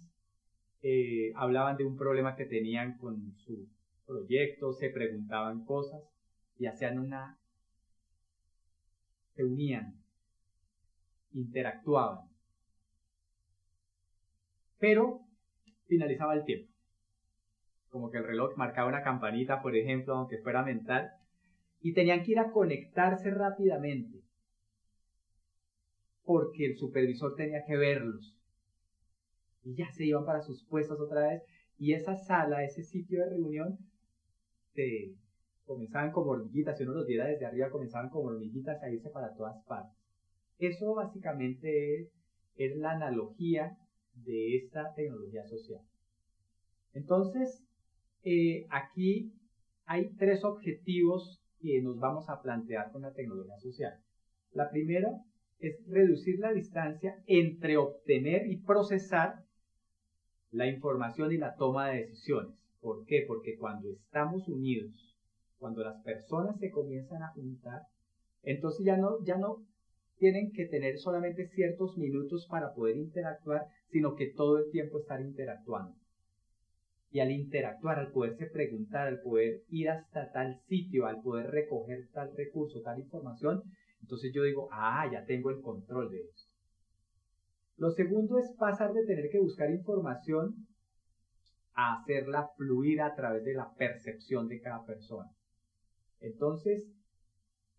eh, 0.84 1.32
hablaban 1.36 1.78
de 1.78 1.86
un 1.86 1.98
problema 1.98 2.36
que 2.36 2.46
tenían 2.46 2.98
con 2.98 3.34
su 3.38 3.68
proyecto, 4.06 4.74
se 4.74 4.90
preguntaban 4.90 5.66
cosas 5.66 6.02
y 6.60 6.66
hacían 6.66 7.00
una... 7.00 7.38
se 9.36 9.44
unían, 9.44 9.96
interactuaban. 11.32 12.30
Pero 14.78 15.22
finalizaba 15.88 16.36
el 16.36 16.44
tiempo. 16.44 16.72
Como 17.90 18.12
que 18.12 18.18
el 18.18 18.26
reloj 18.26 18.58
marcaba 18.58 18.90
una 18.90 19.04
campanita, 19.04 19.62
por 19.62 19.76
ejemplo, 19.76 20.16
aunque 20.16 20.40
fuera 20.40 20.64
mental, 20.64 21.12
y 21.82 21.94
tenían 21.94 22.24
que 22.24 22.34
ir 22.34 22.40
a 22.40 22.52
conectarse 22.52 23.32
rápidamente 23.32 24.22
porque 26.26 26.66
el 26.66 26.78
supervisor 26.78 27.36
tenía 27.36 27.64
que 27.66 27.78
verlos 27.78 28.36
y 29.64 29.76
ya 29.76 29.92
se 29.92 30.06
iban 30.06 30.26
para 30.26 30.42
sus 30.42 30.64
puestos 30.66 31.00
otra 31.00 31.28
vez. 31.28 31.44
Y 31.78 31.94
esa 31.94 32.16
sala, 32.16 32.64
ese 32.64 32.84
sitio 32.84 33.20
de 33.20 33.30
reunión, 33.30 33.78
se 34.74 35.16
comenzaban 35.66 36.12
como 36.12 36.32
hormiguitas, 36.32 36.78
si 36.78 36.84
uno 36.84 36.94
los 36.94 37.08
viera 37.08 37.26
desde 37.26 37.46
arriba, 37.46 37.70
comenzaban 37.70 38.10
como 38.10 38.30
hormiguitas 38.30 38.82
a 38.84 38.90
irse 38.90 39.10
para 39.10 39.34
todas 39.36 39.64
partes. 39.66 39.98
Eso 40.60 40.94
básicamente 40.94 42.10
es, 42.56 42.76
la 42.78 42.92
analogía 42.92 43.78
de 44.14 44.58
esta 44.58 44.94
tecnología 44.94 45.46
social. 45.48 45.82
Entonces, 46.94 47.64
eh, 48.24 48.68
aquí 48.70 49.34
hay 49.86 50.14
tres 50.16 50.44
objetivos 50.44 51.42
que 51.60 51.82
nos 51.82 52.00
vamos 52.00 52.30
a 52.30 52.42
plantear 52.42 52.92
con 52.92 53.02
la 53.02 53.14
tecnología 53.14 53.58
social. 53.58 54.00
La 54.52 54.70
primera 54.70 55.10
es 55.60 55.82
reducir 55.88 56.40
la 56.40 56.54
distancia 56.54 57.16
entre 57.26 57.78
obtener 57.78 58.48
y 58.48 58.58
procesar 58.58 59.44
la 60.54 60.68
información 60.68 61.32
y 61.32 61.38
la 61.38 61.56
toma 61.56 61.90
de 61.90 62.06
decisiones. 62.06 62.56
¿Por 62.80 63.06
qué? 63.06 63.26
Porque 63.28 63.58
cuando 63.58 63.90
estamos 63.90 64.48
unidos, 64.48 65.16
cuando 65.58 65.84
las 65.84 66.02
personas 66.04 66.60
se 66.60 66.70
comienzan 66.70 67.24
a 67.24 67.32
juntar, 67.34 67.82
entonces 68.44 68.86
ya 68.86 68.98
no, 68.98 69.24
ya 69.24 69.38
no 69.38 69.66
tienen 70.18 70.52
que 70.52 70.68
tener 70.68 71.00
solamente 71.00 71.48
ciertos 71.50 71.98
minutos 71.98 72.48
para 72.50 72.74
poder 72.74 72.98
interactuar, 72.98 73.66
sino 73.90 74.16
que 74.16 74.32
todo 74.36 74.60
el 74.60 74.70
tiempo 74.72 75.00
estar 75.00 75.22
interactuando. 75.22 75.96
Y 77.12 77.20
al 77.20 77.32
interactuar, 77.32 78.00
al 78.00 78.12
poderse 78.12 78.46
preguntar, 78.48 79.08
al 79.08 79.22
poder 79.22 79.62
ir 79.70 79.90
hasta 79.90 80.32
tal 80.32 80.60
sitio, 80.68 81.08
al 81.08 81.22
poder 81.22 81.52
recoger 81.52 82.10
tal 82.12 82.36
recurso, 82.36 82.82
tal 82.82 83.00
información, 83.00 83.64
entonces 84.02 84.32
yo 84.34 84.44
digo, 84.44 84.68
ah, 84.72 85.10
ya 85.12 85.26
tengo 85.26 85.50
el 85.50 85.62
control 85.62 86.12
de 86.12 86.22
eso. 86.22 86.53
Lo 87.78 87.92
segundo 87.92 88.38
es 88.38 88.54
pasar 88.58 88.94
de 88.94 89.06
tener 89.06 89.30
que 89.32 89.40
buscar 89.40 89.72
información 89.72 90.68
a 91.74 92.00
hacerla 92.00 92.50
fluir 92.56 93.02
a 93.02 93.16
través 93.16 93.44
de 93.44 93.56
la 93.56 93.74
percepción 93.74 94.48
de 94.48 94.62
cada 94.62 94.86
persona. 94.86 95.32
Entonces, 96.20 96.88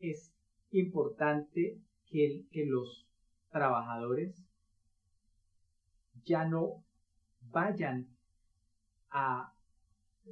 es 0.01 0.35
importante 0.71 1.81
que, 2.07 2.45
los 2.67 3.09
trabajadores 3.51 4.45
ya 6.25 6.45
no 6.45 6.85
vayan 7.51 8.09
a, 9.11 9.53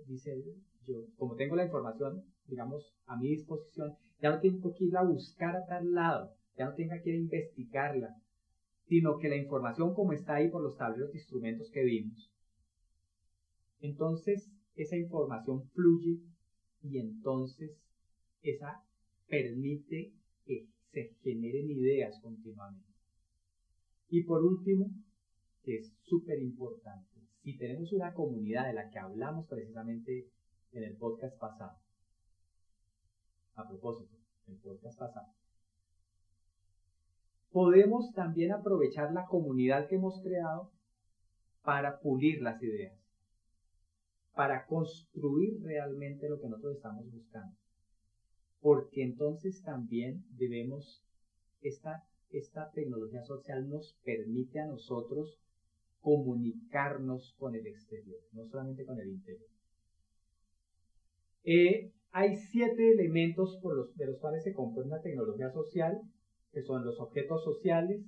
dice 0.07 0.43
yo, 0.87 1.07
como 1.17 1.37
tengo 1.37 1.55
la 1.57 1.65
información, 1.65 2.25
digamos, 2.47 2.93
a 3.07 3.17
mi 3.17 3.29
disposición, 3.29 3.97
ya 4.21 4.31
no 4.31 4.41
tengo 4.41 4.75
que 4.75 4.85
ir 4.85 4.97
a 4.97 5.05
buscar 5.05 5.57
a 5.57 5.67
tal 5.67 5.93
lado, 5.93 6.35
ya 6.57 6.67
no 6.67 6.75
tengo 6.75 6.95
que 7.03 7.11
ir 7.11 7.17
a 7.17 7.21
investigarla, 7.21 8.22
sino 8.93 9.17
que 9.17 9.31
la 9.31 9.39
información 9.39 9.95
como 9.95 10.13
está 10.13 10.35
ahí 10.35 10.51
por 10.51 10.63
los 10.63 10.77
tableros 10.77 11.11
de 11.13 11.19
instrumentos 11.19 11.71
que 11.71 11.83
vimos, 11.83 12.31
entonces 13.81 14.53
esa 14.75 14.99
información 14.99 15.67
fluye 15.71 16.21
y 16.83 16.99
entonces 16.99 17.71
esa 18.43 18.85
permite 19.29 20.13
que 20.45 20.67
se 20.91 21.17
generen 21.23 21.71
ideas 21.71 22.21
continuamente. 22.21 22.87
Y 24.11 24.25
por 24.25 24.45
último, 24.45 24.91
que 25.63 25.77
es 25.77 25.97
súper 26.03 26.39
importante, 26.43 27.19
si 27.43 27.57
tenemos 27.57 27.95
una 27.95 28.13
comunidad 28.13 28.67
de 28.67 28.75
la 28.75 28.91
que 28.91 28.99
hablamos 28.99 29.47
precisamente 29.47 30.29
en 30.73 30.83
el 30.85 30.99
podcast 30.99 31.39
pasado, 31.39 31.79
a 33.55 33.67
propósito, 33.67 34.19
el 34.49 34.59
podcast 34.59 34.99
pasado, 34.99 35.33
podemos 37.53 38.13
también 38.15 38.53
aprovechar 38.53 39.13
la 39.13 39.27
comunidad 39.27 39.87
que 39.89 39.97
hemos 39.97 40.21
creado 40.23 40.71
para 41.63 42.01
pulir 42.01 42.43
las 42.43 42.63
ideas, 42.63 42.99
para 44.35 44.67
construir 44.67 45.63
realmente 45.63 46.29
lo 46.29 46.41
que 46.41 46.49
nosotros 46.49 46.77
estamos 46.77 47.11
buscando. 47.13 47.55
Porque 48.61 49.03
entonces 49.03 49.63
también 49.63 50.25
debemos, 50.31 51.05
esta, 51.61 52.05
esta 52.31 52.71
tecnología 52.71 53.23
social 53.23 53.69
nos 53.69 53.99
permite 54.05 54.61
a 54.61 54.67
nosotros 54.67 55.39
comunicarnos 56.01 57.35
con 57.39 57.55
el 57.55 57.67
exterior, 57.67 58.19
no 58.33 58.47
solamente 58.47 58.85
con 58.85 58.99
el 58.99 59.09
interior. 59.09 59.49
Eh, 61.45 61.93
hay 62.13 62.37
siete 62.37 62.93
elementos 62.93 63.59
por 63.63 63.77
los, 63.77 63.97
de 63.97 64.07
los 64.07 64.19
cuales 64.19 64.43
se 64.43 64.53
compone 64.53 64.89
una 64.89 65.01
tecnología 65.01 65.51
social, 65.51 66.01
que 66.53 66.63
son 66.63 66.85
los 66.85 67.01
objetos 67.01 67.43
sociales, 67.45 68.03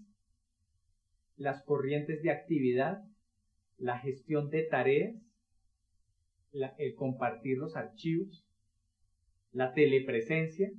las 1.37 1.65
corrientes 1.65 2.23
de 2.23 2.31
actividad, 2.31 3.03
la 3.79 3.99
gestión 3.99 4.51
de 4.51 4.65
tareas, 4.65 5.17
el 6.79 6.95
compartir 6.95 7.59
los 7.59 7.75
archivos, 7.75 8.47
la 9.53 9.73
telepresencia, 9.73 10.71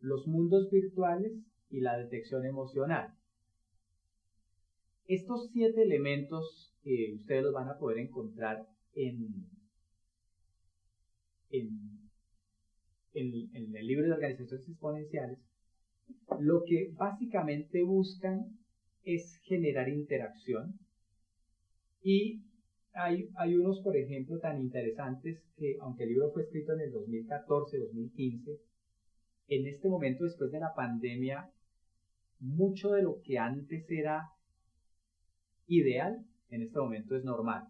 los 0.00 0.26
mundos 0.26 0.70
virtuales 0.70 1.32
y 1.70 1.80
la 1.80 1.96
detección 1.96 2.44
emocional. 2.44 3.14
Estos 5.06 5.50
siete 5.52 5.82
elementos 5.82 6.74
que 6.82 7.14
ustedes 7.14 7.44
los 7.44 7.54
van 7.54 7.68
a 7.68 7.78
poder 7.78 7.98
encontrar 7.98 8.66
en, 8.94 9.48
en, 11.50 12.06
en 13.14 13.76
el 13.76 13.86
libro 13.86 14.06
de 14.06 14.12
organizaciones 14.12 14.68
exponenciales, 14.68 15.38
lo 16.40 16.62
que 16.64 16.90
básicamente 16.92 17.82
buscan 17.82 18.58
es 19.04 19.38
generar 19.44 19.88
interacción 19.88 20.78
y 22.02 22.42
hay, 22.92 23.28
hay, 23.36 23.54
unos, 23.56 23.80
por 23.80 23.96
ejemplo, 23.96 24.38
tan 24.38 24.60
interesantes 24.60 25.42
que, 25.56 25.76
aunque 25.80 26.04
el 26.04 26.10
libro 26.10 26.30
fue 26.32 26.42
escrito 26.42 26.72
en 26.72 26.80
el 26.80 26.92
2014-2015, 26.92 28.58
en 29.48 29.66
este 29.66 29.88
momento, 29.88 30.24
después 30.24 30.50
de 30.50 30.60
la 30.60 30.74
pandemia, 30.74 31.50
mucho 32.38 32.90
de 32.92 33.02
lo 33.02 33.20
que 33.22 33.38
antes 33.38 33.90
era 33.90 34.30
ideal, 35.66 36.24
en 36.50 36.62
este 36.62 36.78
momento 36.78 37.16
es 37.16 37.24
normal. 37.24 37.64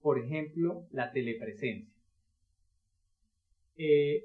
Por 0.00 0.18
ejemplo, 0.18 0.86
la 0.90 1.10
telepresencia. 1.12 1.92
Eh, 3.76 4.24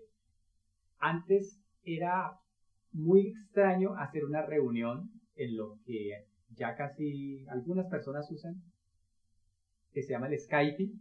antes 0.99 1.59
era 1.83 2.40
muy 2.93 3.27
extraño 3.27 3.95
hacer 3.97 4.25
una 4.25 4.45
reunión 4.45 5.09
en 5.35 5.57
lo 5.57 5.77
que 5.85 6.25
ya 6.55 6.75
casi 6.75 7.45
algunas 7.47 7.87
personas 7.87 8.29
usan, 8.31 8.55
que 9.93 10.03
se 10.03 10.11
llama 10.11 10.27
el 10.27 10.39
Skype. 10.39 10.91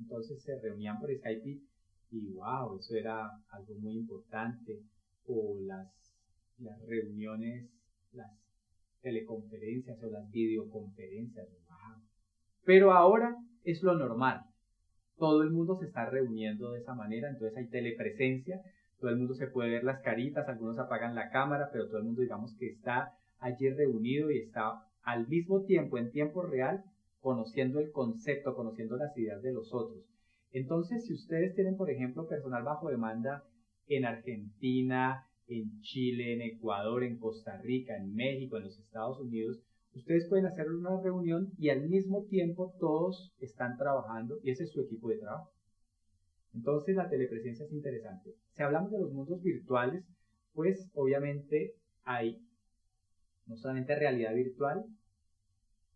Entonces 0.00 0.42
se 0.42 0.58
reunían 0.60 0.98
por 1.00 1.14
Skype 1.14 1.60
y 2.10 2.32
wow, 2.32 2.78
eso 2.78 2.94
era 2.94 3.28
algo 3.50 3.74
muy 3.80 3.96
importante. 3.96 4.80
O 5.26 5.58
las, 5.60 5.88
las 6.58 6.80
reuniones, 6.86 7.70
las 8.12 8.30
teleconferencias 9.00 10.02
o 10.02 10.10
las 10.10 10.30
videoconferencias. 10.30 11.48
Wow. 11.68 12.02
Pero 12.64 12.92
ahora 12.92 13.36
es 13.64 13.82
lo 13.82 13.96
normal. 13.96 14.42
Todo 15.16 15.42
el 15.42 15.50
mundo 15.50 15.76
se 15.78 15.86
está 15.86 16.10
reuniendo 16.10 16.72
de 16.72 16.80
esa 16.80 16.94
manera, 16.94 17.30
entonces 17.30 17.56
hay 17.56 17.68
telepresencia, 17.68 18.60
todo 19.04 19.12
el 19.12 19.18
mundo 19.18 19.34
se 19.34 19.48
puede 19.48 19.68
ver 19.68 19.84
las 19.84 20.00
caritas, 20.00 20.48
algunos 20.48 20.78
apagan 20.78 21.14
la 21.14 21.28
cámara, 21.28 21.68
pero 21.70 21.88
todo 21.88 21.98
el 21.98 22.04
mundo 22.04 22.22
digamos 22.22 22.56
que 22.58 22.68
está 22.68 23.12
allí 23.38 23.68
reunido 23.68 24.30
y 24.30 24.38
está 24.38 24.82
al 25.02 25.28
mismo 25.28 25.62
tiempo, 25.64 25.98
en 25.98 26.10
tiempo 26.10 26.40
real, 26.40 26.82
conociendo 27.20 27.80
el 27.80 27.92
concepto, 27.92 28.56
conociendo 28.56 28.96
las 28.96 29.14
ideas 29.18 29.42
de 29.42 29.52
los 29.52 29.74
otros. 29.74 30.02
Entonces, 30.52 31.04
si 31.04 31.12
ustedes 31.12 31.54
tienen, 31.54 31.76
por 31.76 31.90
ejemplo, 31.90 32.26
personal 32.26 32.62
bajo 32.62 32.88
demanda 32.88 33.44
en 33.88 34.06
Argentina, 34.06 35.26
en 35.48 35.82
Chile, 35.82 36.32
en 36.32 36.40
Ecuador, 36.40 37.04
en 37.04 37.18
Costa 37.18 37.58
Rica, 37.58 37.94
en 37.98 38.14
México, 38.14 38.56
en 38.56 38.64
los 38.64 38.78
Estados 38.78 39.20
Unidos, 39.20 39.60
ustedes 39.94 40.26
pueden 40.30 40.46
hacer 40.46 40.66
una 40.70 40.98
reunión 41.02 41.50
y 41.58 41.68
al 41.68 41.86
mismo 41.90 42.24
tiempo 42.30 42.72
todos 42.80 43.34
están 43.38 43.76
trabajando 43.76 44.38
y 44.42 44.50
ese 44.50 44.64
es 44.64 44.72
su 44.72 44.80
equipo 44.80 45.10
de 45.10 45.18
trabajo. 45.18 45.53
Entonces 46.54 46.96
la 46.96 47.08
telepresencia 47.08 47.66
es 47.66 47.72
interesante. 47.72 48.30
Si 48.54 48.62
hablamos 48.62 48.90
de 48.92 49.00
los 49.00 49.12
mundos 49.12 49.42
virtuales, 49.42 50.04
pues 50.52 50.88
obviamente 50.94 51.74
hay 52.04 52.40
no 53.46 53.56
solamente 53.56 53.94
realidad 53.94 54.34
virtual, 54.34 54.84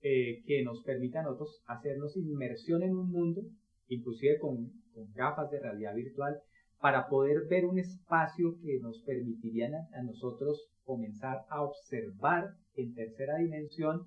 eh, 0.01 0.43
que 0.47 0.63
nos 0.63 0.83
permite 0.85 1.19
a 1.19 1.23
nosotros 1.23 1.61
hacernos 1.67 2.17
inmersión 2.17 2.83
en 2.83 2.97
un 2.97 3.11
mundo, 3.11 3.43
inclusive 3.89 4.39
con, 4.39 4.73
gafas 5.15 5.51
de 5.51 5.61
realidad 5.61 5.95
virtual, 5.95 6.41
para 6.81 7.09
poder 7.09 7.47
ver 7.49 7.65
un 7.65 7.79
espacio 7.79 8.57
que 8.61 8.81
nos 8.81 9.01
permitiría 9.03 9.69
a, 9.93 10.03
nosotros 10.03 10.71
comenzar 10.85 11.45
a 11.51 11.63
observar 11.63 12.55
en 12.75 12.95
tercera 12.95 13.37
dimensión 13.39 14.07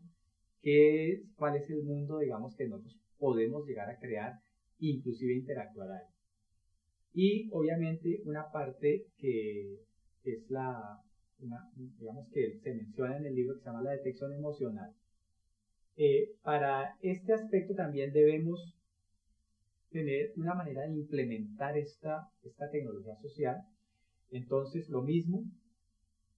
qué, 0.62 1.24
cuál 1.36 1.56
es 1.56 1.70
el 1.70 1.84
mundo, 1.84 2.20
digamos, 2.20 2.56
que 2.58 2.68
nosotros 2.68 3.00
podemos 3.18 3.66
llegar 3.66 3.90
a 3.90 4.00
crear, 4.00 4.34
inclusive 4.80 5.34
interactuar 5.34 5.92
ahí. 5.92 6.11
Y 7.14 7.50
obviamente 7.52 8.22
una 8.26 8.50
parte 8.52 9.08
que 9.18 9.80
es 10.24 10.50
la, 10.50 11.02
digamos 11.76 12.30
que 12.34 12.60
se 12.60 12.74
menciona 12.74 13.18
en 13.18 13.26
el 13.26 13.36
libro 13.36 13.56
que 13.56 13.62
se 13.62 13.66
llama 13.66 13.84
la 13.84 13.92
detección 13.92 14.34
emocional. 14.34 14.94
Eh, 15.98 16.32
para 16.42 16.96
este 17.02 17.34
aspecto 17.34 17.76
también 17.76 18.14
debemos 18.14 18.76
tener 19.92 20.32
una 20.38 20.56
manera 20.56 20.84
de 20.84 20.94
implementar 20.94 21.78
esta, 21.78 22.30
esta 22.44 22.70
tecnología 22.72 23.16
social. 23.18 23.58
Entonces, 24.32 24.90
lo 24.90 25.02
mismo 25.02 25.44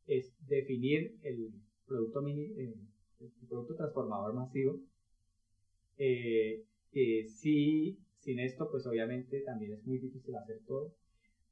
es 0.07 0.33
definir 0.47 1.15
el 1.21 1.53
producto, 1.85 2.21
mini, 2.21 2.45
eh, 2.57 2.75
producto 3.47 3.75
transformador 3.75 4.33
masivo, 4.33 4.79
eh, 5.97 6.63
sin 8.23 8.39
esto, 8.39 8.69
pues 8.71 8.85
obviamente 8.87 9.41
también 9.41 9.73
es 9.73 9.85
muy 9.85 9.99
difícil 9.99 10.35
hacer 10.35 10.59
todo. 10.65 10.93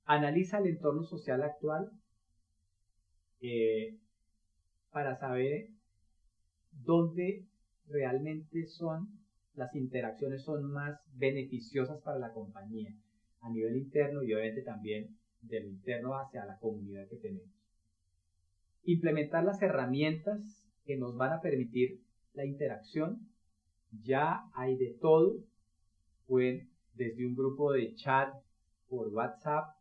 Analiza 0.05 0.59
el 0.59 0.67
entorno 0.67 1.03
social 1.03 1.43
actual 1.43 1.91
eh, 3.41 3.97
para 4.91 5.15
saber 5.15 5.67
dónde 6.71 7.45
realmente 7.87 8.65
son 8.67 9.21
las 9.55 9.75
interacciones 9.75 10.43
son 10.43 10.71
más 10.71 10.99
beneficiosas 11.15 12.01
para 12.01 12.17
la 12.17 12.31
compañía 12.31 12.95
a 13.41 13.49
nivel 13.49 13.75
interno 13.75 14.23
y 14.23 14.33
obviamente 14.33 14.61
también 14.61 15.17
del 15.41 15.65
interno 15.65 16.17
hacia 16.17 16.45
la 16.45 16.57
comunidad 16.59 17.07
que 17.09 17.17
tenemos. 17.17 17.51
Implementar 18.83 19.43
las 19.43 19.61
herramientas 19.61 20.39
que 20.85 20.97
nos 20.97 21.17
van 21.17 21.33
a 21.33 21.41
permitir 21.41 22.01
la 22.33 22.45
interacción. 22.45 23.27
Ya 24.03 24.43
hay 24.53 24.77
de 24.77 24.95
todo 25.01 25.43
pueden 26.31 26.69
desde 26.93 27.27
un 27.27 27.35
grupo 27.35 27.73
de 27.73 27.93
chat 27.95 28.33
por 28.87 29.09
WhatsApp, 29.09 29.75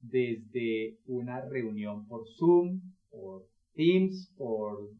desde 0.00 0.98
una 1.06 1.40
reunión 1.42 2.04
por 2.08 2.26
Zoom, 2.36 2.80
por 3.10 3.46
Teams, 3.74 4.34
por 4.36 4.90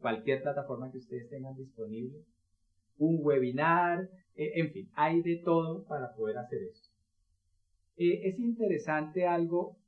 cualquier 0.00 0.40
plataforma 0.40 0.92
que 0.92 0.98
ustedes 0.98 1.28
tengan 1.28 1.56
disponible, 1.56 2.24
un 2.98 3.18
webinar, 3.22 4.08
e, 4.36 4.60
en 4.60 4.70
fin, 4.70 4.88
hay 4.94 5.20
de 5.20 5.42
todo 5.44 5.84
para 5.86 6.14
poder 6.14 6.38
hacer 6.38 6.62
eso. 6.62 6.88
Eh, 7.96 8.28
es 8.28 8.38
interesante 8.38 9.26
algo 9.26 9.78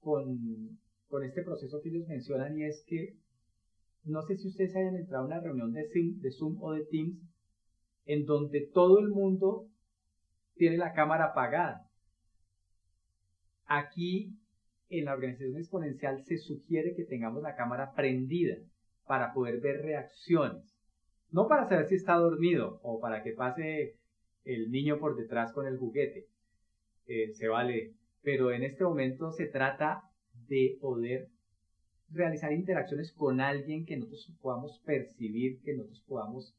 con, 0.00 0.80
con 1.08 1.22
este 1.22 1.44
proceso 1.44 1.80
que 1.80 1.90
ellos 1.90 2.08
mencionan 2.08 2.58
y 2.58 2.64
es 2.64 2.82
que 2.84 3.14
no 4.04 4.22
sé 4.22 4.38
si 4.38 4.48
ustedes 4.48 4.74
hayan 4.74 4.96
entrado 4.96 5.22
a 5.22 5.26
una 5.26 5.40
reunión 5.40 5.72
de 5.72 5.84
de 5.84 6.30
Zoom 6.32 6.60
o 6.60 6.72
de 6.72 6.84
Teams 6.86 7.27
en 8.08 8.24
donde 8.24 8.66
todo 8.72 8.98
el 8.98 9.08
mundo 9.08 9.68
tiene 10.56 10.78
la 10.78 10.94
cámara 10.94 11.26
apagada. 11.26 11.86
Aquí 13.66 14.34
en 14.88 15.04
la 15.04 15.12
organización 15.12 15.58
exponencial 15.58 16.24
se 16.24 16.38
sugiere 16.38 16.94
que 16.96 17.04
tengamos 17.04 17.42
la 17.42 17.54
cámara 17.54 17.92
prendida 17.94 18.56
para 19.06 19.34
poder 19.34 19.60
ver 19.60 19.82
reacciones. 19.82 20.74
No 21.30 21.48
para 21.48 21.68
saber 21.68 21.86
si 21.86 21.96
está 21.96 22.14
dormido 22.14 22.80
o 22.82 22.98
para 22.98 23.22
que 23.22 23.32
pase 23.32 23.98
el 24.44 24.70
niño 24.70 24.98
por 24.98 25.14
detrás 25.14 25.52
con 25.52 25.66
el 25.66 25.76
juguete. 25.76 26.26
Eh, 27.06 27.34
se 27.34 27.46
vale. 27.48 27.92
Pero 28.22 28.52
en 28.52 28.62
este 28.62 28.84
momento 28.84 29.32
se 29.32 29.46
trata 29.46 30.02
de 30.48 30.78
poder 30.80 31.28
realizar 32.10 32.54
interacciones 32.54 33.12
con 33.12 33.42
alguien 33.42 33.84
que 33.84 33.98
nosotros 33.98 34.34
podamos 34.40 34.80
percibir, 34.86 35.60
que 35.60 35.74
nosotros 35.74 36.02
podamos 36.08 36.54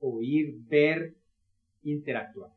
oír, 0.00 0.56
ver, 0.66 1.14
interactuar. 1.82 2.52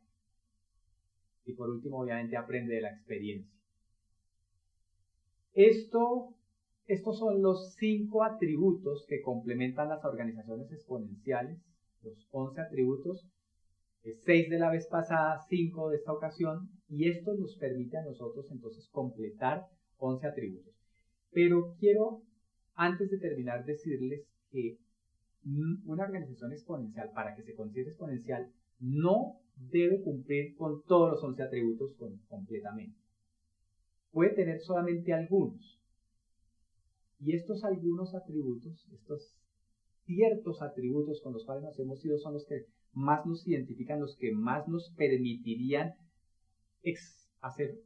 Y 1.46 1.52
por 1.54 1.70
último, 1.70 2.00
obviamente, 2.00 2.36
aprende 2.36 2.74
de 2.74 2.80
la 2.80 2.90
experiencia. 2.90 3.52
Esto, 5.52 6.34
estos 6.86 7.18
son 7.18 7.42
los 7.42 7.74
cinco 7.74 8.24
atributos 8.24 9.04
que 9.08 9.22
complementan 9.22 9.88
las 9.88 10.04
organizaciones 10.04 10.72
exponenciales, 10.72 11.58
los 12.02 12.28
11 12.32 12.60
atributos, 12.60 13.24
6 14.02 14.50
de 14.50 14.58
la 14.58 14.70
vez 14.70 14.86
pasada, 14.88 15.40
5 15.48 15.90
de 15.90 15.96
esta 15.96 16.12
ocasión, 16.12 16.68
y 16.88 17.08
esto 17.08 17.34
nos 17.34 17.56
permite 17.56 17.96
a 17.96 18.04
nosotros 18.04 18.50
entonces 18.50 18.88
completar 18.90 19.66
11 19.98 20.26
atributos. 20.26 20.74
Pero 21.30 21.74
quiero, 21.78 22.22
antes 22.74 23.10
de 23.10 23.18
terminar, 23.18 23.64
decirles 23.64 24.28
que 24.50 24.78
una 25.44 26.04
organización 26.04 26.52
exponencial, 26.52 27.10
para 27.14 27.34
que 27.34 27.42
se 27.42 27.54
considere 27.54 27.90
exponencial, 27.90 28.50
no 28.80 29.40
debe 29.56 30.02
cumplir 30.02 30.54
con 30.56 30.82
todos 30.84 31.12
los 31.12 31.22
11 31.22 31.42
atributos 31.42 31.94
completamente. 32.28 32.98
Puede 34.10 34.34
tener 34.34 34.60
solamente 34.60 35.12
algunos. 35.12 35.80
Y 37.20 37.34
estos 37.34 37.64
algunos 37.64 38.14
atributos, 38.14 38.86
estos 38.92 39.36
ciertos 40.04 40.60
atributos 40.62 41.20
con 41.22 41.32
los 41.32 41.44
cuales 41.44 41.64
nos 41.64 41.78
hemos 41.78 42.04
ido 42.04 42.18
son 42.18 42.34
los 42.34 42.46
que 42.46 42.66
más 42.92 43.26
nos 43.26 43.46
identifican, 43.46 44.00
los 44.00 44.16
que 44.16 44.32
más 44.32 44.68
nos 44.68 44.90
permitirían 44.96 45.94
hacer 47.40 47.80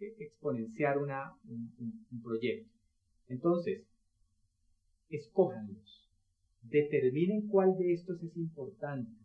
e, 0.00 0.16
exponenciar 0.18 0.98
una, 0.98 1.32
un 1.48 2.22
proyecto. 2.22 2.70
Entonces, 3.28 3.86
escójanlos. 5.08 6.03
Determinen 6.64 7.48
cuál 7.48 7.76
de 7.76 7.92
estos 7.92 8.22
es 8.22 8.36
importante 8.36 9.24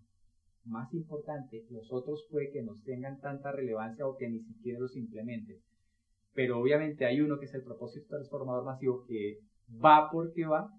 más 0.70 0.94
importante, 0.94 1.66
los 1.70 1.92
otros 1.92 2.28
puede 2.30 2.52
que 2.52 2.62
no 2.62 2.76
tengan 2.86 3.20
tanta 3.20 3.52
relevancia 3.52 4.08
o 4.08 4.18
que 4.18 4.30
ni 4.30 4.40
siquiera 4.40 4.80
los 4.80 4.96
implementen. 4.96 5.58
Pero 6.34 6.60
obviamente 6.60 7.06
hay 7.06 7.22
uno 7.22 7.40
que 7.40 7.46
es 7.46 7.54
el 7.54 7.64
propósito 7.64 8.08
transformador 8.08 8.64
masivo 8.64 9.04
que 9.06 9.40
va 9.84 10.10
porque 10.12 10.46
va, 10.46 10.72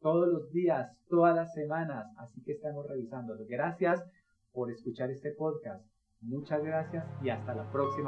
todos 0.00 0.28
los 0.28 0.52
días, 0.52 0.96
todas 1.08 1.34
las 1.34 1.52
semanas, 1.54 2.06
así 2.18 2.40
que 2.44 2.52
estamos 2.52 2.86
revisando. 2.86 3.34
Gracias 3.48 4.00
por 4.52 4.70
escuchar 4.70 5.10
este 5.10 5.32
podcast. 5.32 5.84
Muchas 6.20 6.62
gracias 6.62 7.04
y 7.20 7.30
hasta 7.30 7.52
la 7.52 7.68
próxima. 7.72 8.06